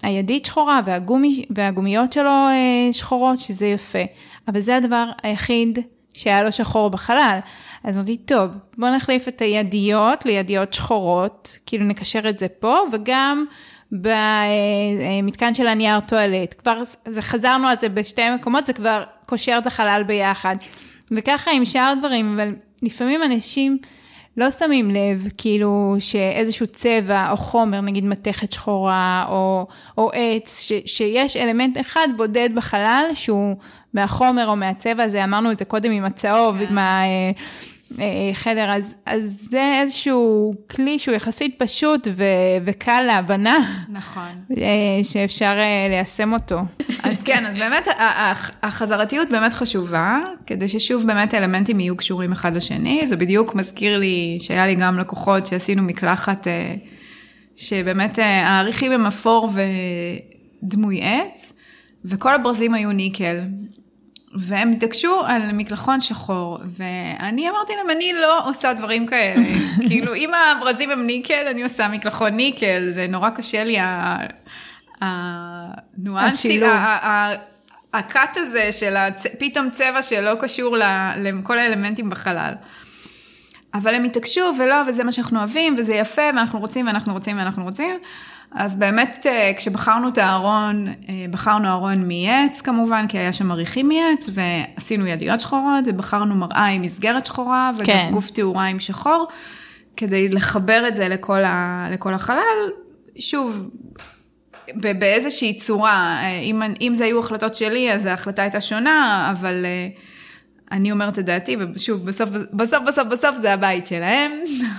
הידית 0.03 0.45
שחורה 0.45 0.81
והגומי, 0.87 1.45
והגומיות 1.51 2.13
שלו 2.13 2.31
אה, 2.31 2.93
שחורות, 2.93 3.41
שזה 3.41 3.67
יפה. 3.67 3.99
אבל 4.49 4.61
זה 4.61 4.77
הדבר 4.77 5.11
היחיד 5.23 5.79
שהיה 6.15 6.43
לו 6.43 6.53
שחור 6.53 6.91
בחלל. 6.91 7.39
אז 7.85 7.97
אמרתי, 7.97 8.17
טוב, 8.17 8.51
בוא 8.79 8.89
נחליף 8.89 9.29
את 9.29 9.41
הידיות 9.41 10.27
לידיות 10.27 10.73
שחורות, 10.73 11.59
כאילו 11.67 11.85
נקשר 11.85 12.29
את 12.29 12.39
זה 12.39 12.49
פה, 12.49 12.77
וגם 12.93 13.45
במתקן 13.93 15.55
של 15.55 15.67
הנייר 15.67 16.01
טואלט. 16.01 16.55
כבר 16.59 16.83
זה, 17.09 17.23
חזרנו 17.23 17.69
על 17.69 17.77
זה 17.81 17.89
בשתי 17.89 18.31
מקומות, 18.31 18.67
זה 18.67 18.73
כבר 18.73 19.05
קושר 19.27 19.59
את 19.59 19.67
החלל 19.67 20.03
ביחד. 20.07 20.57
וככה 21.11 21.51
עם 21.51 21.65
שאר 21.65 21.95
דברים, 21.99 22.35
אבל 22.35 22.55
לפעמים 22.83 23.23
אנשים 23.23 23.79
לא 24.37 24.51
שמים 24.51 24.91
לב, 24.91 25.29
כאילו, 25.39 25.97
שאיזשהו 25.99 26.67
צבע 26.67 27.31
או 27.31 27.37
חומר, 27.37 27.81
נגיד 27.81 28.05
מתכת 28.05 28.53
שחורה 28.53 29.27
או, 29.29 29.67
או 29.99 30.11
עץ, 30.15 30.61
ש, 30.61 30.73
שיש 30.87 31.37
אלמנט 31.37 31.81
אחד 31.81 32.09
בודד 32.17 32.49
בחלל 32.55 33.05
שהוא 33.15 33.57
מהחומר 33.95 34.49
או 34.49 34.57
מהצבע 34.57 35.03
הזה, 35.03 35.25
אמרנו 35.25 35.53
את 35.53 35.59
זה 35.59 35.65
קודם 35.65 35.91
עם 35.91 36.05
הצהוב, 36.05 36.57
עם 36.71 36.79
ה... 36.79 37.03
חדר, 38.35 38.73
אז, 38.73 38.95
אז 39.07 39.47
זה 39.51 39.79
איזשהו 39.83 40.55
כלי 40.71 40.99
שהוא 40.99 41.15
יחסית 41.15 41.55
פשוט 41.59 42.09
ו, 42.17 42.25
וקל 42.65 43.01
להבנה. 43.01 43.85
נכון. 43.89 44.57
שאפשר 45.03 45.53
ליישם 45.89 46.33
אותו. 46.33 46.59
אז 47.03 47.23
כן, 47.23 47.47
אז 47.47 47.59
באמת 47.59 47.89
החזרתיות 48.63 49.29
באמת 49.29 49.55
חשובה, 49.55 50.19
כדי 50.47 50.69
ששוב 50.69 51.07
באמת 51.07 51.35
האלמנטים 51.35 51.81
יהיו 51.81 51.97
קשורים 51.97 52.33
אחד 52.33 52.57
לשני. 52.57 53.07
זה 53.07 53.17
בדיוק 53.17 53.55
מזכיר 53.55 53.99
לי 53.99 54.39
שהיה 54.41 54.67
לי 54.67 54.75
גם 54.75 54.99
לקוחות 54.99 55.47
שעשינו 55.47 55.83
מקלחת, 55.83 56.47
שבאמת 57.57 58.19
העריכים 58.19 58.93
הם 58.93 59.07
אפור 59.07 59.51
ודמוי 60.63 61.01
עץ, 61.03 61.53
וכל 62.05 62.35
הברזים 62.35 62.75
היו 62.75 62.93
ניקל. 62.93 63.41
והם 64.35 64.71
התעקשו 64.71 65.23
על 65.27 65.53
מקלחון 65.53 66.01
שחור, 66.01 66.59
ואני 66.65 67.51
אמרתי 67.51 67.73
להם, 67.77 67.91
אני 67.91 68.13
לא 68.13 68.49
עושה 68.49 68.73
דברים 68.73 69.07
כאלה. 69.07 69.47
כאילו, 69.89 70.15
אם 70.15 70.31
הברזים 70.35 70.91
הם 70.91 71.07
ניקל, 71.07 71.47
אני 71.51 71.63
עושה 71.63 71.89
מקלחון 71.89 72.37
ניקל, 72.37 72.91
זה 72.91 73.07
נורא 73.09 73.31
קשה 73.31 73.65
לי 73.65 73.77
הניואנסי, 75.01 76.61
הקאט 77.95 78.37
הזה 78.37 78.73
של 78.73 78.97
הצ... 78.97 79.27
פתאום 79.39 79.71
צבע 79.71 80.03
שלא 80.03 80.35
קשור 80.41 80.77
לכל 81.17 81.59
האלמנטים 81.59 82.11
בחלל. 82.11 82.53
אבל 83.75 83.95
הם 83.95 84.05
התעקשו, 84.05 84.53
ולא, 84.59 84.77
וזה 84.87 85.05
מה 85.05 85.13
שאנחנו 85.13 85.39
אוהבים, 85.39 85.75
וזה 85.79 85.95
יפה, 85.95 86.23
ואנחנו 86.23 86.59
רוצים, 86.59 86.87
ואנחנו 86.87 87.13
רוצים, 87.13 87.39
ואנחנו 87.39 87.65
רוצים. 87.65 87.99
אז 88.55 88.77
באמת 88.77 89.27
אה, 89.31 89.53
כשבחרנו 89.57 90.09
את 90.09 90.19
הארון, 90.19 90.87
אה, 90.89 91.27
בחרנו 91.31 91.69
ארון 91.69 92.09
מעץ 92.09 92.61
כמובן, 92.61 93.07
כי 93.09 93.19
היה 93.19 93.33
שם 93.33 93.47
מריחים 93.47 93.89
מעץ, 93.89 94.29
ועשינו 94.33 95.07
ידיות 95.07 95.41
שחורות, 95.41 95.85
ובחרנו 95.87 96.35
מראה 96.35 96.67
עם 96.67 96.83
מסגרת 96.83 97.27
שחורה, 97.27 97.71
וגם 97.75 97.85
כן. 97.87 98.11
תאורה 98.35 98.65
עם 98.65 98.79
שחור, 98.79 99.29
כדי 99.97 100.29
לחבר 100.29 100.89
את 100.89 100.97
זה 100.97 101.09
לכל, 101.09 101.45
ה, 101.45 101.87
לכל 101.91 102.15
החלל. 102.15 102.71
שוב, 103.19 103.71
באיזושהי 104.75 105.57
צורה, 105.57 106.17
אה, 106.23 106.39
אם, 106.39 106.63
אם 106.81 106.93
זה 106.95 107.05
היו 107.05 107.21
החלטות 107.21 107.55
שלי, 107.55 107.93
אז 107.93 108.07
ההחלטה 108.07 108.43
הייתה 108.43 108.61
שונה, 108.61 109.29
אבל 109.33 109.67
אני 110.73 110.93
אומרת 110.93 111.19
את 111.19 111.25
דעתי, 111.25 111.57
ושוב, 111.75 112.07
בסוף, 112.07 112.31
בסוף, 112.53 112.83
בסוף, 112.87 113.09
בסוף 113.09 113.37
זה 113.37 113.53
הבית 113.53 113.87
שלהם. 113.87 114.33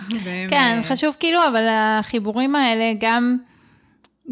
כן, 0.50 0.80
חשוב 0.84 1.16
כאילו, 1.20 1.40
אבל 1.48 1.66
החיבורים 1.70 2.56
האלה 2.56 2.94
גם... 3.00 3.38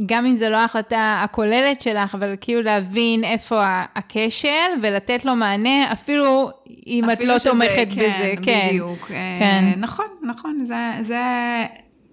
גם 0.06 0.26
אם 0.26 0.36
זו 0.36 0.50
לא 0.50 0.58
ההחלטה 0.58 1.22
הכוללת 1.24 1.82
שלך, 1.82 2.16
אבל 2.16 2.36
כאילו 2.42 2.62
להבין 2.62 3.24
איפה 3.24 3.62
הכשל 3.96 4.48
ולתת 4.82 5.26
לו 5.26 5.36
מענה, 5.36 5.92
אפילו 5.92 6.50
אם 6.88 7.10
אפילו 7.10 7.14
את 7.14 7.34
לא 7.34 7.40
שזה, 7.40 7.50
תומכת 7.50 7.88
כן, 7.90 7.96
בזה. 7.96 8.34
כן, 8.42 8.68
בדיוק. 8.70 9.00
כן. 9.40 9.74
נכון, 9.78 10.06
נכון, 10.24 10.66
זה, 10.66 10.76
זה, 11.02 11.22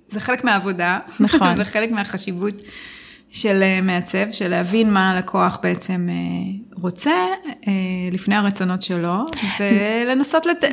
זה 0.09 0.21
חלק 0.21 0.45
מהעבודה. 0.45 0.99
נכון. 1.21 1.57
זה 1.57 1.65
חלק 1.65 1.91
מהחשיבות 1.91 2.55
של 3.31 3.63
אה, 3.63 3.81
מעצב, 3.81 4.33
של 4.33 4.49
להבין 4.49 4.93
מה 4.93 5.11
הלקוח 5.11 5.59
בעצם 5.63 6.09
אה, 6.11 6.15
רוצה 6.83 7.27
אה, 7.69 7.73
לפני 8.13 8.35
הרצונות 8.35 8.83
שלו, 8.83 9.25
ולנסות 9.61 10.47
לת... 10.47 10.65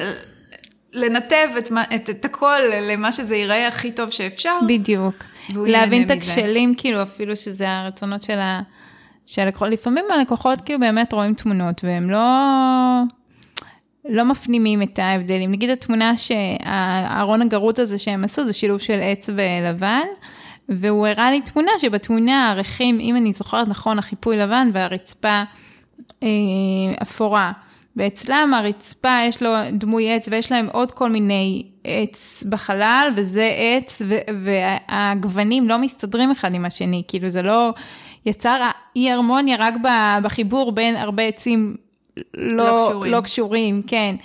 לנטב 0.94 1.50
את, 1.58 1.72
את, 1.96 2.10
את 2.10 2.26
הכל 2.26 2.60
למה 2.82 3.12
שזה 3.12 3.36
ייראה 3.36 3.68
הכי 3.68 3.92
טוב 3.92 4.10
שאפשר. 4.10 4.60
בדיוק. 4.68 5.16
להבין 5.56 6.06
את 6.06 6.12
הכשלים, 6.12 6.76
כאילו, 6.78 7.04
אפילו 7.04 7.36
שזה 7.36 7.70
הרצונות 7.70 8.24
של 8.24 8.40
ה... 8.40 8.62
של 9.26 9.42
הלקוחות. 9.42 9.70
לפעמים 9.70 10.06
הלקוחות 10.14 10.62
כאילו 10.62 10.80
באמת 10.80 11.14
רואים 11.14 11.34
תמונות 11.34 11.82
והם 11.84 12.10
לא... 12.10 12.28
לא 14.10 14.24
מפנימים 14.24 14.82
את 14.82 15.00
ההבדלים. 15.00 15.52
נגיד 15.52 15.70
התמונה 15.70 16.18
שהארון 16.18 17.42
הגרוט 17.42 17.80
הזה 17.80 17.98
שהם 17.98 18.24
עשו, 18.24 18.46
זה 18.46 18.54
שילוב 18.54 18.80
של 18.80 19.00
עץ 19.02 19.30
ולבן, 19.30 20.06
והוא 20.70 21.08
הראה 21.08 21.32
לי 21.32 21.42
תמונה 21.42 21.72
שבתמונה 21.78 22.48
הערכים, 22.48 23.00
אם 23.00 23.16
אני 23.16 23.34
זוכרת 23.34 23.68
נכון, 23.68 24.00
החיפוי 24.00 24.38
לבן 24.38 24.70
והרצפה 24.74 25.44
אה, 26.24 26.28
אפורה. 27.02 27.52
ואצלם 27.98 28.54
הרצפה 28.54 29.18
יש 29.28 29.43
לו 29.43 29.50
דמוי 29.72 30.16
עץ 30.16 30.28
ויש 30.32 30.52
להם 30.52 30.68
עוד 30.72 30.91
כל 30.91 31.10
מיני 31.10 31.64
עץ 31.84 32.43
בחלל 32.50 33.14
וזה 33.16 33.52
עץ 33.58 34.02
והגוונים 34.43 35.70
לא 35.70 35.78
מסתדרים 35.78 36.32
אחד 36.32 36.54
עם 36.54 36.66
השני, 36.66 37.04
כאילו 37.08 37.30
זה 37.30 37.41
לא 37.41 37.74
יצר 38.26 38.62
אי 38.95 39.12
הרמוניה 39.12 39.58
רק 39.60 39.74
בחיבור 40.24 40.72
בין 40.72 40.95
הרבה 40.95 41.24
עצים 41.24 41.76
לא, 42.34 42.66
לא, 42.66 42.88
קשורים. 42.89 43.12
לא 43.12 43.22
קשורים, 43.22 43.82
כן. 43.88 44.16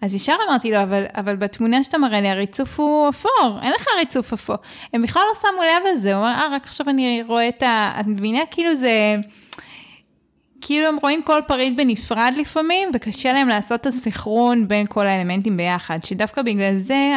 אז 0.00 0.14
ישר 0.14 0.34
אמרתי 0.48 0.70
לו, 0.70 0.82
אבל, 0.82 1.04
אבל 1.16 1.36
בתמונה 1.36 1.84
שאתה 1.84 1.98
מראה 1.98 2.20
לי, 2.20 2.28
הריצוף 2.28 2.80
הוא 2.80 3.08
אפור, 3.08 3.58
אין 3.62 3.72
לך 3.72 3.86
ריצוף 3.98 4.32
אפור. 4.32 4.56
הם 4.92 5.02
בכלל 5.02 5.22
לא 5.28 5.34
שמו 5.40 5.62
לב 5.62 5.92
לזה, 5.92 6.14
הוא 6.14 6.22
אמר, 6.22 6.32
אה, 6.32 6.48
רק 6.52 6.64
עכשיו 6.64 6.88
אני 6.88 7.22
רואה 7.26 7.48
את 7.48 7.62
ה... 7.62 7.92
את 8.00 8.06
מבינה? 8.06 8.40
כאילו 8.50 8.74
זה... 8.74 9.16
כאילו 10.60 10.88
הם 10.88 10.96
רואים 11.02 11.22
כל 11.22 11.40
פריט 11.46 11.76
בנפרד 11.76 12.32
לפעמים, 12.36 12.88
וקשה 12.94 13.32
להם 13.32 13.48
לעשות 13.48 13.80
את 13.80 13.86
הסכרון 13.86 14.68
בין 14.68 14.86
כל 14.86 15.06
האלמנטים 15.06 15.56
ביחד, 15.56 15.98
שדווקא 16.04 16.42
בגלל 16.42 16.76
זה 16.76 17.14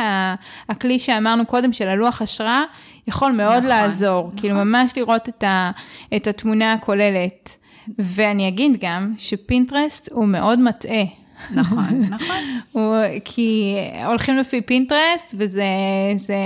הכלי 0.69 0.99
שאמרנו 0.99 1.45
קודם 1.45 1.73
של 1.73 1.87
הלוח 1.87 2.21
השראה, 2.21 2.61
יכול 3.07 3.31
מאוד 3.31 3.57
נכון, 3.57 3.65
לעזור, 3.65 4.27
נכון. 4.27 4.39
כאילו 4.39 4.55
ממש 4.55 4.91
לראות 4.97 5.29
את, 5.29 5.43
ה, 5.43 5.71
את 6.15 6.27
התמונה 6.27 6.73
הכוללת. 6.73 7.57
ואני 7.99 8.47
אגיד 8.47 8.77
גם 8.81 9.13
שפינטרסט 9.17 10.09
הוא 10.11 10.27
מאוד 10.27 10.59
מטעה. 10.59 11.03
נכון, 11.51 12.01
נכון. 12.09 12.35
הוא, 12.71 12.95
כי 13.25 13.75
הולכים 14.05 14.37
לפי 14.37 14.61
פינטרסט, 14.61 15.35
וזה, 15.37 15.63
זה, 16.15 16.37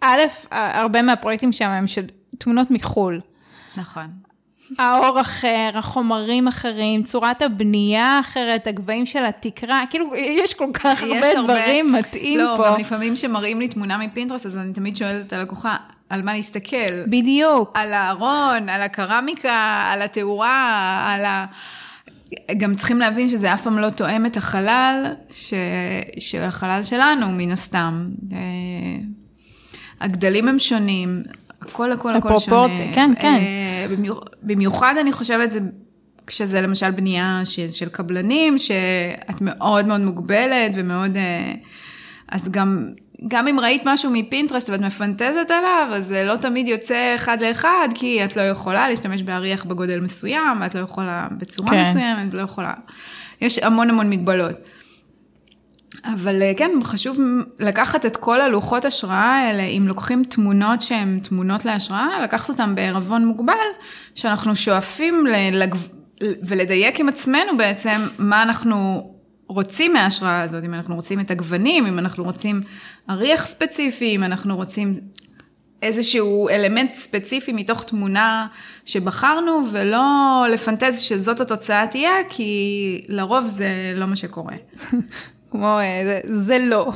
א', 0.00 0.20
הרבה 0.50 1.02
מהפרויקטים 1.02 1.52
שם 1.52 1.68
הם 1.68 1.86
של 1.86 2.04
תמונות 2.38 2.70
מחו"ל. 2.70 3.20
נכון. 3.76 4.25
האור 4.78 5.20
אחר, 5.20 5.70
החומרים 5.74 6.48
אחרים, 6.48 7.02
צורת 7.02 7.42
הבנייה 7.42 8.20
אחרת, 8.20 8.66
הגבהים 8.66 9.06
של 9.06 9.24
התקרה, 9.24 9.80
כאילו, 9.90 10.14
יש 10.14 10.54
כל 10.54 10.70
כך 10.74 11.02
הרבה, 11.02 11.14
הרבה 11.36 11.42
דברים 11.42 11.92
מתאים 11.92 12.38
לא, 12.38 12.54
פה. 12.56 12.62
לא, 12.62 12.72
גם 12.72 12.80
לפעמים 12.80 13.16
שמראים 13.16 13.60
לי 13.60 13.68
תמונה 13.68 13.98
מפינטרס, 13.98 14.46
אז 14.46 14.56
אני 14.56 14.72
תמיד 14.72 14.96
שואלת 14.96 15.26
את 15.26 15.32
הלקוחה, 15.32 15.76
על 16.08 16.22
מה 16.22 16.32
להסתכל. 16.32 17.04
בדיוק. 17.06 17.70
על 17.74 17.92
הארון, 17.92 18.68
על 18.68 18.82
הקרמיקה, 18.82 19.84
על 19.92 20.02
התאורה, 20.02 21.02
על 21.14 21.24
ה... 21.24 21.46
גם 22.56 22.74
צריכים 22.74 23.00
להבין 23.00 23.28
שזה 23.28 23.54
אף 23.54 23.62
פעם 23.62 23.78
לא 23.78 23.90
תואם 23.90 24.26
את 24.26 24.36
החלל, 24.36 25.06
ש... 25.30 25.54
של 26.18 26.42
החלל 26.42 26.82
שלנו, 26.82 27.26
מן 27.32 27.52
הסתם. 27.52 28.08
אה, 28.32 28.38
הגדלים 30.00 30.48
הם 30.48 30.58
שונים, 30.58 31.22
הכל 31.62 31.92
הכל 31.92 32.14
הכל 32.14 32.38
שונה. 32.38 32.92
כן, 32.92 33.10
כן. 33.20 33.42
במיוחד 34.42 34.94
אני 35.00 35.12
חושבת, 35.12 35.50
כשזה 36.26 36.60
למשל 36.60 36.90
בנייה 36.90 37.40
של, 37.70 37.88
קבלנים, 37.88 38.58
שאת 38.58 39.40
מאוד 39.40 39.86
מאוד 39.86 40.00
מוגבלת 40.00 40.72
ומאוד... 40.74 41.16
אה, 41.16 41.52
אז 42.28 42.48
גם, 42.48 42.88
גם 43.28 43.48
אם 43.48 43.60
ראית 43.60 43.82
משהו 43.84 44.10
מפינטרסט 44.10 44.70
ואת 44.70 44.80
מפנטזת 44.80 45.50
עליו, 45.50 45.88
אז 45.92 46.06
זה 46.06 46.24
לא 46.24 46.36
תמיד 46.36 46.68
יוצא 46.68 47.12
אחד 47.14 47.40
לאחד, 47.40 47.88
כי 47.94 48.24
את 48.24 48.36
לא 48.36 48.42
יכולה 48.42 48.88
להשתמש 48.88 49.22
באריח 49.22 49.64
בגודל 49.64 50.00
מסוים, 50.00 50.62
את 50.66 50.74
לא 50.74 50.80
יכולה 50.80 51.26
בצורה 51.38 51.70
כן. 51.70 51.82
מסוימת, 51.82 52.28
את 52.28 52.34
לא 52.34 52.42
יכולה... 52.42 52.72
יש 53.40 53.58
המון 53.58 53.90
המון 53.90 54.10
מגבלות. 54.10 54.56
אבל 56.14 56.42
אה, 56.42 56.52
כן, 56.56 56.70
חשוב 56.84 57.18
לקחת 57.60 58.06
את 58.06 58.16
כל 58.16 58.40
הלוחות 58.40 58.84
השראה 58.84 59.38
האלה, 59.38 59.62
אם 59.62 59.84
לוקחים 59.88 60.24
תמונות 60.24 60.82
שהן 60.82 61.20
תמונות 61.22 61.64
להשראה, 61.64 62.22
לקחת 62.22 62.48
אותן 62.48 62.74
בערבון 62.74 63.24
מוגבל, 63.26 63.54
שאנחנו 64.14 64.56
שואפים 64.56 65.26
לגב... 65.52 65.88
ולדייק 66.20 67.00
עם 67.00 67.08
עצמנו 67.08 67.56
בעצם 67.58 68.00
מה 68.18 68.42
אנחנו 68.42 69.10
רוצים 69.46 69.92
מההשראה 69.92 70.42
הזאת, 70.42 70.64
אם 70.64 70.74
אנחנו 70.74 70.94
רוצים 70.94 71.20
את 71.20 71.30
הגוונים, 71.30 71.86
אם 71.86 71.98
אנחנו 71.98 72.24
רוצים 72.24 72.62
אריח 73.10 73.46
ספציפי, 73.46 74.16
אם 74.16 74.24
אנחנו 74.24 74.56
רוצים 74.56 74.92
איזשהו 75.82 76.48
אלמנט 76.48 76.94
ספציפי 76.94 77.52
מתוך 77.52 77.84
תמונה 77.84 78.46
שבחרנו, 78.84 79.62
ולא 79.72 80.04
לפנטז 80.52 81.00
שזאת 81.00 81.40
התוצאה 81.40 81.86
תהיה, 81.90 82.14
כי 82.28 83.04
לרוב 83.08 83.44
זה 83.44 83.92
לא 83.94 84.06
מה 84.06 84.16
שקורה. 84.16 84.54
כמו, 85.56 85.78
אה, 85.78 86.00
זה, 86.04 86.20
זה 86.24 86.58
לא. 86.60 86.92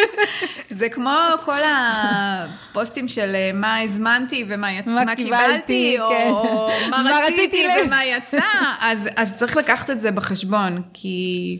זה 0.70 0.88
כמו 0.88 1.18
כל 1.44 1.60
הפוסטים 1.64 3.08
של 3.08 3.34
אה, 3.34 3.50
מה 3.54 3.80
הזמנתי 3.80 4.44
ומה 4.48 4.72
יצ... 4.72 4.86
מה 4.86 5.04
מה 5.04 5.16
קיבלתי, 5.16 5.96
קיבלתי, 5.96 5.96
כן. 6.10 6.28
או 6.30 6.68
מה 6.90 7.20
רציתי 7.24 7.66
ומה 7.84 8.04
יצא, 8.04 8.40
אז, 8.80 9.08
אז 9.16 9.38
צריך 9.38 9.56
לקחת 9.56 9.90
את 9.90 10.00
זה 10.00 10.10
בחשבון, 10.10 10.82
כי 10.94 11.58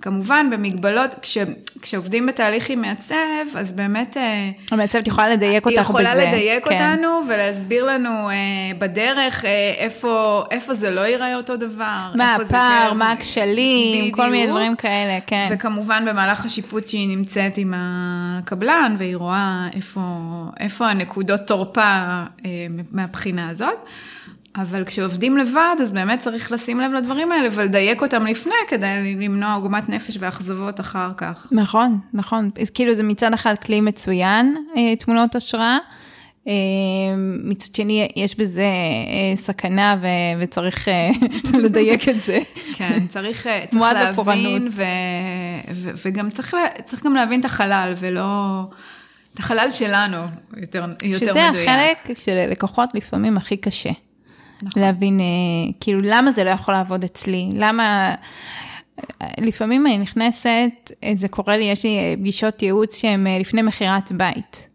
כמובן 0.00 0.46
במגבלות, 0.50 1.14
כש, 1.22 1.38
כשעובדים 1.82 2.26
בתהליך 2.26 2.70
עם 2.70 2.80
מעצב, 2.80 3.14
אז 3.56 3.72
באמת... 3.72 4.16
אה, 4.16 4.50
המעצבת 4.70 5.06
יכולה 5.06 5.28
לדייק 5.28 5.66
אותך 5.66 5.76
היא 5.76 5.96
בזה. 5.96 6.08
יכולה 6.08 6.14
לדייק 6.14 6.68
כן. 6.68 6.74
אותנו 6.74 7.20
ולהסביר 7.28 7.84
לנו 7.84 8.30
אה, 8.30 8.34
בדרך 8.78 9.44
אה, 9.44 9.74
איפה, 9.76 10.42
איפה 10.50 10.74
זה 10.74 10.90
לא 10.90 11.00
ייראה 11.00 11.36
אותו 11.36 11.56
דבר. 11.56 12.10
מה 12.14 12.34
הפער, 12.34 12.90
כן- 12.90 12.96
מה 12.96 13.10
הכשלים, 13.10 14.12
כל 14.12 14.30
מיני. 14.30 14.46
דברים 14.50 14.76
כאלה, 14.76 15.18
כן. 15.26 15.48
וכמובן 15.52 16.04
במהלך 16.08 16.44
השיפוט 16.44 16.86
שהיא 16.86 17.08
נמצאת 17.08 17.58
עם 17.58 17.74
הקבלן 17.76 18.94
והיא 18.98 19.16
רואה 19.16 19.68
איפה, 19.74 20.00
איפה 20.60 20.88
הנקודות 20.88 21.40
תורפה 21.40 21.82
אה, 22.44 22.66
מהבחינה 22.92 23.48
הזאת. 23.48 23.86
אבל 24.56 24.84
כשעובדים 24.84 25.36
לבד, 25.36 25.76
אז 25.82 25.92
באמת 25.92 26.20
צריך 26.20 26.52
לשים 26.52 26.80
לב 26.80 26.92
לדברים 26.92 27.32
האלה 27.32 27.48
ולדייק 27.52 28.02
אותם 28.02 28.26
לפני 28.26 28.52
כדי 28.68 29.16
למנוע 29.20 29.54
עוגמת 29.54 29.88
נפש 29.88 30.16
ואכזבות 30.20 30.80
אחר 30.80 31.10
כך. 31.16 31.46
נכון, 31.52 31.98
נכון. 32.12 32.50
כאילו 32.74 32.94
זה 32.94 33.02
מצד 33.02 33.34
אחד 33.34 33.54
כלי 33.58 33.80
מצוין, 33.80 34.56
אה, 34.76 34.96
תמונות 34.96 35.36
השראה. 35.36 35.78
אה, 36.48 36.52
מצד 37.44 37.74
שני, 37.74 38.08
יש 38.16 38.36
בזה 38.36 38.62
אה, 38.62 39.36
סכנה 39.36 39.96
ו- 40.00 40.42
וצריך 40.42 40.88
לדייק 41.62 42.08
את 42.08 42.20
זה. 42.20 42.38
כן, 42.74 43.06
צריך, 43.08 43.46
צריך 43.70 43.82
להבין, 43.82 44.12
לפורענות. 44.12 44.62
ו, 44.70 44.84
ו, 45.74 45.90
וגם 46.04 46.30
צריך, 46.30 46.56
צריך 46.84 47.04
גם 47.04 47.14
להבין 47.14 47.40
את 47.40 47.44
החלל, 47.44 47.94
ולא... 47.98 48.62
את 49.34 49.38
החלל 49.38 49.70
שלנו, 49.70 50.16
יותר, 50.56 50.84
יותר 51.02 51.18
שזה 51.18 51.50
מדויק. 51.50 51.68
החלק 51.68 52.18
שללקוחות 52.18 52.94
לפעמים 52.94 53.36
הכי 53.36 53.56
קשה. 53.56 53.90
נכון. 54.62 54.82
להבין, 54.82 55.20
אה, 55.20 55.24
כאילו, 55.80 56.00
למה 56.02 56.32
זה 56.32 56.44
לא 56.44 56.50
יכול 56.50 56.74
לעבוד 56.74 57.04
אצלי? 57.04 57.48
למה... 57.54 58.14
לפעמים 59.38 59.86
אני 59.86 59.98
נכנסת, 59.98 60.92
אה, 61.04 61.12
זה 61.14 61.28
קורה 61.28 61.56
לי, 61.56 61.64
יש 61.64 61.84
לי 61.84 61.98
אה, 61.98 62.14
פגישות 62.16 62.62
ייעוץ 62.62 62.96
שהן 62.96 63.26
לפני 63.40 63.62
מכירת 63.62 64.12
בית. 64.12 64.68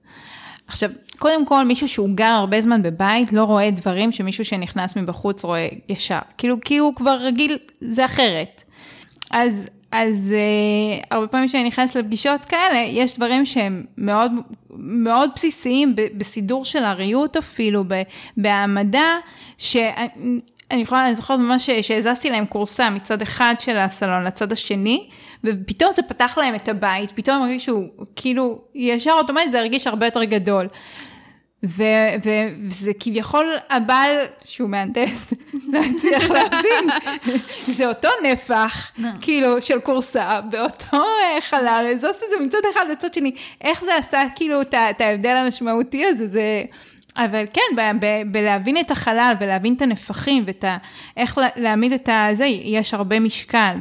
עכשיו, 0.67 0.89
קודם 1.19 1.45
כל, 1.45 1.65
מישהו 1.65 1.87
שהוא 1.87 2.09
גר 2.15 2.25
הרבה 2.25 2.61
זמן 2.61 2.83
בבית, 2.83 3.33
לא 3.33 3.43
רואה 3.43 3.71
דברים 3.71 4.11
שמישהו 4.11 4.45
שנכנס 4.45 4.95
מבחוץ 4.95 5.43
רואה 5.43 5.67
ישר. 5.89 6.19
כאילו, 6.37 6.55
כי 6.61 6.77
הוא 6.77 6.95
כבר 6.95 7.17
רגיל, 7.21 7.57
זה 7.81 8.05
אחרת. 8.05 8.63
אז, 9.31 9.69
אז 9.91 10.33
אה, 10.37 10.99
הרבה 11.11 11.27
פעמים 11.27 11.47
כשאני 11.47 11.63
נכנסת 11.63 11.95
לפגישות 11.95 12.45
כאלה, 12.45 12.77
יש 12.77 13.15
דברים 13.15 13.45
שהם 13.45 13.83
מאוד, 13.97 14.31
מאוד 14.77 15.29
בסיסיים, 15.35 15.95
ב- 15.95 16.07
בסידור 16.17 16.65
של 16.65 16.83
הריהוט 16.83 17.37
אפילו, 17.37 17.83
ב- 17.87 18.01
בהעמדה, 18.37 19.17
שאני 19.57 20.39
אני 20.71 20.81
יכולה, 20.81 21.05
אני 21.05 21.15
זוכרת 21.15 21.39
ממש 21.39 21.69
שהזזתי 21.69 22.29
להם 22.29 22.45
קורסה 22.45 22.89
מצד 22.89 23.21
אחד 23.21 23.55
של 23.59 23.77
הסלון 23.77 24.23
לצד 24.23 24.51
השני, 24.51 25.09
ופתאום 25.43 25.91
זה 25.95 26.01
פתח 26.01 26.37
להם 26.37 26.55
את 26.55 26.69
הבית, 26.69 27.11
פתאום 27.11 27.37
הם 27.37 27.43
הרגישו, 27.43 27.83
כאילו, 28.15 28.61
ישר 28.75 29.11
אוטומטית 29.11 29.51
זה 29.51 29.59
הרגיש 29.59 29.87
הרבה 29.87 30.07
יותר 30.07 30.23
גדול. 30.23 30.67
ו- 31.67 31.83
ו- 32.25 32.29
וזה 32.67 32.91
כביכול 32.99 33.45
הבעל, 33.69 34.09
שהוא 34.45 34.69
מהנדס, 34.69 35.33
לא 35.73 35.79
הצליח 35.95 36.29
להבין, 36.31 36.89
זה 37.77 37.87
אותו 37.87 38.09
נפח, 38.31 38.91
כאילו, 39.21 39.61
של 39.61 39.79
קורסה, 39.79 40.41
באותו 40.41 40.97
אה, 40.97 41.41
חלל, 41.41 41.87
הזזתי 41.95 42.25
את 42.25 42.39
זה 42.39 42.45
מצד 42.45 42.57
אחד 42.73 42.85
לצד 42.91 43.13
שני, 43.13 43.31
איך 43.61 43.83
זה 43.85 43.95
עשה 43.95 44.21
כאילו 44.35 44.61
את 44.61 45.01
ההבדל 45.01 45.35
המשמעותי 45.35 46.05
הזה, 46.05 46.27
זה... 46.27 46.63
אבל 47.17 47.45
כן, 47.53 47.75
ב- 47.75 48.05
ב- 48.05 48.21
בלהבין 48.31 48.77
את 48.77 48.91
החלל 48.91 49.33
ולהבין 49.39 49.73
את 49.73 49.81
הנפחים 49.81 50.43
ואת 50.47 50.63
ה... 50.63 50.77
איך 51.17 51.37
לה- 51.37 51.47
להעמיד 51.55 51.93
את 51.93 52.09
הזה, 52.11 52.45
יש 52.45 52.93
הרבה 52.93 53.19
משקל. 53.19 53.75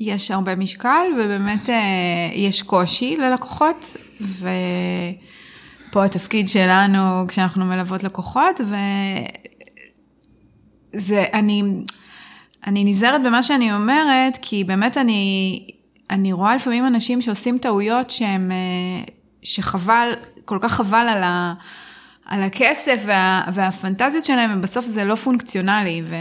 יש 0.00 0.30
הרבה 0.30 0.54
משקל, 0.56 1.06
ובאמת 1.18 1.68
אה, 1.70 1.74
יש 2.34 2.62
קושי 2.62 3.16
ללקוחות, 3.16 3.96
ופה 5.92 6.04
התפקיד 6.04 6.48
שלנו 6.48 7.24
כשאנחנו 7.28 7.64
מלוות 7.64 8.02
לקוחות, 8.04 8.60
וזה, 10.94 11.24
אני, 11.34 11.62
אני 12.66 12.84
נזהרת 12.84 13.20
במה 13.22 13.42
שאני 13.42 13.74
אומרת, 13.74 14.38
כי 14.42 14.64
באמת 14.64 14.98
אני, 14.98 15.66
אני 16.10 16.32
רואה 16.32 16.54
לפעמים 16.54 16.86
אנשים 16.86 17.22
שעושים 17.22 17.58
טעויות 17.58 18.10
שהם, 18.10 18.52
אה, 18.52 19.04
שחבל, 19.42 20.12
כל 20.44 20.58
כך 20.60 20.72
חבל 20.72 21.06
על 21.08 21.22
ה... 21.22 21.54
על 22.26 22.42
הכסף 22.42 23.02
וה, 23.06 23.42
והפנטזיות 23.54 24.24
שלהם, 24.24 24.58
ובסוף 24.58 24.84
זה 24.84 25.04
לא 25.04 25.14
פונקציונלי. 25.14 26.02
ו... 26.04 26.14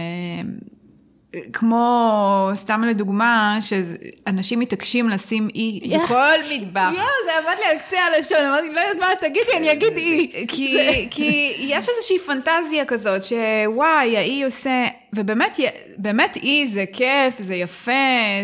כמו, 1.54 2.50
סתם 2.54 2.84
לדוגמה, 2.84 3.58
שאנשים 3.62 4.60
מתעקשים 4.60 5.10
לשים 5.10 5.48
אי? 5.56 5.98
בכל 6.04 6.16
מטבח. 6.54 6.92
יואו, 6.94 7.06
זה 7.26 7.32
עמד 7.38 7.58
לי 7.60 7.72
על 7.72 7.78
קצה 7.80 7.98
הלשון, 8.16 8.38
אמרתי, 8.48 8.68
לא 8.76 8.80
יודעת 8.82 9.00
מה 9.00 9.28
תגידי, 9.28 9.58
אני 9.58 9.72
אגיד 9.72 9.94
אי. 9.98 10.46
כי, 10.48 10.78
כי 11.12 11.54
יש 11.60 11.90
איזושהי 11.90 12.20
פנטזיה 12.26 12.86
כזאת, 12.86 13.22
שוואי, 13.24 14.18
האי 14.18 14.44
עושה, 14.44 14.86
ובאמת, 15.14 15.60
באמת 15.98 16.36
אי 16.36 16.68
זה 16.68 16.84
כיף, 16.94 17.40
זה 17.40 17.56
יפה, 17.56 17.92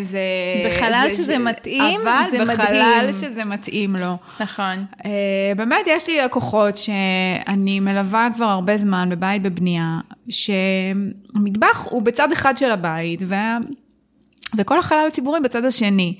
זה... 0.01 0.19
בחלל 0.67 1.07
זה- 1.09 1.17
שזה 1.17 1.38
מתאים, 1.38 2.01
אבל 2.01 2.29
זה 2.29 2.45
בחלל 2.45 2.97
מדהים. 2.97 3.13
שזה 3.13 3.43
מתאים 3.45 3.95
לו. 3.95 4.17
נכון. 4.39 4.85
Uh, 4.99 5.03
באמת, 5.55 5.88
יש 5.88 6.07
לי 6.07 6.21
לקוחות 6.21 6.77
שאני 6.77 7.79
מלווה 7.79 8.27
כבר 8.35 8.45
הרבה 8.45 8.77
זמן 8.77 9.09
בבית 9.11 9.41
בבנייה, 9.41 9.99
שהמטבח 10.30 11.88
הוא 11.89 12.01
בצד 12.01 12.32
אחד 12.32 12.57
של 12.57 12.71
הבית, 12.71 13.21
וה... 13.25 13.57
וכל 14.57 14.80
החלל 14.80 15.05
הציבורי 15.07 15.39
בצד 15.39 15.65
השני. 15.65 16.17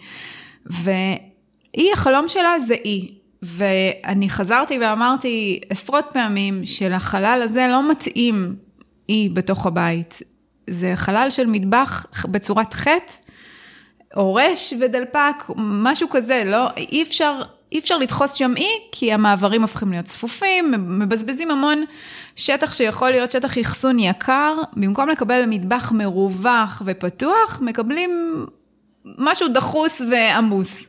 והיא, 0.66 1.94
החלום 1.94 2.28
שלה 2.28 2.60
זה 2.68 2.74
אי. 2.74 3.18
ואני 3.42 4.30
חזרתי 4.30 4.80
ואמרתי 4.80 5.60
עשרות 5.70 6.06
פעמים 6.14 6.66
שלחלל 6.66 7.42
הזה 7.44 7.68
לא 7.72 7.90
מתאים 7.90 8.56
אי 9.10 9.30
בתוך 9.34 9.66
הבית. 9.66 10.22
זה 10.70 10.92
חלל 10.96 11.28
של 11.30 11.46
מטבח 11.48 12.06
בצורת 12.26 12.74
חטא, 12.74 13.14
או 14.16 14.36
רש 14.36 14.74
ודלפק, 14.82 15.44
משהו 15.58 16.10
כזה, 16.10 16.44
לא, 16.46 16.70
אי 16.78 17.04
אפשר, 17.04 17.42
אי 17.72 17.80
אפשר 17.80 17.98
לדחוס 17.98 18.34
שם 18.34 18.54
אי, 18.58 18.70
כי 18.92 19.14
המעברים 19.14 19.62
הופכים 19.62 19.92
להיות 19.92 20.06
צפופים, 20.06 20.72
מבזבזים 21.00 21.52
המון 21.52 21.84
שטח 22.36 22.74
שיכול 22.74 23.10
להיות 23.10 23.32
שטח 23.32 23.58
אחסון 23.62 24.00
יקר, 24.00 24.58
במקום 24.74 25.10
לקבל 25.10 25.46
מטבח 25.48 25.92
מרווח 25.92 26.82
ופתוח, 26.86 27.62
מקבלים 27.62 28.46
משהו 29.06 29.48
דחוס 29.48 30.02
ועמוס. 30.12 30.84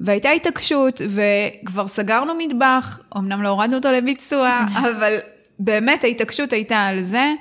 והייתה 0.00 0.30
התעקשות, 0.30 1.00
וכבר 1.08 1.86
סגרנו 1.86 2.32
מטבח, 2.38 3.00
אמנם 3.16 3.42
לא 3.42 3.48
הורדנו 3.48 3.76
אותו 3.76 3.88
לביצוע, 3.92 4.60
אבל 4.88 5.18
באמת 5.58 6.04
ההתעקשות 6.04 6.52
הייתה 6.52 6.86
על 6.86 7.02
זה. 7.02 7.32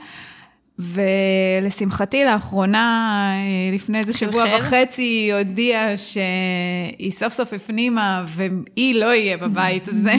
ולשמחתי 0.80 2.25
לאחרונה, 2.25 3.21
אה, 3.36 3.75
לפני 3.75 3.99
איזה 3.99 4.13
שבוע 4.13 4.43
חלחל? 4.43 4.57
וחצי, 4.59 5.01
היא 5.01 5.34
הודיעה 5.34 5.97
שהיא 5.97 7.11
סוף 7.11 7.34
סוף 7.34 7.53
הפנימה, 7.53 8.25
והיא 8.27 8.95
לא 8.95 9.05
יהיה 9.05 9.38
בבית 9.38 9.88
הזה. 9.91 10.13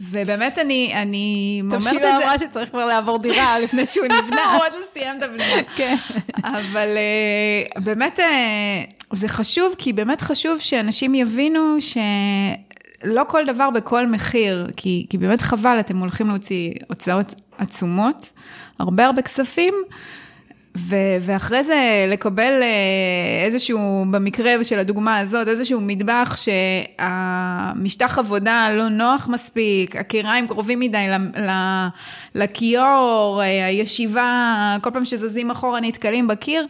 ובאמת 0.00 0.58
אני, 0.58 0.92
אני 0.94 1.60
טוב 1.70 1.72
אומרת 1.72 1.84
שהיא 1.84 1.98
את 1.98 2.02
לא 2.04 2.18
זה, 2.18 2.24
אמרה 2.24 2.38
שצריך 2.38 2.70
כבר 2.70 2.86
לעבור 2.86 3.18
דירה 3.18 3.58
לפני 3.64 3.86
שהוא 3.86 4.04
נבנה. 4.04 4.54
הוא 4.54 4.62
עוד 4.64 4.72
לא 4.72 4.86
סיים 4.92 5.18
את 5.18 5.22
הבנייה. 5.22 5.62
כן. 5.76 5.96
אבל 6.44 6.88
אה, 6.96 7.80
באמת 7.82 8.20
אה, 8.20 8.84
זה 9.12 9.28
חשוב, 9.28 9.74
כי 9.78 9.92
באמת 9.92 10.20
חשוב 10.20 10.60
שאנשים 10.60 11.14
יבינו 11.14 11.76
שלא 11.80 13.22
כל 13.28 13.46
דבר 13.46 13.70
בכל 13.70 14.06
מחיר, 14.06 14.66
כי, 14.76 15.06
כי 15.10 15.18
באמת 15.18 15.40
חבל, 15.40 15.80
אתם 15.80 15.98
הולכים 15.98 16.28
להוציא 16.28 16.70
הוצאות 16.88 17.34
עצומות, 17.58 18.32
הרבה 18.78 19.06
הרבה 19.06 19.22
כספים. 19.22 19.74
ו- 20.76 21.16
ואחרי 21.20 21.64
זה 21.64 22.06
לקבל 22.08 22.62
אה, 22.62 23.44
איזשהו, 23.46 24.04
במקרה 24.10 24.64
של 24.64 24.78
הדוגמה 24.78 25.18
הזאת, 25.18 25.48
איזשהו 25.48 25.80
מטבח 25.80 26.36
שהמשטח 26.36 28.18
עבודה 28.18 28.68
לא 28.72 28.88
נוח 28.88 29.28
מספיק, 29.28 29.96
הקיריים 29.96 30.46
קרובים 30.48 30.80
מדי 30.80 31.06
ל- 31.08 31.40
ל- 31.50 31.88
לכיור, 32.34 33.42
אה, 33.42 33.66
הישיבה, 33.66 34.76
כל 34.82 34.90
פעם 34.90 35.04
שזזים 35.04 35.50
אחורה 35.50 35.80
נתקלים 35.80 36.28
בקיר. 36.28 36.66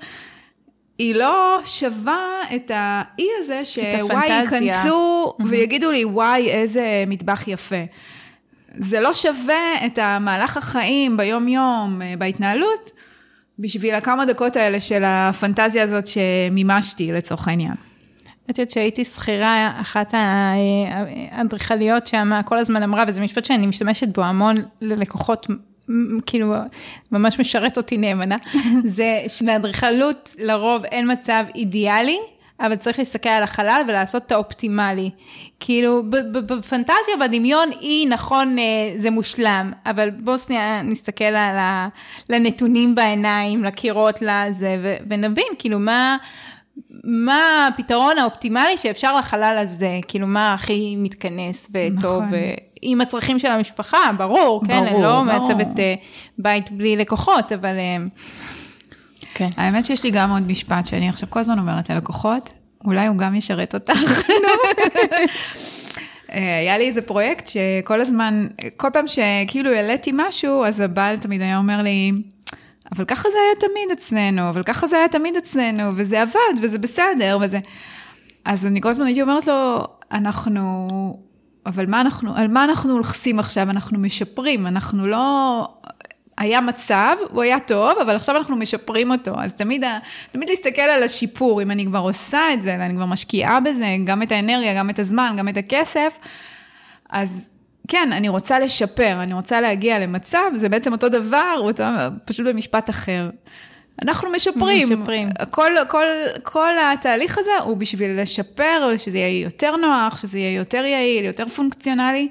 היא 0.99 1.15
לא 1.15 1.59
שווה 1.65 2.21
את 2.55 2.71
האי 2.75 3.27
הזה 3.39 3.65
שוואי. 3.65 3.99
ייכנסו 4.41 5.35
ויגידו 5.47 5.91
לי, 5.93 6.05
וואי, 6.05 6.51
איזה 6.51 7.05
מטבח 7.07 7.49
יפה. 7.49 7.85
זה 8.79 9.01
לא 9.01 9.15
שווה 9.15 9.87
את 9.87 9.99
המהלך 9.99 10.57
החיים 10.57 11.17
ביום-יום, 11.17 12.03
אה, 12.03 12.15
בהתנהלות, 12.19 12.91
בשביל 13.59 13.95
הכמה 13.95 14.25
דקות 14.25 14.57
האלה 14.57 14.81
של 14.81 15.03
הפנטזיה 15.07 15.83
הזאת 15.83 16.05
שמימשתי 16.07 17.13
לצורך 17.13 17.49
העניין. 17.49 17.75
את 18.51 18.59
יודעת 18.59 18.71
שהייתי 18.71 19.05
שכירה, 19.05 19.73
אחת 19.81 20.15
האדריכליות 21.33 22.07
שם 22.07 22.31
כל 22.45 22.59
הזמן 22.59 22.83
אמרה, 22.83 23.05
וזה 23.09 23.21
משפט 23.21 23.45
שאני 23.45 23.67
משתמשת 23.67 24.09
בו 24.09 24.23
המון 24.23 24.57
ללקוחות, 24.81 25.47
כאילו, 26.27 26.55
ממש 27.13 27.41
משרת 27.41 27.77
אותי 27.77 27.97
נאמנה, 27.97 28.37
זה 28.85 29.23
שבאדריכלות 29.29 30.35
לרוב 30.39 30.85
אין 30.85 31.13
מצב 31.13 31.45
אידיאלי, 31.55 32.19
אבל 32.61 32.77
צריך 32.77 32.99
להסתכל 32.99 33.29
על 33.29 33.43
החלל 33.43 33.83
ולעשות 33.89 34.23
את 34.27 34.33
האופטימלי. 34.33 35.11
כאילו, 35.61 36.03
בפנטזיה, 36.33 37.15
בדמיון, 37.21 37.69
היא 37.81 38.09
נכון, 38.09 38.59
אה, 38.59 38.65
זה 38.97 39.11
מושלם, 39.11 39.73
אבל 39.87 40.11
בואו 40.11 40.39
שנייה 40.39 40.83
נסתכל 40.83 41.25
על 41.25 41.57
ה- 41.59 41.89
לנתונים 42.31 42.95
בעיניים, 42.95 43.65
לקירות, 43.65 44.23
לזה, 44.23 44.77
ו- 44.83 44.97
ונבין, 45.11 45.47
כאילו, 45.59 45.79
מה... 45.79 46.17
מה 47.05 47.67
הפתרון 47.67 48.19
האופטימלי 48.19 48.77
שאפשר 48.79 49.17
לחלל 49.17 49.59
הזה, 49.61 49.99
כאילו 50.09 50.27
מה 50.27 50.55
הכי 50.55 50.97
מתכנס 50.99 51.69
וטוב, 51.73 52.23
נכון. 52.23 52.39
עם 52.83 53.01
הצרכים 53.01 53.39
של 53.39 53.49
המשפחה, 53.49 53.99
ברור, 54.19 54.63
כן, 54.67 54.73
אני 54.73 54.91
ברור, 54.91 55.03
לא 55.03 55.09
ברור. 55.11 55.23
מעצבת 55.23 55.79
אה, 55.81 55.95
בית 56.39 56.71
בלי 56.71 56.97
לקוחות, 56.97 57.53
אבל 57.53 57.77
אה, 57.79 57.97
כן. 59.35 59.49
האמת 59.57 59.85
שיש 59.85 60.05
לי 60.05 60.11
גם 60.11 60.31
עוד 60.31 60.43
משפט 60.43 60.87
שאני 60.87 61.09
עכשיו 61.09 61.31
כל 61.31 61.41
הזמן 61.41 61.59
אומרת 61.59 61.91
ללקוחות, 61.91 62.53
אולי 62.85 63.07
הוא 63.07 63.17
גם 63.17 63.35
ישרת 63.35 63.75
אותך. 63.75 63.99
אה, 66.33 66.59
היה 66.59 66.79
לי 66.79 66.89
איזה 66.89 67.03
פרויקט 67.03 67.47
שכל 67.47 68.01
הזמן, 68.01 68.47
כל 68.77 68.89
פעם 68.93 69.05
שכאילו 69.09 69.71
העליתי 69.71 70.11
משהו, 70.15 70.65
אז 70.65 70.81
הבעל 70.81 71.17
תמיד 71.17 71.41
היה 71.41 71.59
אומר 71.59 71.83
לי, 71.83 72.13
אבל 72.93 73.05
ככה 73.05 73.29
זה 73.31 73.37
היה 73.47 73.69
תמיד 73.69 73.99
אצלנו, 73.99 74.49
אבל 74.49 74.63
ככה 74.63 74.87
זה 74.87 74.97
היה 74.97 75.09
תמיד 75.09 75.37
אצלנו, 75.37 75.83
וזה 75.97 76.23
עבד, 76.23 76.63
וזה 76.63 76.79
בסדר, 76.79 77.39
וזה... 77.41 77.59
אז 78.45 78.67
אני 78.67 78.81
כל 78.81 78.89
הזמן 78.89 79.07
הייתי 79.07 79.23
אומרת 79.23 79.47
לו, 79.47 79.85
אנחנו, 80.13 80.89
אבל 81.67 81.87
מה 81.87 82.01
אנחנו, 82.01 82.37
על 82.37 82.49
מה 82.49 82.65
אנחנו 82.65 82.93
הולכים 82.93 83.39
עכשיו? 83.39 83.71
אנחנו 83.71 83.99
משפרים, 83.99 84.67
אנחנו 84.67 85.07
לא... 85.07 85.69
היה 86.39 86.61
מצב, 86.61 87.17
הוא 87.31 87.43
היה 87.43 87.61
טוב, 87.61 87.99
אבל 88.03 88.17
עכשיו 88.17 88.37
אנחנו 88.37 88.57
משפרים 88.57 89.11
אותו. 89.11 89.33
אז 89.41 89.55
תמיד, 89.55 89.85
ה- 89.85 89.99
תמיד 90.33 90.49
להסתכל 90.51 90.83
על 90.83 91.03
השיפור, 91.03 91.63
אם 91.63 91.71
אני 91.71 91.87
כבר 91.87 91.99
עושה 91.99 92.53
את 92.55 92.63
זה, 92.63 92.77
ואני 92.81 92.95
כבר 92.95 93.07
משקיעה 93.07 93.61
בזה, 93.61 93.87
גם 94.05 94.23
את 94.23 94.33
האנרגיה, 94.33 94.75
גם 94.79 94.91
את 94.91 94.99
הזמן, 94.99 95.35
גם 95.39 95.49
את 95.49 95.57
הכסף, 95.57 96.19
אז 97.11 97.49
כן, 97.89 98.13
אני 98.13 98.29
רוצה 98.29 98.59
לשפר, 98.59 99.23
אני 99.23 99.35
רוצה 99.35 99.61
להגיע 99.61 99.99
למצב, 99.99 100.41
זה 100.57 100.69
בעצם 100.69 100.93
אותו 100.93 101.09
דבר, 101.09 101.55
אותו, 101.57 101.85
פשוט 102.25 102.47
במשפט 102.47 102.91
אחר. 102.91 103.31
אנחנו 104.03 104.31
משפרים. 104.31 104.89
משפרים. 105.01 105.29
כל, 105.51 105.73
כל, 105.89 106.07
כל 106.43 106.73
התהליך 106.93 107.39
הזה 107.39 107.51
הוא 107.65 107.77
בשביל 107.77 108.21
לשפר, 108.21 108.93
שזה 108.97 109.19
יהיה 109.19 109.45
יותר 109.45 109.77
נוח, 109.77 110.19
שזה 110.19 110.39
יהיה 110.39 110.57
יותר 110.59 110.85
יעיל, 110.85 111.25
יותר 111.25 111.49
פונקציונלי. 111.49 112.29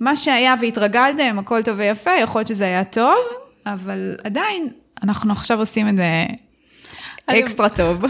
מה 0.00 0.16
שהיה 0.16 0.54
והתרגלתם, 0.60 1.38
הכל 1.38 1.62
טוב 1.62 1.78
ויפה, 1.78 2.10
יכול 2.22 2.38
להיות 2.38 2.48
שזה 2.48 2.64
היה 2.64 2.84
טוב, 2.84 3.18
אבל 3.66 4.16
עדיין, 4.24 4.68
אנחנו 5.02 5.32
עכשיו 5.32 5.58
עושים 5.58 5.88
את 5.88 5.96
זה 5.96 6.26
אקסטרה 7.26 7.68
טוב. 7.68 8.02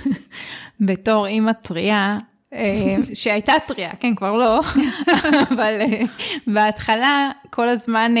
בתור 0.86 1.26
אימא 1.26 1.52
טריה, 1.52 2.18
שהייתה 3.14 3.52
טריה, 3.66 3.90
כן, 4.00 4.14
כבר 4.14 4.32
לא, 4.32 4.60
אבל 5.50 5.80
אה, 5.80 6.02
בהתחלה, 6.46 7.30
כל 7.50 7.68
הזמן 7.68 8.14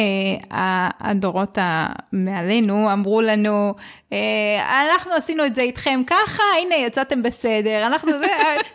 אה, 0.50 0.88
הדורות 1.00 1.58
המעלינו 1.60 2.92
אמרו 2.92 3.22
לנו, 3.22 3.74
אה, 4.12 4.86
אנחנו 4.90 5.12
עשינו 5.12 5.46
את 5.46 5.54
זה 5.54 5.60
איתכם 5.60 6.02
ככה, 6.06 6.42
הנה, 6.60 6.74
יצאתם 6.76 7.22
בסדר, 7.22 7.86
אנחנו, 7.86 8.12
זה, 8.12 8.26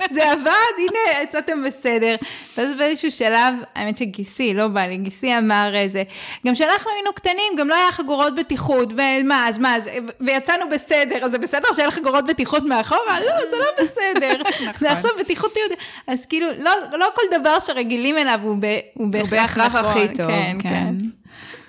זה 0.09 0.31
עבד, 0.31 0.73
הנה, 0.77 1.23
יצאתם 1.23 1.63
בסדר. 1.63 2.15
ואז 2.57 2.73
באיזשהו 2.73 3.11
שלב, 3.11 3.53
האמת 3.75 3.97
שגיסי, 3.97 4.53
לא 4.53 4.67
בא 4.67 4.81
לי, 4.81 4.97
גיסי 4.97 5.37
אמר 5.37 5.71
איזה, 5.75 6.03
גם 6.47 6.53
כשאנחנו 6.53 6.91
היינו 6.91 7.13
קטנים, 7.13 7.55
גם 7.57 7.67
לא 7.67 7.75
היה 7.75 7.91
חגורות 7.91 8.35
בטיחות, 8.35 8.89
ומה, 8.93 9.47
אז 9.47 9.59
מה, 9.59 9.75
אז, 9.75 9.89
ויצאנו 10.21 10.69
בסדר, 10.69 11.25
אז 11.25 11.31
זה 11.31 11.37
בסדר 11.37 11.67
שאין 11.75 11.91
חגורות 11.91 12.25
בטיחות 12.25 12.63
מאחורה? 12.63 13.19
לא, 13.19 13.49
זה 13.49 13.55
לא 13.57 13.83
בסדר. 13.83 14.41
זה 14.79 14.91
עכשיו 14.91 15.11
בטיחות 15.19 15.46
יהודית. 15.57 15.79
אז 16.07 16.25
כאילו, 16.25 16.47
לא, 16.57 16.71
לא 16.93 17.07
כל 17.15 17.39
דבר 17.39 17.59
שרגילים 17.59 18.17
אליו 18.17 18.39
הוא, 18.43 18.57
ב, 18.59 18.65
הוא 18.93 19.07
בהכרח 19.07 19.57
נכון. 19.57 19.85
הכי 19.85 20.07
טוב, 20.07 20.27
כן, 20.27 20.57
כן. 20.63 20.95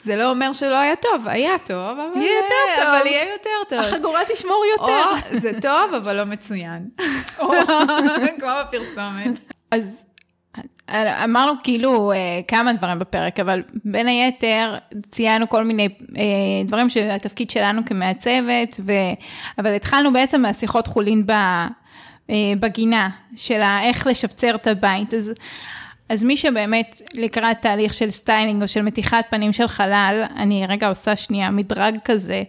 זה 0.03 0.17
לא 0.17 0.31
אומר 0.31 0.53
שלא 0.53 0.79
היה 0.79 0.97
טוב, 0.97 1.29
היה 1.29 1.59
טוב, 1.67 1.99
אבל 1.99 2.21
יהיה 2.21 2.37
יותר 2.37 2.83
טוב. 2.83 2.95
אבל 2.95 3.07
יהיה 3.07 3.33
יותר 3.33 3.51
טוב. 3.69 3.79
החגורה 3.79 4.21
תשמור 4.33 4.57
או 4.57 4.83
יותר. 4.83 5.39
זה 5.39 5.51
טוב, 5.63 5.95
אבל 5.95 6.17
לא 6.17 6.25
מצוין. 6.25 6.89
כמו 8.41 8.49
בפרסומת. 8.69 9.41
אז 9.71 10.05
אמרנו 11.25 11.53
כאילו 11.63 12.13
אה, 12.13 12.17
כמה 12.49 12.73
דברים 12.73 12.99
בפרק, 12.99 13.41
אבל 13.41 13.63
בין 13.85 14.09
היתר 14.09 14.75
ציינו 15.11 15.49
כל 15.49 15.65
מיני 15.65 15.89
אה, 16.17 16.23
דברים 16.65 16.91
שהתפקיד 16.91 17.51
שלנו 17.51 17.83
כמעצבת, 17.87 18.81
ו... 18.87 18.93
אבל 19.59 19.75
התחלנו 19.75 20.13
בעצם 20.13 20.43
מהשיחות 20.43 20.87
חולין 20.87 21.27
ב... 21.27 21.33
אה, 22.31 22.53
בגינה, 22.61 23.09
של 23.37 23.61
איך 23.83 24.07
לשפצר 24.07 24.55
את 24.55 24.67
הבית. 24.67 25.15
אז, 25.15 25.33
אז 26.09 26.25
מי 26.25 26.37
שבאמת 26.37 27.03
לקראת 27.15 27.57
תהליך 27.61 27.95
של 27.95 28.11
סטיילינג 28.11 28.63
או 28.63 28.69
של 28.69 28.83
מתיחת 28.83 29.25
פנים 29.31 29.53
של 29.53 29.69
חלל, 29.69 30.25
אני 30.37 30.67
רגע 30.69 30.89
עושה 30.89 31.17
שנייה 31.17 31.51
מדרג 31.51 31.99
כזה 32.05 32.43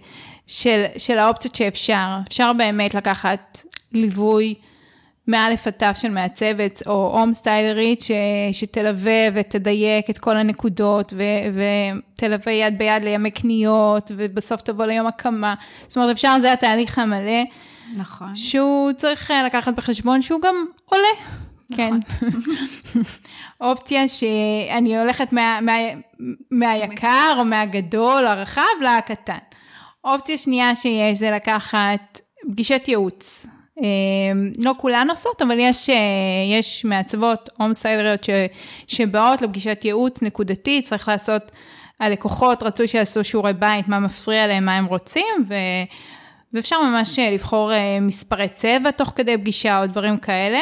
של, 0.47 0.85
של 0.97 1.17
האופציות 1.17 1.55
שאפשר. 1.55 2.17
אפשר 2.27 2.53
באמת 2.53 2.93
לקחת 2.93 3.63
ליווי. 3.91 4.55
מאלף 5.29 5.67
עד 5.67 5.73
תו 5.73 5.85
של 5.95 6.09
מעצבת 6.09 6.81
או 6.87 7.19
הום 7.19 7.33
סטיילרית 7.33 8.01
ש, 8.01 8.11
שתלווה 8.51 9.27
ותדייק 9.33 10.09
את 10.09 10.17
כל 10.17 10.37
הנקודות 10.37 11.13
ו, 11.17 11.23
ותלווה 11.53 12.53
יד 12.53 12.77
ביד 12.77 13.03
לימי 13.03 13.31
קניות 13.31 14.11
ובסוף 14.17 14.61
תבוא 14.61 14.85
ליום 14.85 15.07
הקמה. 15.07 15.55
זאת 15.87 15.97
אומרת 15.97 16.11
אפשר, 16.11 16.35
זה 16.41 16.53
התהליך 16.53 16.99
המלא, 16.99 17.43
נכון. 17.97 18.35
שהוא 18.35 18.93
צריך 18.93 19.31
אה, 19.31 19.43
לקחת 19.43 19.73
בחשבון 19.73 20.21
שהוא 20.21 20.41
גם 20.41 20.55
עולה. 20.85 21.07
כן. 21.75 21.93
אופציה 23.61 24.07
שאני 24.07 24.99
הולכת 24.99 25.33
מה, 25.33 25.59
מה, 25.61 25.73
מהיקר 26.51 27.35
או 27.37 27.45
מהגדול, 27.45 28.27
הרחב, 28.27 28.61
לקטן. 28.81 29.37
אופציה 30.03 30.37
שנייה 30.37 30.75
שיש 30.75 31.19
זה 31.19 31.31
לקחת 31.31 32.21
פגישת 32.51 32.87
ייעוץ. 32.87 33.45
אה, 33.83 33.85
לא 34.63 34.73
כולן 34.77 35.07
עושות, 35.09 35.41
אבל 35.41 35.59
יש, 35.59 35.89
אה, 35.89 35.95
יש 36.59 36.85
מעצבות 36.85 37.49
הום 37.57 37.73
סטיילריות 37.73 38.23
ש, 38.23 38.29
שבאות 38.87 39.41
לפגישת 39.41 39.81
ייעוץ 39.85 40.21
נקודתית, 40.21 40.85
צריך 40.85 41.07
לעשות, 41.07 41.51
הלקוחות 41.99 42.63
רצו 42.63 42.87
שיעשו 42.87 43.23
שיעורי 43.23 43.53
בית, 43.53 43.87
מה 43.87 43.99
מפריע 43.99 44.47
להם, 44.47 44.65
מה 44.65 44.77
הם 44.77 44.85
רוצים, 44.85 45.45
ו, 45.49 45.53
ואפשר 46.53 46.81
ממש 46.81 47.19
אה, 47.19 47.31
לבחור 47.31 47.73
אה, 47.73 47.97
מספרי 48.01 48.49
צבע 48.49 48.91
תוך 48.91 49.13
כדי 49.15 49.37
פגישה 49.37 49.81
או 49.81 49.87
דברים 49.87 50.17
כאלה. 50.17 50.59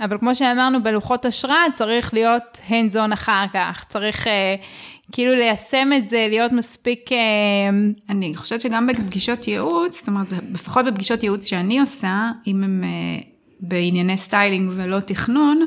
אבל 0.00 0.18
כמו 0.18 0.34
שאמרנו, 0.34 0.82
בלוחות 0.82 1.24
השראה 1.24 1.64
צריך 1.74 2.14
להיות 2.14 2.58
hands 2.68 2.94
on 2.94 3.14
אחר 3.14 3.44
כך, 3.52 3.84
צריך 3.88 4.26
אה, 4.26 4.56
כאילו 5.12 5.34
ליישם 5.34 5.88
את 5.96 6.08
זה, 6.08 6.26
להיות 6.28 6.52
מספיק... 6.52 7.12
אה, 7.12 7.18
אני 8.10 8.36
חושבת 8.36 8.60
שגם 8.60 8.86
בפגישות 8.86 9.48
ייעוץ, 9.48 9.98
זאת 9.98 10.08
אומרת, 10.08 10.26
לפחות 10.52 10.84
בפגישות 10.84 11.22
ייעוץ 11.22 11.46
שאני 11.46 11.80
עושה, 11.80 12.30
אם 12.46 12.64
הם 12.64 12.84
אה, 12.84 13.22
בענייני 13.60 14.16
סטיילינג 14.18 14.72
ולא 14.76 15.00
תכנון, 15.00 15.64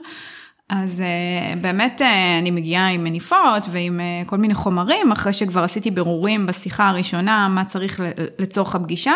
אז 0.72 1.02
אה, 1.02 1.56
באמת 1.62 2.02
אה, 2.02 2.40
אני 2.40 2.52
מגיעה 2.52 2.88
עם 2.88 3.04
מניפות 3.04 3.68
ועם 3.72 4.00
אה, 4.00 4.26
כל 4.26 4.38
מיני 4.38 4.54
חומרים, 4.54 5.12
אחרי 5.12 5.34
שכבר 5.34 5.64
עשיתי 5.64 5.92
בירורים 5.92 6.46
בשיחה 6.46 6.90
הראשונה, 6.90 7.48
מה 7.48 7.66
צריך 7.66 8.00
לצורך 8.40 8.76
הפגישה. 8.76 9.14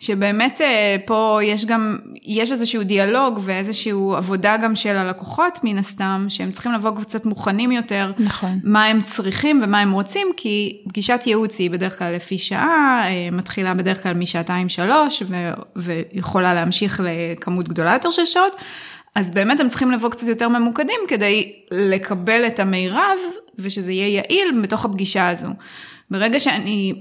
שבאמת 0.00 0.60
פה 1.06 1.38
יש 1.42 1.64
גם, 1.64 1.98
יש 2.24 2.52
איזשהו 2.52 2.84
דיאלוג 2.84 3.40
ואיזושהי 3.42 3.92
עבודה 4.16 4.56
גם 4.56 4.74
של 4.74 4.96
הלקוחות 4.96 5.60
מן 5.64 5.78
הסתם, 5.78 6.26
שהם 6.28 6.50
צריכים 6.50 6.72
לבוא 6.72 6.90
קצת 7.00 7.26
מוכנים 7.26 7.72
יותר, 7.72 8.12
נכון. 8.18 8.60
מה 8.64 8.84
הם 8.84 9.02
צריכים 9.02 9.60
ומה 9.64 9.80
הם 9.80 9.92
רוצים, 9.92 10.28
כי 10.36 10.82
פגישת 10.88 11.20
ייעוץ 11.26 11.58
היא 11.58 11.70
בדרך 11.70 11.98
כלל 11.98 12.14
לפי 12.14 12.38
שעה, 12.38 13.02
מתחילה 13.32 13.74
בדרך 13.74 14.02
כלל 14.02 14.14
משעתיים 14.14 14.68
שלוש, 14.68 15.22
ו- 15.26 15.50
ויכולה 15.76 16.54
להמשיך 16.54 17.00
לכמות 17.04 17.68
גדולה 17.68 17.92
יותר 17.92 18.10
של 18.10 18.24
שעות, 18.24 18.56
אז 19.18 19.30
באמת 19.30 19.60
הם 19.60 19.68
צריכים 19.68 19.90
לבוא 19.90 20.10
קצת 20.10 20.28
יותר 20.28 20.48
ממוקדים 20.48 21.00
כדי 21.08 21.52
לקבל 21.70 22.46
את 22.46 22.60
המירב, 22.60 23.18
ושזה 23.58 23.92
יהיה 23.92 24.08
יעיל 24.08 24.60
בתוך 24.62 24.84
הפגישה 24.84 25.28
הזו. 25.28 25.48
ברגע 26.10 26.40
שאני 26.40 26.94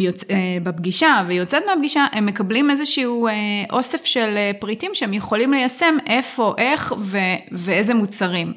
יוצ... 0.00 0.24
אה, 0.30 0.36
בפגישה 0.62 1.24
ויוצאת 1.26 1.62
מהפגישה, 1.66 2.06
הם 2.12 2.26
מקבלים 2.26 2.70
איזשהו 2.70 3.26
אה, 3.26 3.32
אוסף 3.72 4.04
של 4.04 4.34
אה, 4.36 4.50
פריטים 4.58 4.90
שהם 4.94 5.14
יכולים 5.14 5.52
ליישם 5.52 5.96
איפה, 6.06 6.54
איך 6.58 6.94
ו... 6.98 7.18
ואיזה 7.52 7.94
מוצרים. 7.94 8.52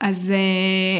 אז, 0.00 0.32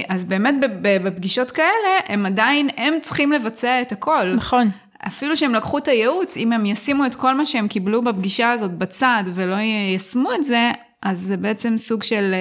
אז 0.09 0.25
באמת 0.25 0.55
בפגישות 0.83 1.51
כאלה, 1.51 1.99
הם 2.07 2.27
עדיין, 2.27 2.69
הם 2.77 2.95
צריכים 3.03 3.33
לבצע 3.33 3.83
את 3.83 3.93
הכל. 3.93 4.35
נכון. 4.37 4.71
אפילו 5.07 5.37
שהם 5.37 5.55
לקחו 5.55 5.79
את 5.79 5.89
הייעוץ, 5.89 6.37
אם 6.37 6.53
הם 6.53 6.67
ישימו 6.67 7.07
את 7.07 7.15
כל 7.15 7.35
מה 7.35 7.47
שהם 7.47 7.69
קיבלו 7.69 8.03
בפגישה 8.03 8.53
הזאת 8.53 8.71
בצד 8.71 9.25
ולא 9.35 9.55
יישמו 9.55 10.35
את 10.35 10.45
זה, 10.45 10.71
אז 11.03 11.21
זה 11.21 11.37
בעצם 11.37 11.75
סוג 11.79 12.03
של 12.03 12.35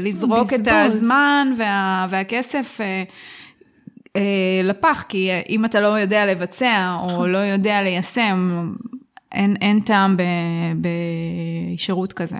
לזרוק 0.00 0.40
בזבוז. 0.40 0.60
את 0.60 0.68
הזמן 0.68 1.48
וה, 1.58 2.06
והכסף. 2.10 2.80
אה, 4.16 4.60
לפח, 4.64 5.04
כי 5.08 5.30
אם 5.48 5.64
אתה 5.64 5.80
לא 5.80 5.88
יודע 5.88 6.26
לבצע 6.26 6.96
או 7.00 7.06
נכון. 7.06 7.30
לא 7.30 7.38
יודע 7.38 7.82
ליישם, 7.82 8.72
אין, 9.34 9.56
אין 9.60 9.80
טעם 9.80 10.16
בשירות 10.80 12.12
כזה. 12.12 12.36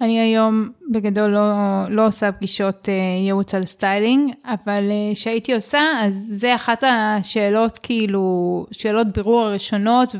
אני 0.00 0.20
היום 0.20 0.68
בגדול 0.90 1.30
לא, 1.30 1.40
לא 1.88 2.06
עושה 2.06 2.32
פגישות 2.32 2.88
אה, 2.88 2.94
ייעוץ 3.24 3.54
על 3.54 3.64
סטיילינג, 3.66 4.32
אבל 4.44 4.82
כשהייתי 5.14 5.52
אה, 5.52 5.56
עושה, 5.56 5.80
אז 6.00 6.26
זה 6.40 6.54
אחת 6.54 6.84
השאלות, 6.86 7.78
כאילו, 7.78 8.66
שאלות 8.70 9.06
בירור 9.06 9.40
הראשונות 9.40 10.14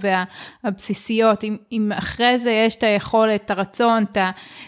והבסיסיות. 0.65 1.45
אם, 1.45 1.57
אם 1.73 1.93
אחרי 1.95 2.39
זה 2.39 2.51
יש 2.51 2.77
את 2.77 2.83
היכולת, 2.83 3.45
את 3.45 3.51
הרצון, 3.51 4.05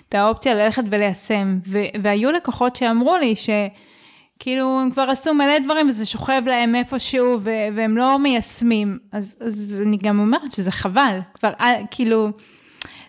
את 0.08 0.14
האופציה 0.14 0.54
ללכת 0.54 0.82
וליישם. 0.90 1.58
והיו 2.02 2.32
לקוחות 2.32 2.76
שאמרו 2.76 3.16
לי 3.16 3.36
ש... 3.36 3.50
כאילו, 4.42 4.80
הם 4.80 4.90
כבר 4.90 5.02
עשו 5.02 5.34
מלא 5.34 5.58
דברים 5.58 5.88
וזה 5.88 6.06
שוכב 6.06 6.42
להם 6.46 6.74
איפשהו 6.74 7.38
ו- 7.40 7.50
והם 7.74 7.96
לא 7.96 8.18
מיישמים. 8.18 8.98
אז, 9.12 9.36
אז 9.40 9.82
אני 9.86 9.96
גם 9.96 10.20
אומרת 10.20 10.52
שזה 10.52 10.70
חבל. 10.70 11.18
כבר, 11.34 11.52
אה, 11.60 11.74
כאילו, 11.90 12.28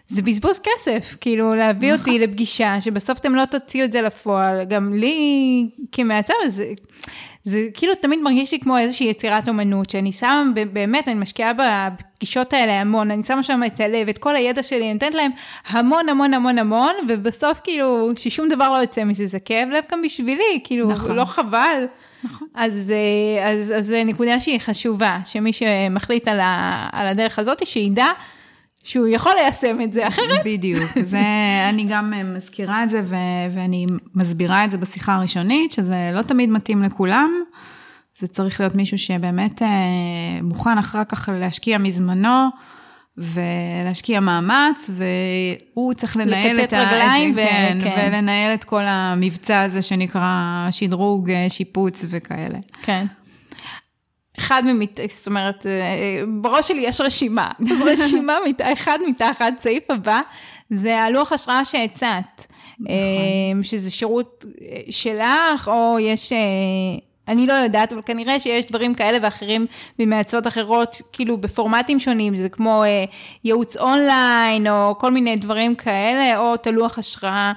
זה 0.08 0.22
בזבוז 0.22 0.60
כסף, 0.60 1.16
כאילו, 1.22 1.56
להביא 1.56 1.94
אותי 1.94 2.20
לפגישה 2.20 2.82
שבסוף 2.82 3.20
אתם 3.20 3.36
לא 3.36 3.46
תוציאו 3.46 3.86
את 3.86 3.92
זה 3.92 4.02
לפועל. 4.02 4.64
גם 4.64 4.94
לי 4.94 5.70
כמעצב, 5.92 6.34
זה... 6.48 6.74
זה 7.44 7.68
כאילו 7.74 7.96
תמיד 7.96 8.20
מרגיש 8.20 8.52
לי 8.52 8.60
כמו 8.60 8.78
איזושהי 8.78 9.08
יצירת 9.08 9.50
אומנות, 9.50 9.90
שאני 9.90 10.12
שמה, 10.12 10.44
באמת, 10.74 11.08
אני 11.08 11.16
משקיעה 11.16 11.52
בפגישות 11.54 12.54
האלה 12.54 12.82
המון, 12.82 13.12
אני 13.12 13.24
שמה 13.24 13.44
שם 13.44 13.62
את 13.66 13.80
הלב, 13.80 14.10
את 14.10 14.18
כל 14.18 14.36
הידע 14.36 14.64
שלי, 14.64 14.82
אני 14.82 14.94
נותנת 14.94 15.16
להם 15.16 15.32
המון 15.68 16.10
המון 16.10 16.34
המון 16.34 16.58
המון, 16.58 16.94
ובסוף 17.10 17.60
כאילו, 17.64 18.12
ששום 18.16 18.50
דבר 18.50 18.70
לא 18.70 18.76
יוצא 18.76 19.04
מזה, 19.04 19.26
זה 19.26 19.40
כאב 19.40 19.70
לב 19.70 19.84
גם 19.92 20.02
בשבילי, 20.02 20.60
כאילו, 20.64 20.88
נכון. 20.90 21.16
לא 21.16 21.26
חבל. 21.26 21.86
נכון. 22.24 22.48
אז, 22.54 22.94
אה, 22.96 23.50
אז, 23.50 23.74
אז 23.78 23.86
זה 23.86 24.04
נקודה 24.06 24.40
שהיא 24.40 24.60
חשובה, 24.60 25.20
שמי 25.26 25.54
שמחליט 25.54 26.28
על, 26.28 26.40
ה, 26.40 26.88
על 26.92 27.08
הדרך 27.08 27.40
הזאת, 27.40 27.68
שידע 27.68 28.08
שהוא 28.84 29.08
יכול 29.08 29.32
ליישם 29.36 29.82
את 29.82 29.94
זה 29.94 30.08
אחרת. 30.08 30.42
בדיוק, 30.46 30.92
זה, 31.12 31.20
אני 31.70 31.86
גם 31.90 32.14
אה, 32.14 32.24
מזכירה 32.24 32.84
את 32.84 32.90
זה 32.90 33.02
ו, 33.06 33.16
ואני 33.56 33.86
מסבירה 34.16 34.66
את 34.66 34.72
זה 34.72 34.78
בשיחה 34.78 35.16
הראשונית, 35.16 35.72
שזה 35.72 36.12
לא 36.14 36.22
תמיד 36.22 36.50
מתאים 36.50 36.84
לכולם. 36.84 37.32
זה 38.18 38.28
צריך 38.28 38.60
להיות 38.60 38.76
מישהו 38.76 38.98
שבאמת 38.98 39.62
אה, 39.62 39.68
מוכן 40.42 40.78
אחר 40.78 41.04
כך 41.04 41.30
להשקיע 41.34 41.78
מזמנו 41.78 42.48
ולהשקיע 43.18 44.20
מאמץ, 44.20 44.90
והוא 44.90 45.94
צריך 45.94 46.18
לנהל 46.18 46.60
את 46.64 46.74
רגליים, 46.74 47.38
ה... 47.38 47.42
כן, 47.42 47.78
ו... 47.82 47.84
כן. 47.84 48.10
ולנהל 48.12 48.54
את 48.54 48.64
כל 48.64 48.82
המבצע 48.86 49.62
הזה 49.62 49.82
שנקרא 49.82 50.68
שדרוג, 50.72 51.30
אה, 51.30 51.46
שיפוץ 51.50 52.06
וכאלה. 52.10 52.60
כן. 52.82 53.06
אחד 54.38 54.62
ממת... 54.66 55.00
זאת 55.10 55.28
אומרת, 55.28 55.66
אה, 55.66 56.24
בראש 56.28 56.68
שלי 56.68 56.82
יש 56.82 57.02
רשימה, 57.02 57.48
אז 57.72 57.82
רשימה, 57.82 58.38
מת... 58.50 58.62
אחד 58.62 59.00
מתחת, 59.08 59.54
סעיף 59.58 59.92
הבא, 59.92 60.22
זה 60.70 61.02
הלוח 61.02 61.34
השראה 61.34 61.66
שהצעת. 61.66 62.48
נכון. 62.80 62.96
אה, 62.96 63.64
שזה 63.64 63.92
שירות 63.92 64.46
אה, 64.62 64.78
שלך, 64.90 65.68
או 65.68 65.98
יש, 66.00 66.34
אני 67.28 67.46
לא 67.46 67.54
יודעת, 67.54 67.92
אבל 67.92 68.02
כנראה 68.06 68.40
שיש 68.40 68.66
דברים 68.66 68.94
כאלה 68.96 69.18
ואחרים 69.22 69.66
ממעצבות 70.00 70.48
אחרות, 70.48 71.02
כאילו 71.12 71.38
בפורמטים 71.38 72.00
שונים, 72.00 72.36
זה 72.36 72.50
כמו 72.50 72.84
ייעוץ 73.44 73.78
אונליין, 73.78 74.68
או 74.68 74.98
כל 74.98 75.12
מיני 75.12 75.36
דברים 75.36 75.76
כאלה, 75.76 76.40
או 76.40 76.56
את 76.56 76.68
הלוח 76.68 77.00
השראה 77.00 77.54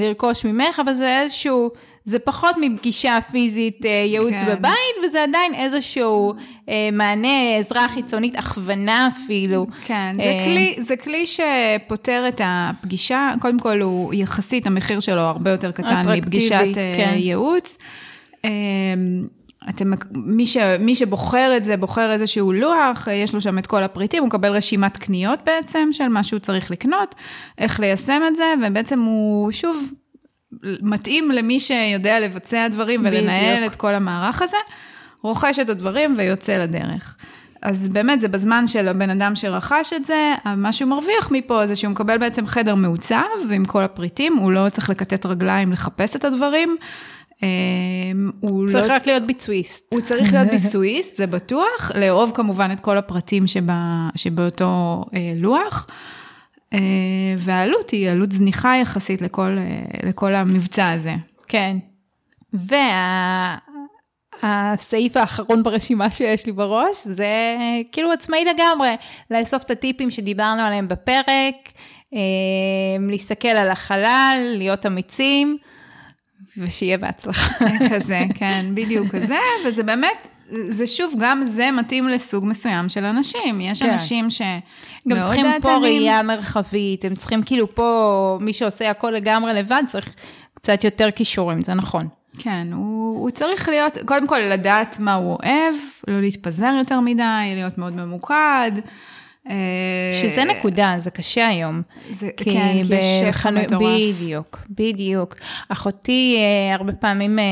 לרכוש 0.00 0.44
ממך, 0.44 0.80
אבל 0.84 0.94
זה 0.94 1.20
איזשהו... 1.20 1.70
זה 2.10 2.18
פחות 2.18 2.56
מפגישה 2.60 3.18
פיזית, 3.30 3.86
אה, 3.86 3.90
ייעוץ 3.90 4.34
כן. 4.34 4.46
בבית, 4.46 4.96
וזה 5.04 5.22
עדיין 5.22 5.54
איזשהו 5.54 6.34
אה, 6.68 6.88
מענה, 6.92 7.56
עזרה 7.58 7.88
חיצונית, 7.88 8.38
הכוונה 8.38 9.08
אפילו. 9.08 9.66
כן, 9.84 10.16
זה, 10.16 10.22
אה, 10.22 10.44
כלי, 10.44 10.74
זה 10.78 10.96
כלי 10.96 11.24
שפותר 11.26 12.24
את 12.28 12.40
הפגישה, 12.44 13.32
קודם 13.40 13.58
כל 13.58 13.80
הוא 13.80 14.14
יחסית, 14.14 14.66
המחיר 14.66 15.00
שלו 15.00 15.20
הרבה 15.20 15.50
יותר 15.50 15.72
קטן 15.72 16.02
מפגישת 16.16 16.74
כן. 16.74 17.14
ייעוץ. 17.16 17.76
אתם, 19.68 19.90
מי, 20.12 20.46
ש, 20.46 20.56
מי 20.80 20.94
שבוחר 20.94 21.56
את 21.56 21.64
זה, 21.64 21.76
בוחר 21.76 22.12
איזשהו 22.12 22.52
לוח, 22.52 23.08
יש 23.12 23.34
לו 23.34 23.40
שם 23.40 23.58
את 23.58 23.66
כל 23.66 23.82
הפריטים, 23.82 24.22
הוא 24.22 24.26
מקבל 24.26 24.52
רשימת 24.52 24.96
קניות 24.96 25.40
בעצם 25.46 25.88
של 25.92 26.08
מה 26.08 26.22
שהוא 26.22 26.40
צריך 26.40 26.70
לקנות, 26.70 27.14
איך 27.58 27.80
ליישם 27.80 28.22
את 28.28 28.36
זה, 28.36 28.54
ובעצם 28.66 29.00
הוא 29.00 29.52
שוב 29.52 29.92
מתאים 30.82 31.30
למי 31.30 31.60
שיודע 31.60 32.20
לבצע 32.20 32.68
דברים 32.68 33.00
ולנהל 33.04 33.56
בדיוק. 33.56 33.72
את 33.72 33.76
כל 33.76 33.94
המערך 33.94 34.42
הזה, 34.42 34.56
רוכש 35.22 35.58
את 35.58 35.68
הדברים 35.68 36.14
ויוצא 36.18 36.56
לדרך. 36.56 37.16
אז 37.62 37.88
באמת 37.88 38.20
זה 38.20 38.28
בזמן 38.28 38.66
של 38.66 38.88
הבן 38.88 39.10
אדם 39.10 39.34
שרכש 39.34 39.92
את 39.96 40.04
זה, 40.04 40.34
מה 40.56 40.72
שהוא 40.72 40.90
מרוויח 40.90 41.30
מפה 41.30 41.66
זה 41.66 41.76
שהוא 41.76 41.90
מקבל 41.90 42.18
בעצם 42.18 42.46
חדר 42.46 42.74
מעוצב 42.74 43.22
ועם 43.48 43.64
כל 43.64 43.82
הפריטים, 43.82 44.36
הוא 44.36 44.52
לא 44.52 44.68
צריך 44.68 44.90
לקטט 44.90 45.26
רגליים 45.26 45.72
לחפש 45.72 46.16
את 46.16 46.24
הדברים. 46.24 46.76
אמ, 47.42 48.30
הוא 48.40 48.68
צריך 48.68 48.88
לא... 48.88 48.94
רק 48.94 49.06
להיות 49.06 49.22
ביצועיסט. 49.22 49.94
הוא 49.94 50.00
צריך 50.00 50.32
להיות 50.32 50.48
ביצועיסט, 50.54 51.16
זה 51.16 51.26
בטוח, 51.26 51.90
לאהוב 51.94 52.30
כמובן 52.34 52.70
את 52.72 52.80
כל 52.80 52.98
הפרטים 52.98 53.46
שבא, 53.46 53.74
שבאותו 54.16 55.04
אה, 55.14 55.32
לוח. 55.36 55.86
אה, 56.74 56.78
והעלות 57.38 57.90
היא 57.90 58.10
עלות 58.10 58.32
זניחה 58.32 58.76
יחסית 58.76 59.22
לכל, 59.22 59.56
אה, 59.58 60.08
לכל 60.08 60.34
המבצע 60.34 60.90
הזה. 60.90 61.14
כן. 61.48 61.76
והסעיף 64.42 65.16
וה... 65.16 65.22
האחרון 65.22 65.62
ברשימה 65.62 66.10
שיש 66.10 66.46
לי 66.46 66.52
בראש, 66.52 66.96
זה 67.04 67.56
כאילו 67.92 68.12
עצמאי 68.12 68.44
לגמרי, 68.44 68.96
לאסוף 69.30 69.62
את 69.62 69.70
הטיפים 69.70 70.10
שדיברנו 70.10 70.62
עליהם 70.62 70.88
בפרק, 70.88 71.54
אה, 72.14 72.18
להסתכל 73.08 73.48
על 73.48 73.68
החלל, 73.68 74.36
להיות 74.56 74.86
אמיצים, 74.86 75.58
ושיהיה 76.58 76.98
בהצלחה. 76.98 77.54
כזה, 77.90 78.20
כן, 78.34 78.66
בדיוק 78.74 79.08
כזה, 79.08 79.38
וזה 79.66 79.82
באמת 79.82 80.28
זה 80.68 80.86
שוב, 80.86 81.14
גם 81.18 81.44
זה 81.46 81.70
מתאים 81.70 82.08
לסוג 82.08 82.46
מסוים 82.46 82.88
של 82.88 83.04
אנשים. 83.04 83.60
יש 83.60 83.82
כן. 83.82 83.90
אנשים 83.90 84.30
שמאוד 84.30 84.50
דעתנים. 85.06 85.16
גם 85.16 85.26
צריכים 85.26 85.46
פה 85.62 85.76
ראייה 85.76 86.22
מרחבית, 86.22 87.04
הם 87.04 87.14
צריכים 87.14 87.42
כאילו 87.42 87.74
פה, 87.74 88.38
מי 88.40 88.52
שעושה 88.52 88.90
הכל 88.90 89.10
לגמרי 89.10 89.52
לבד, 89.52 89.82
צריך 89.86 90.14
קצת 90.54 90.84
יותר 90.84 91.10
כישורים, 91.10 91.62
זה 91.62 91.74
נכון. 91.74 92.08
כן, 92.38 92.68
הוא, 92.72 93.20
הוא 93.20 93.30
צריך 93.30 93.68
להיות, 93.68 93.98
קודם 94.06 94.26
כל 94.26 94.38
לדעת 94.38 94.98
מה 94.98 95.14
הוא 95.14 95.38
אוהב, 95.42 95.74
לא 96.08 96.20
להתפזר 96.20 96.72
יותר 96.78 97.00
מדי, 97.00 97.52
להיות 97.54 97.78
מאוד 97.78 97.96
ממוקד. 97.96 98.72
אה, 99.48 99.54
שזה 100.22 100.44
נקודה, 100.44 100.94
זה 100.98 101.10
קשה 101.10 101.48
היום. 101.48 101.82
זה, 102.12 102.28
כי 102.36 102.44
כן, 102.44 102.82
כי 102.88 102.94
יש 102.94 103.34
שפע 103.36 103.50
מטורף. 103.50 103.82
בדיוק, 103.82 104.58
בדיוק. 104.70 105.34
אחותי 105.68 106.36
אה, 106.38 106.74
הרבה 106.74 106.92
פעמים 106.92 107.38
אה, 107.38 107.44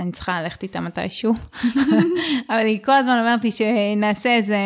אני 0.00 0.12
צריכה 0.12 0.42
ללכת 0.42 0.62
איתה 0.62 0.80
מתישהו, 0.80 1.34
אבל 2.50 2.66
היא 2.66 2.78
כל 2.84 2.92
הזמן 2.92 3.18
אומרת 3.18 3.44
לי 3.44 3.50
שנעשה 3.50 4.36
איזה 4.36 4.56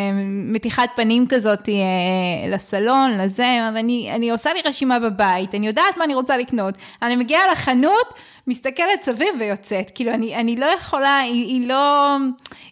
מתיחת 0.52 0.90
פנים 0.96 1.26
כזאת 1.28 1.68
אה, 1.68 2.48
לסלון, 2.48 3.10
לזה, 3.10 3.68
אני, 3.68 4.10
אני 4.14 4.30
עושה 4.30 4.52
לי 4.52 4.60
רשימה 4.64 4.98
בבית, 4.98 5.54
אני 5.54 5.66
יודעת 5.66 5.96
מה 5.96 6.04
אני 6.04 6.14
רוצה 6.14 6.36
לקנות, 6.36 6.74
אני 7.02 7.16
מגיעה 7.16 7.42
לחנות, 7.52 8.14
מסתכלת 8.50 9.02
סביב 9.02 9.28
ויוצאת. 9.40 9.90
כאילו, 9.94 10.14
אני, 10.14 10.36
אני 10.36 10.56
לא 10.56 10.66
יכולה, 10.66 11.18
היא, 11.18 11.44
היא, 11.44 11.68
לא, 11.68 12.16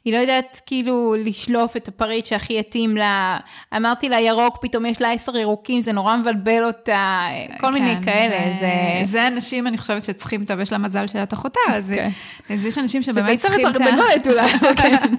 היא 0.05 0.12
לא 0.12 0.18
יודעת 0.18 0.61
כאילו 0.66 1.14
לשלוף 1.18 1.76
את 1.76 1.89
הפריט 1.89 2.26
שהכי 2.26 2.59
יתאים 2.59 2.97
לה. 2.97 3.39
אמרתי 3.76 4.09
לה, 4.09 4.20
ירוק, 4.20 4.59
פתאום 4.62 4.87
יש 4.87 5.03
לה 5.03 5.12
עשר 5.12 5.37
ירוקים, 5.37 5.81
זה 5.81 5.93
נורא 5.93 6.16
מבלבל 6.16 6.64
אותה, 6.64 7.20
כל 7.61 7.66
כן, 7.66 7.72
מיני 7.72 7.95
כאלה. 8.05 8.55
זה, 8.55 8.61
זה... 8.61 9.12
זה 9.12 9.26
אנשים, 9.26 9.66
אני 9.66 9.79
חושבת, 9.79 10.03
שצריכים, 10.03 10.45
טוב, 10.45 10.61
יש 10.61 10.72
לה 10.72 10.79
מזל 10.79 11.07
שאת 11.07 11.33
אחותה, 11.33 11.61
אז, 11.68 11.91
okay. 11.91 11.93
אוקיי. 11.93 12.11
אז 12.51 12.66
יש 12.66 12.79
אנשים 12.79 13.03
שבאמת 13.03 13.39
צריכים... 13.39 13.66
זה 13.66 13.72
ביצה 13.72 13.85
ותרנגולת 13.85 14.26
אולי. 14.26 14.53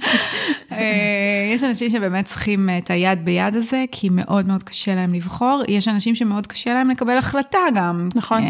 אה, 0.72 1.52
יש 1.54 1.64
אנשים 1.64 1.90
שבאמת 1.90 2.26
צריכים 2.26 2.70
את 2.78 2.90
היד 2.90 3.26
ביד 3.26 3.56
הזה, 3.56 3.86
כי 3.92 4.10
מאוד 4.12 4.48
מאוד 4.48 4.64
קשה 4.64 4.96
להם 4.96 5.14
לבחור. 5.14 5.64
יש 5.68 5.88
אנשים 5.88 6.16
שמאוד 6.16 6.48
קשה 6.48 6.74
להם 6.74 6.90
לקבל 6.90 7.18
החלטה 7.18 7.60
גם. 7.76 8.10
נכון. 8.16 8.42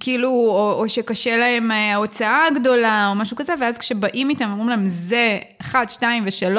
כאילו, 0.00 0.28
או, 0.28 0.72
או 0.72 0.88
שקשה 0.88 1.36
להם 1.36 1.70
אה, 1.70 1.92
ההוצאה 1.92 2.46
הגדולה, 2.46 3.08
או 3.10 3.14
משהו 3.14 3.36
כזה, 3.36 3.52
ואז 3.60 3.78
כשבאים 3.78 4.30
איתם, 4.30 4.50
אומרים 4.50 4.68
להם, 4.68 4.84
זה 4.86 5.38
1, 5.60 5.90
2 5.90 6.24
ו-3, 6.24 6.58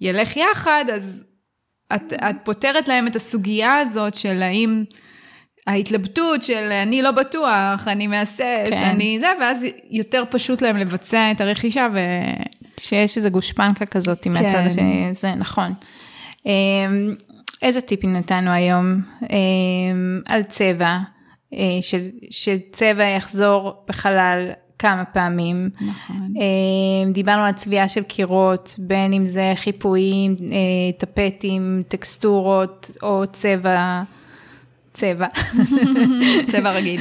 ילך 0.00 0.36
יחד, 0.36 0.84
אז 0.94 1.22
את, 1.94 2.12
את 2.12 2.36
פותרת 2.44 2.88
להם 2.88 3.06
את 3.06 3.16
הסוגיה 3.16 3.74
הזאת 3.74 4.14
של 4.14 4.42
האם... 4.42 4.84
ההתלבטות 5.66 6.42
של 6.42 6.72
אני 6.82 7.02
לא 7.02 7.10
בטוח, 7.10 7.88
אני 7.88 8.06
מהסס, 8.06 8.40
כן. 8.70 8.84
אני 8.84 9.18
זה, 9.20 9.26
ואז 9.40 9.64
יותר 9.90 10.24
פשוט 10.30 10.62
להם 10.62 10.76
לבצע 10.76 11.30
את 11.30 11.40
הרכישה 11.40 11.88
ו... 11.94 11.98
שיש 12.80 13.16
איזה 13.16 13.30
גושפנקה 13.30 13.86
כזאת 13.86 14.24
כן. 14.24 14.32
מהצד 14.32 14.62
השני, 14.66 15.08
זה 15.12 15.32
נכון. 15.36 15.72
אמ, 16.46 16.50
איזה 17.62 17.80
טיפים 17.80 18.12
נתנו 18.12 18.50
היום 18.50 19.00
אמ, 19.22 20.20
על 20.26 20.42
צבע, 20.42 20.98
של, 21.80 22.08
שצבע 22.30 23.04
יחזור 23.04 23.74
בחלל 23.88 24.50
כמה 24.78 25.04
פעמים. 25.04 25.70
נכון. 25.74 26.34
אמ, 26.36 27.12
דיברנו 27.12 27.42
על 27.42 27.52
צביעה 27.52 27.88
של 27.88 28.02
קירות, 28.02 28.74
בין 28.78 29.12
אם 29.12 29.26
זה 29.26 29.52
חיפויים, 29.56 30.36
אה, 30.52 30.56
טפטים, 30.98 31.82
טקסטורות 31.88 32.90
או 33.02 33.24
צבע. 33.32 34.02
צבע. 34.92 35.26
צבע 36.52 36.70
רגיל. 36.70 37.00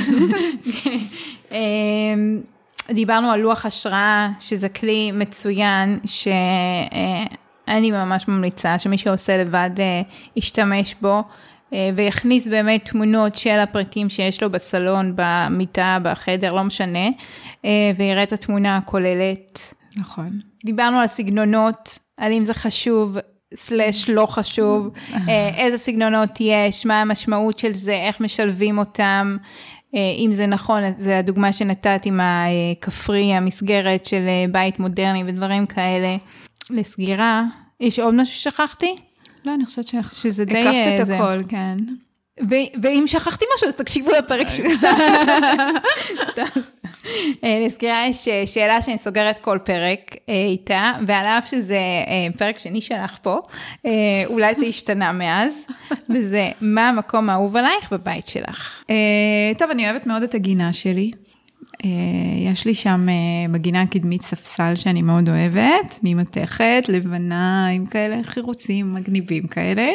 דיברנו 2.89 3.31
על 3.31 3.39
לוח 3.39 3.65
השראה, 3.65 4.29
שזה 4.39 4.69
כלי 4.69 5.11
מצוין, 5.11 5.99
שאני 6.05 7.91
ממש 7.91 8.27
ממליצה 8.27 8.79
שמי 8.79 8.97
שעושה 8.97 9.37
לבד 9.37 9.69
אה, 9.79 10.01
ישתמש 10.35 10.95
בו. 11.01 11.23
אה, 11.73 11.89
ויכניס 11.95 12.47
באמת 12.47 12.85
תמונות 12.85 13.35
של 13.35 13.59
הפריטים 13.59 14.09
שיש 14.09 14.43
לו 14.43 14.49
בסלון, 14.49 15.13
במיטה, 15.15 15.97
בחדר, 16.03 16.53
לא 16.53 16.63
משנה, 16.63 17.07
אה, 17.65 17.91
ויראה 17.97 18.23
את 18.23 18.33
התמונה 18.33 18.77
הכוללת. 18.77 19.73
נכון. 19.97 20.39
דיברנו 20.65 20.97
על 20.97 21.07
סגנונות, 21.07 21.99
על 22.17 22.33
אם 22.33 22.45
זה 22.45 22.53
חשוב 22.53 23.17
סלאש 23.55 24.09
לא 24.09 24.25
חשוב, 24.25 24.89
אה, 25.13 25.49
איזה 25.55 25.77
סגנונות 25.77 26.29
יש, 26.39 26.85
מה 26.85 27.01
המשמעות 27.01 27.59
של 27.59 27.73
זה, 27.73 27.93
איך 27.93 28.21
משלבים 28.21 28.77
אותם, 28.77 29.37
אם 30.25 30.29
זה 30.33 30.45
נכון, 30.45 30.81
זה 30.97 31.17
הדוגמה 31.17 31.53
שנתת 31.53 32.01
עם 32.05 32.19
הכפרי, 32.23 33.33
המסגרת 33.33 34.05
של 34.05 34.21
בית 34.51 34.79
מודרני 34.79 35.23
ודברים 35.27 35.65
כאלה. 35.65 36.17
לסגירה, 36.69 37.43
יש 37.79 37.99
עוד 37.99 38.13
משהו 38.13 38.35
ששכחתי? 38.35 38.95
לא, 39.45 39.53
אני 39.53 39.65
חושבת 39.65 39.85
שזה 40.13 40.45
די... 40.45 40.67
הקפת 40.67 41.03
את 41.03 41.09
הכל, 41.09 41.43
כן. 41.47 41.77
ואם 42.81 43.03
שכחתי 43.07 43.45
משהו, 43.55 43.67
אז 43.67 43.75
תקשיבו 43.75 44.11
לפרק 44.11 44.49
שהוא 44.49 44.67
סתם. 46.31 46.61
לסגירה 47.65 48.03
אה, 48.03 48.07
יש 48.07 48.27
אה, 48.27 48.47
שאלה 48.47 48.81
שאני 48.81 48.97
סוגרת 48.97 49.37
כל 49.37 49.59
פרק 49.63 50.15
אה, 50.29 50.33
איתה, 50.33 50.91
ועל 51.07 51.25
אף 51.25 51.49
שזה 51.49 51.79
פרק 52.37 52.59
שני 52.59 52.81
שלך 52.81 53.17
פה, 53.21 53.37
אולי 54.25 54.55
זה 54.55 54.65
השתנה 54.65 55.11
מאז, 55.11 55.65
וזה 56.09 56.49
מה 56.61 56.89
המקום 56.89 57.29
האהוב 57.29 57.57
עלייך 57.57 57.93
בבית 57.93 58.27
שלך. 58.27 58.83
טוב, 59.57 59.69
אני 59.69 59.89
אוהבת 59.89 60.07
מאוד 60.07 60.23
את 60.23 60.35
הגינה 60.35 60.73
שלי. 60.73 61.11
יש 62.45 62.65
לי 62.65 62.75
שם 62.75 63.07
בגינה 63.51 63.81
הקדמית 63.81 64.21
ספסל 64.21 64.75
שאני 64.75 65.01
מאוד 65.01 65.29
אוהבת, 65.29 65.99
ממתכת, 66.03 66.83
לבנה, 66.87 67.67
עם 67.67 67.85
כאלה 67.85 68.23
חירוצים 68.23 68.93
מגניבים 68.93 69.47
כאלה. 69.47 69.87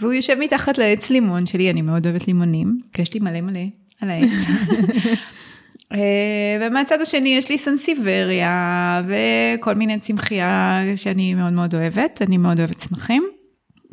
והוא 0.00 0.12
יושב 0.12 0.36
מתחת 0.40 0.78
לעץ 0.78 1.10
לימון 1.10 1.46
שלי, 1.46 1.70
אני 1.70 1.82
מאוד 1.82 2.06
אוהבת 2.06 2.26
לימונים, 2.26 2.78
כי 2.92 3.02
יש 3.02 3.14
לי 3.14 3.20
מלא 3.20 3.40
מלא 3.40 3.60
על 4.00 4.10
העץ. 4.10 4.30
אה, 5.92 6.58
ומהצד 6.60 7.00
השני 7.00 7.28
יש 7.28 7.50
לי 7.50 7.58
סנסיבריה 7.58 9.02
וכל 9.06 9.74
מיני 9.74 9.98
צמחייה 9.98 10.82
שאני 10.96 11.34
מאוד 11.34 11.52
מאוד 11.52 11.74
אוהבת, 11.74 12.22
אני 12.26 12.38
מאוד 12.38 12.58
אוהבת 12.58 12.76
צמחים, 12.76 13.28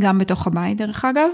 גם 0.01 0.17
בתוך 0.19 0.47
הבית 0.47 0.77
דרך 0.77 1.05
אגב. 1.05 1.29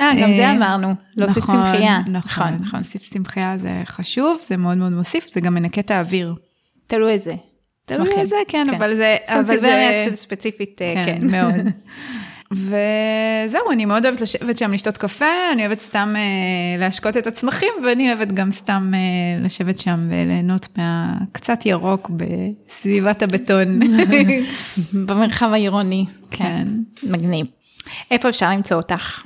אה, 0.00 0.10
גם 0.22 0.32
זה 0.32 0.46
אה, 0.46 0.56
אמרנו, 0.56 0.94
להוסיף 1.16 1.44
נכון, 1.44 1.54
צמחייה. 1.54 1.98
נכון, 2.00 2.14
נכון, 2.14 2.56
נכון, 2.66 2.80
להוסיף 2.80 3.08
צמחייה 3.10 3.56
זה 3.58 3.82
חשוב, 3.84 4.38
זה 4.42 4.56
מאוד 4.56 4.78
מאוד 4.78 4.92
מוסיף, 4.92 5.26
זה 5.34 5.40
גם 5.40 5.54
מנקה 5.54 5.80
את 5.80 5.90
האוויר. 5.90 6.34
תלוי 6.86 7.12
איזה. 7.12 7.34
תלוי 7.84 8.10
איזה, 8.16 8.36
כן, 8.48 8.66
כן, 8.70 8.74
אבל 8.74 8.94
זה... 8.94 9.16
סנסיבריה 9.26 10.14
ספציפית, 10.14 10.78
כן. 10.78 11.04
כן, 11.06 11.26
מאוד. 11.36 11.54
וזהו, 12.52 13.70
אני 13.72 13.84
מאוד 13.84 14.06
אוהבת 14.06 14.20
לשבת 14.20 14.58
שם 14.58 14.72
לשתות 14.72 14.98
קפה, 14.98 15.52
אני 15.52 15.66
אוהבת 15.66 15.78
סתם 15.78 16.14
אה, 16.16 16.22
להשקות 16.78 17.16
את 17.16 17.26
הצמחים, 17.26 17.72
ואני 17.84 18.12
אוהבת 18.12 18.32
גם 18.32 18.50
סתם 18.50 18.92
אה, 18.94 19.44
לשבת 19.44 19.78
שם 19.78 20.08
וליהנות 20.10 20.68
מהקצת 20.76 21.66
ירוק 21.66 22.10
בסביבת 22.10 23.22
הבטון. 23.22 23.80
במרחב 25.06 25.50
העירוני, 25.52 26.06
כן. 26.30 26.68
מגניב. 27.02 27.46
איפה 28.10 28.28
אפשר 28.28 28.50
למצוא 28.50 28.76
אותך? 28.76 29.22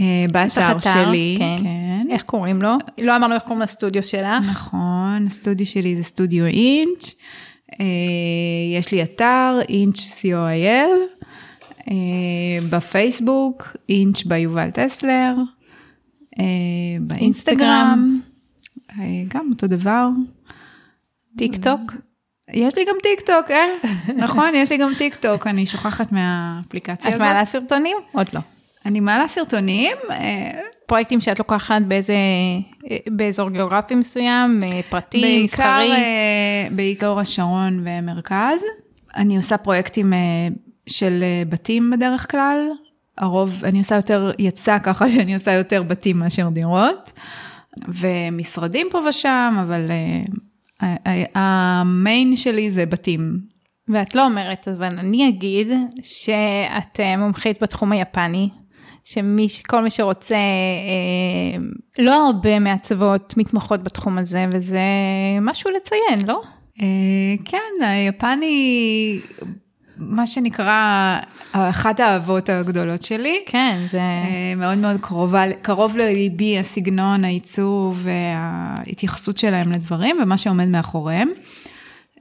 אה, 0.00 0.24
באתר 0.32 0.78
שלי, 0.78 1.36
כן. 1.38 1.56
כן. 1.62 2.06
איך 2.10 2.22
קוראים 2.22 2.62
לו? 2.62 2.72
לא 3.02 3.16
אמרנו 3.16 3.34
איך 3.34 3.42
קוראים 3.42 3.62
לסטודיו 3.62 4.02
שלך. 4.02 4.44
נכון, 4.50 5.26
הסטודיו 5.26 5.66
שלי 5.66 5.96
זה 5.96 6.02
סטודיו 6.02 6.46
אינץ'. 6.46 7.14
אה, 7.80 7.86
יש 8.78 8.92
לי 8.92 9.02
אתר, 9.02 9.58
אינץ' 9.68 9.98
co.il. 9.98 11.22
אה, 11.90 12.66
בפייסבוק, 12.70 13.76
Inch 13.88 14.22
by 14.22 14.38
יובל 14.38 14.70
טסלר, 14.70 15.34
באינסטגרם, 17.00 18.20
גם 19.28 19.48
אותו 19.50 19.66
דבר. 19.66 20.08
טיק 21.38 21.56
טוק? 21.56 21.92
יש 22.52 22.76
לי 22.76 22.84
גם 22.84 22.94
טיק 23.02 23.20
טוק, 23.20 23.50
אה? 23.50 23.66
נכון, 24.24 24.54
יש 24.54 24.70
לי 24.72 24.76
גם 24.76 24.94
טיק 24.98 25.14
טוק, 25.14 25.46
אני 25.46 25.66
שוכחת 25.66 26.12
מהאפליקציה 26.12 27.10
הזאת. 27.10 27.20
את 27.20 27.26
מעלה 27.26 27.44
סרטונים? 27.44 27.96
עוד 28.12 28.26
לא. 28.32 28.40
אני 28.86 29.00
מעלה 29.00 29.28
סרטונים. 29.28 29.96
פרויקטים 30.86 31.20
שאת 31.20 31.38
לוקחת 31.38 31.82
באיזה, 31.88 32.14
באזור 33.10 33.50
גיאוגרפי 33.50 33.94
מסוים, 33.94 34.62
פרטי, 34.90 35.44
מסחרי? 35.44 35.90
בעיקר 36.70 37.18
השרון 37.18 37.84
ומרכז. 37.84 38.60
אני 39.16 39.36
עושה 39.36 39.56
פרויקטים 39.56 40.12
של 40.86 41.22
אה, 41.22 41.42
בתים 41.48 41.90
בדרך 41.90 42.30
כלל. 42.30 42.68
הרוב, 43.18 43.64
אני 43.64 43.78
עושה 43.78 43.96
יותר, 43.96 44.30
יצא 44.38 44.78
ככה 44.78 45.10
שאני 45.10 45.34
עושה 45.34 45.52
יותר 45.52 45.82
בתים 45.82 46.18
מאשר 46.18 46.48
דירות. 46.48 47.12
ומשרדים 47.88 48.86
פה 48.90 48.98
ושם, 49.08 49.56
אבל 49.62 49.90
המיין 51.34 52.36
שלי 52.36 52.70
זה 52.70 52.86
בתים. 52.86 53.38
ואת 53.88 54.14
לא 54.14 54.24
אומרת, 54.24 54.68
אבל 54.68 54.98
אני 54.98 55.28
אגיד 55.28 55.68
שאת 56.02 57.00
אה, 57.00 57.16
מומחית 57.16 57.62
בתחום 57.62 57.92
היפני, 57.92 58.48
שכל 59.04 59.82
מי 59.82 59.90
שרוצה, 59.90 60.34
אה, 60.34 61.64
לא 61.98 62.26
הרבה 62.26 62.58
מעצבות 62.58 63.34
מתמחות 63.36 63.82
בתחום 63.82 64.18
הזה, 64.18 64.46
וזה 64.52 64.78
משהו 65.40 65.70
לציין, 65.70 66.28
לא? 66.28 66.42
אה, 66.82 66.86
כן, 67.44 67.84
היפני 67.84 69.20
מה 69.96 70.26
שנקרא, 70.26 71.18
אחת 71.52 72.00
האהבות 72.00 72.48
הגדולות 72.48 73.02
שלי. 73.02 73.42
כן, 73.46 73.86
זה... 73.90 73.98
אה, 73.98 74.54
מאוד 74.56 74.78
מאוד 74.78 75.00
קרובה, 75.00 75.44
קרוב 75.62 75.96
לליבי 75.96 76.58
הסגנון, 76.58 77.24
העיצוב 77.24 78.06
וההתייחסות 78.06 79.38
שלהם 79.38 79.72
לדברים 79.72 80.16
ומה 80.22 80.38
שעומד 80.38 80.68
מאחוריהם. 80.68 81.28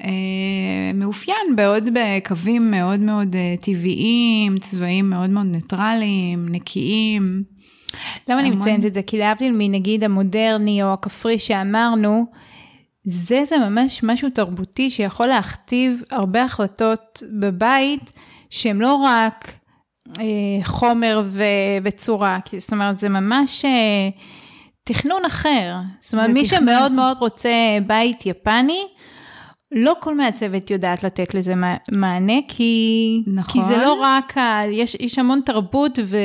אה, 0.02 0.92
מאופיין 0.94 1.56
בעוד 1.56 1.90
בקווים 1.94 2.72
מאוד 2.72 3.00
מאוד 3.00 3.36
אה, 3.36 3.56
טבעיים, 3.62 4.60
צבעים 4.60 5.10
מאוד 5.10 5.30
מאוד 5.30 5.46
ניטרליים, 5.46 6.50
נקיים. 6.50 7.44
למה 8.28 8.40
אני 8.40 8.50
מציינת 8.50 8.86
את 8.86 8.94
זה? 8.94 9.02
כי 9.02 9.18
להבדיל 9.18 9.54
מנגיד 9.58 10.04
המודרני 10.04 10.84
או 10.84 10.94
הכפרי 10.94 11.40
שאמרנו, 11.40 12.26
זה 13.04 13.46
זה 13.46 13.58
ממש 13.58 14.04
משהו 14.04 14.30
תרבותי 14.30 14.90
שיכול 14.90 15.28
להכתיב 15.28 16.02
הרבה 16.12 16.44
החלטות 16.44 17.24
בבית 17.40 18.12
שהן 18.50 18.78
לא 18.78 18.96
רק 18.96 19.54
אה, 20.20 20.64
חומר 20.64 21.24
ו, 21.28 21.44
וצורה, 21.84 22.40
כי 22.46 22.60
זאת 22.60 22.74
אומרת 22.74 23.00
זה 23.00 23.10
ממש 23.10 23.66
אה, 23.66 24.10
תכנון 24.84 25.26
אחר. 25.26 25.76
זאת 26.00 26.14
אומרת 26.14 26.30
מי 26.30 26.44
תכנון... 26.44 26.62
שמאוד 26.62 26.92
מאוד 26.92 27.18
רוצה 27.20 27.78
בית 27.88 28.26
יפני, 28.26 28.82
לא 29.74 29.94
כל 30.00 30.16
מעצבת 30.16 30.72
יודעת 30.72 31.04
לתת 31.04 31.34
לזה 31.34 31.54
מענה, 31.92 32.34
כי, 32.48 33.24
נכון. 33.28 33.62
כי 33.62 33.68
זה 33.68 33.78
לא 33.78 33.94
רק, 34.02 34.38
ה, 34.38 34.62
יש, 34.72 34.98
יש 35.00 35.20
המון 35.20 35.42
תרבות 35.46 36.00
ו, 36.06 36.18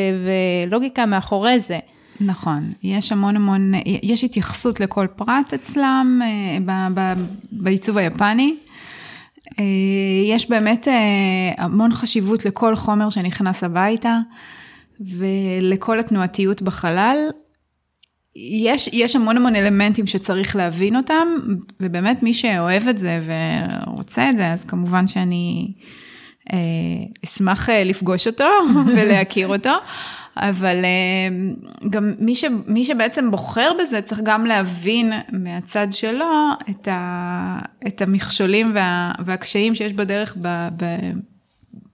ולוגיקה 0.66 1.07
מאחורי 1.07 1.61
זה. 1.61 1.78
נכון, 2.20 2.72
יש 2.82 3.12
המון 3.12 3.36
המון, 3.36 3.72
יש 4.03 4.24
התייחסות 4.24 4.80
לכל 4.80 5.07
פרט 5.16 5.55
אצלם 5.55 6.20
אה, 6.68 6.88
בעיצוב 7.53 7.99
היפני. 7.99 8.55
אה, 9.59 9.64
יש 10.24 10.51
באמת 10.51 10.88
אה, 10.88 10.94
המון 11.59 11.92
חשיבות 11.92 12.44
לכל 12.44 12.76
חומר 12.76 13.11
שנכנס 13.11 13.64
הביתה 13.64 14.18
ולכל 15.01 16.01
התנועתיות 16.01 16.62
בחלל. 16.62 17.18
יש, 18.41 18.91
יש 18.93 19.16
המון 19.16 19.36
המון 19.36 19.57
אלמנטים 19.57 20.07
שצריך 20.07 20.57
להבין 20.57 20.97
אותם, 20.97 21.28
ובאמת 21.80 22.22
מי 22.22 22.34
שאוהב 22.34 22.89
את 22.89 22.99
זה 22.99 23.20
ורוצה 23.26 24.30
את 24.30 24.36
זה, 24.36 24.53
אז 24.53 24.64
כמובן 24.64 25.07
שאני 25.07 25.72
אה, 26.53 26.59
אשמח 27.24 27.70
אה, 27.70 27.84
לפגוש 27.84 28.26
אותו 28.26 28.49
ולהכיר 28.97 29.49
אותו. 29.49 29.72
אבל 30.36 30.84
אה, 30.84 31.36
גם 31.91 32.14
מי, 32.18 32.34
ש, 32.34 32.45
מי 32.66 32.84
שבעצם 32.84 33.30
בוחר 33.30 33.70
בזה 33.80 34.03
צריך 34.03 34.20
גם 34.24 34.47
להבין 34.47 35.12
מהצד 35.32 35.86
שלו 35.91 36.51
את, 36.70 36.89
ה, 36.89 37.59
את 37.86 38.03
המכשולים 38.03 38.72
וה, 38.74 39.12
והקשיים 39.24 39.74
שיש 39.74 39.93
בדרך 39.93 40.36
ב, 40.41 40.68
ב, 40.76 40.84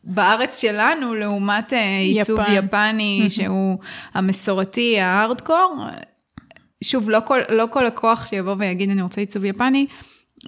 בארץ 0.04 0.60
שלנו 0.60 1.14
לעומת 1.14 1.72
אה, 1.72 1.98
עיצוב 1.98 2.40
יפן. 2.40 2.54
יפני 2.54 3.26
שהוא 3.36 3.78
המסורתי, 4.14 5.00
הארדקור. 5.00 5.86
שוב, 6.84 7.10
לא 7.10 7.18
כל, 7.26 7.38
לא 7.48 7.64
כל 7.70 7.84
לקוח 7.84 8.26
שיבוא 8.26 8.54
ויגיד 8.58 8.90
אני 8.90 9.02
רוצה 9.02 9.20
עיצוב 9.20 9.44
יפני, 9.44 9.86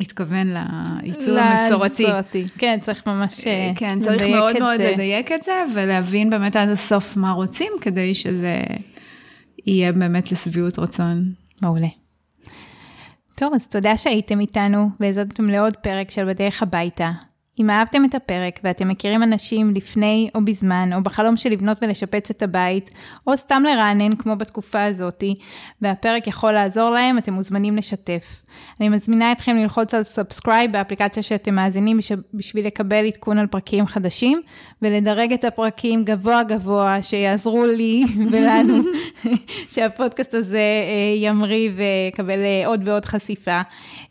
התכוון 0.01 0.47
לעיצוב 0.47 1.37
המסורתי. 1.37 2.07
כן, 2.59 2.79
צריך 2.81 3.07
ממש 3.07 3.47
אה, 3.47 3.71
כן, 3.77 4.01
צריך 4.01 4.23
מאוד 4.23 4.59
מאוד 4.59 4.77
זה. 4.77 4.91
לדייק 4.93 5.33
את 5.33 5.43
זה, 5.43 5.65
ולהבין 5.75 6.31
באמת 6.31 6.57
עד 6.57 6.69
הסוף 6.69 7.17
מה 7.17 7.33
רוצים, 7.33 7.73
כדי 7.81 8.15
שזה 8.15 8.61
יהיה 9.67 9.93
באמת 9.93 10.33
לשביעות 10.33 10.79
רצון. 10.79 11.33
מעולה. 11.63 11.89
טוב, 13.35 13.55
אז 13.55 13.67
תודה 13.67 13.97
שהייתם 13.97 14.41
איתנו 14.41 14.89
והזדתם 15.01 15.51
לעוד 15.51 15.77
פרק 15.77 16.11
של 16.11 16.25
בדרך 16.25 16.63
הביתה. 16.63 17.11
אם 17.59 17.71
אהבתם 17.71 18.05
את 18.05 18.15
הפרק 18.15 18.61
ואתם 18.65 18.89
מכירים 18.89 19.23
אנשים 19.23 19.75
לפני 19.75 20.31
או 20.35 20.45
בזמן, 20.45 20.91
או 20.95 21.03
בחלום 21.03 21.37
של 21.37 21.51
לבנות 21.51 21.79
ולשפץ 21.83 22.31
את 22.31 22.43
הבית, 22.43 22.91
או 23.27 23.37
סתם 23.37 23.63
לרענן 23.67 24.17
כמו 24.17 24.37
בתקופה 24.37 24.85
הזאתי, 24.85 25.35
והפרק 25.83 26.27
יכול 26.27 26.53
לעזור 26.53 26.91
להם, 26.91 27.19
אתם 27.19 27.33
מוזמנים 27.33 27.77
לשתף. 27.77 28.47
אני 28.81 28.89
מזמינה 28.89 29.33
אתכם 29.33 29.57
ללחוץ 29.57 29.95
על 29.95 30.03
subscribe 30.03 30.73
באפליקציה 30.73 31.23
שאתם 31.23 31.55
מאזינים 31.55 31.99
בשביל 32.35 32.67
לקבל 32.67 33.07
עדכון 33.07 33.39
על 33.39 33.47
פרקים 33.47 33.87
חדשים, 33.87 34.43
ולדרג 34.83 35.33
את 35.33 35.45
הפרקים 35.45 36.05
גבוה 36.05 36.43
גבוה, 36.43 37.03
שיעזרו 37.03 37.67
לי 37.67 38.05
ולנו, 38.33 38.83
שהפודקאסט 39.73 40.35
הזה 40.35 40.59
אה, 40.59 41.27
ימריא 41.27 41.71
ויקבל 41.77 42.39
אה, 42.39 42.67
עוד 42.67 42.89
ועוד 42.89 43.05
חשיפה. 43.05 43.61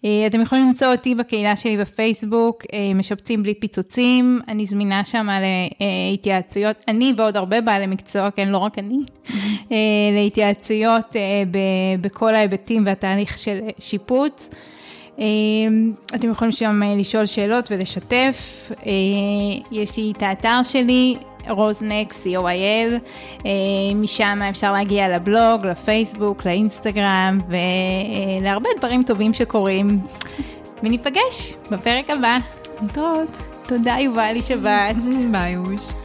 אה, 0.06 0.28
אתם 0.28 0.42
יכולים 0.42 0.68
למצוא 0.68 0.88
אותי 0.88 1.16
בקהילה 1.16 1.56
שלי 1.56 1.78
בפייסבוק, 1.78 2.64
משפצים 2.96 3.35
בלי 3.44 3.54
פיצוצים, 3.54 4.40
אני 4.48 4.66
זמינה 4.66 5.06
שם 5.06 5.28
להתייעצויות, 6.12 6.76
אני 6.88 7.14
ועוד 7.18 7.38
הרבה 7.38 7.62
בעלי 7.62 7.88
מקצוע, 7.88 8.32
כן, 8.32 8.50
לא 8.50 8.58
רק 8.58 8.80
אני, 8.80 8.98
להתייעצויות 10.16 11.16
בכל 12.02 12.36
ההיבטים 12.36 12.86
והתהליך 12.86 13.38
של 13.38 13.60
שיפוט. 13.80 14.26
בחוץ. 14.26 14.50
אמ, 15.20 15.94
אתם 16.16 16.32
יכולים 16.32 16.52
שם 16.52 16.84
אה, 16.84 16.96
לשאול 16.96 17.26
שאלות 17.26 17.72
ולשתף. 17.72 18.72
אה, 18.86 18.92
יש 19.72 19.98
לי 19.98 20.14
את 20.18 20.24
האתר 20.24 20.64
שלי, 20.64 21.16
רוזנק, 21.50 22.14
co.il, 22.14 22.94
אה, 23.46 23.52
משם 23.96 24.40
אפשר 24.50 24.74
להגיע 24.74 25.16
לבלוג, 25.16 25.66
לפייסבוק, 25.66 26.46
לאינסטגרם 26.46 27.38
ולהרבה 28.42 28.70
דברים 28.78 29.04
טובים 29.04 29.34
שקורים. 29.34 30.00
וניפגש 30.84 31.54
בפרק 31.72 32.10
הבא. 32.10 32.38
להתראות. 32.82 33.38
תודה 33.68 33.96
יובלי 34.00 34.42
שבת. 34.42 34.96
ביי 35.32 35.58
אוש. 35.58 36.05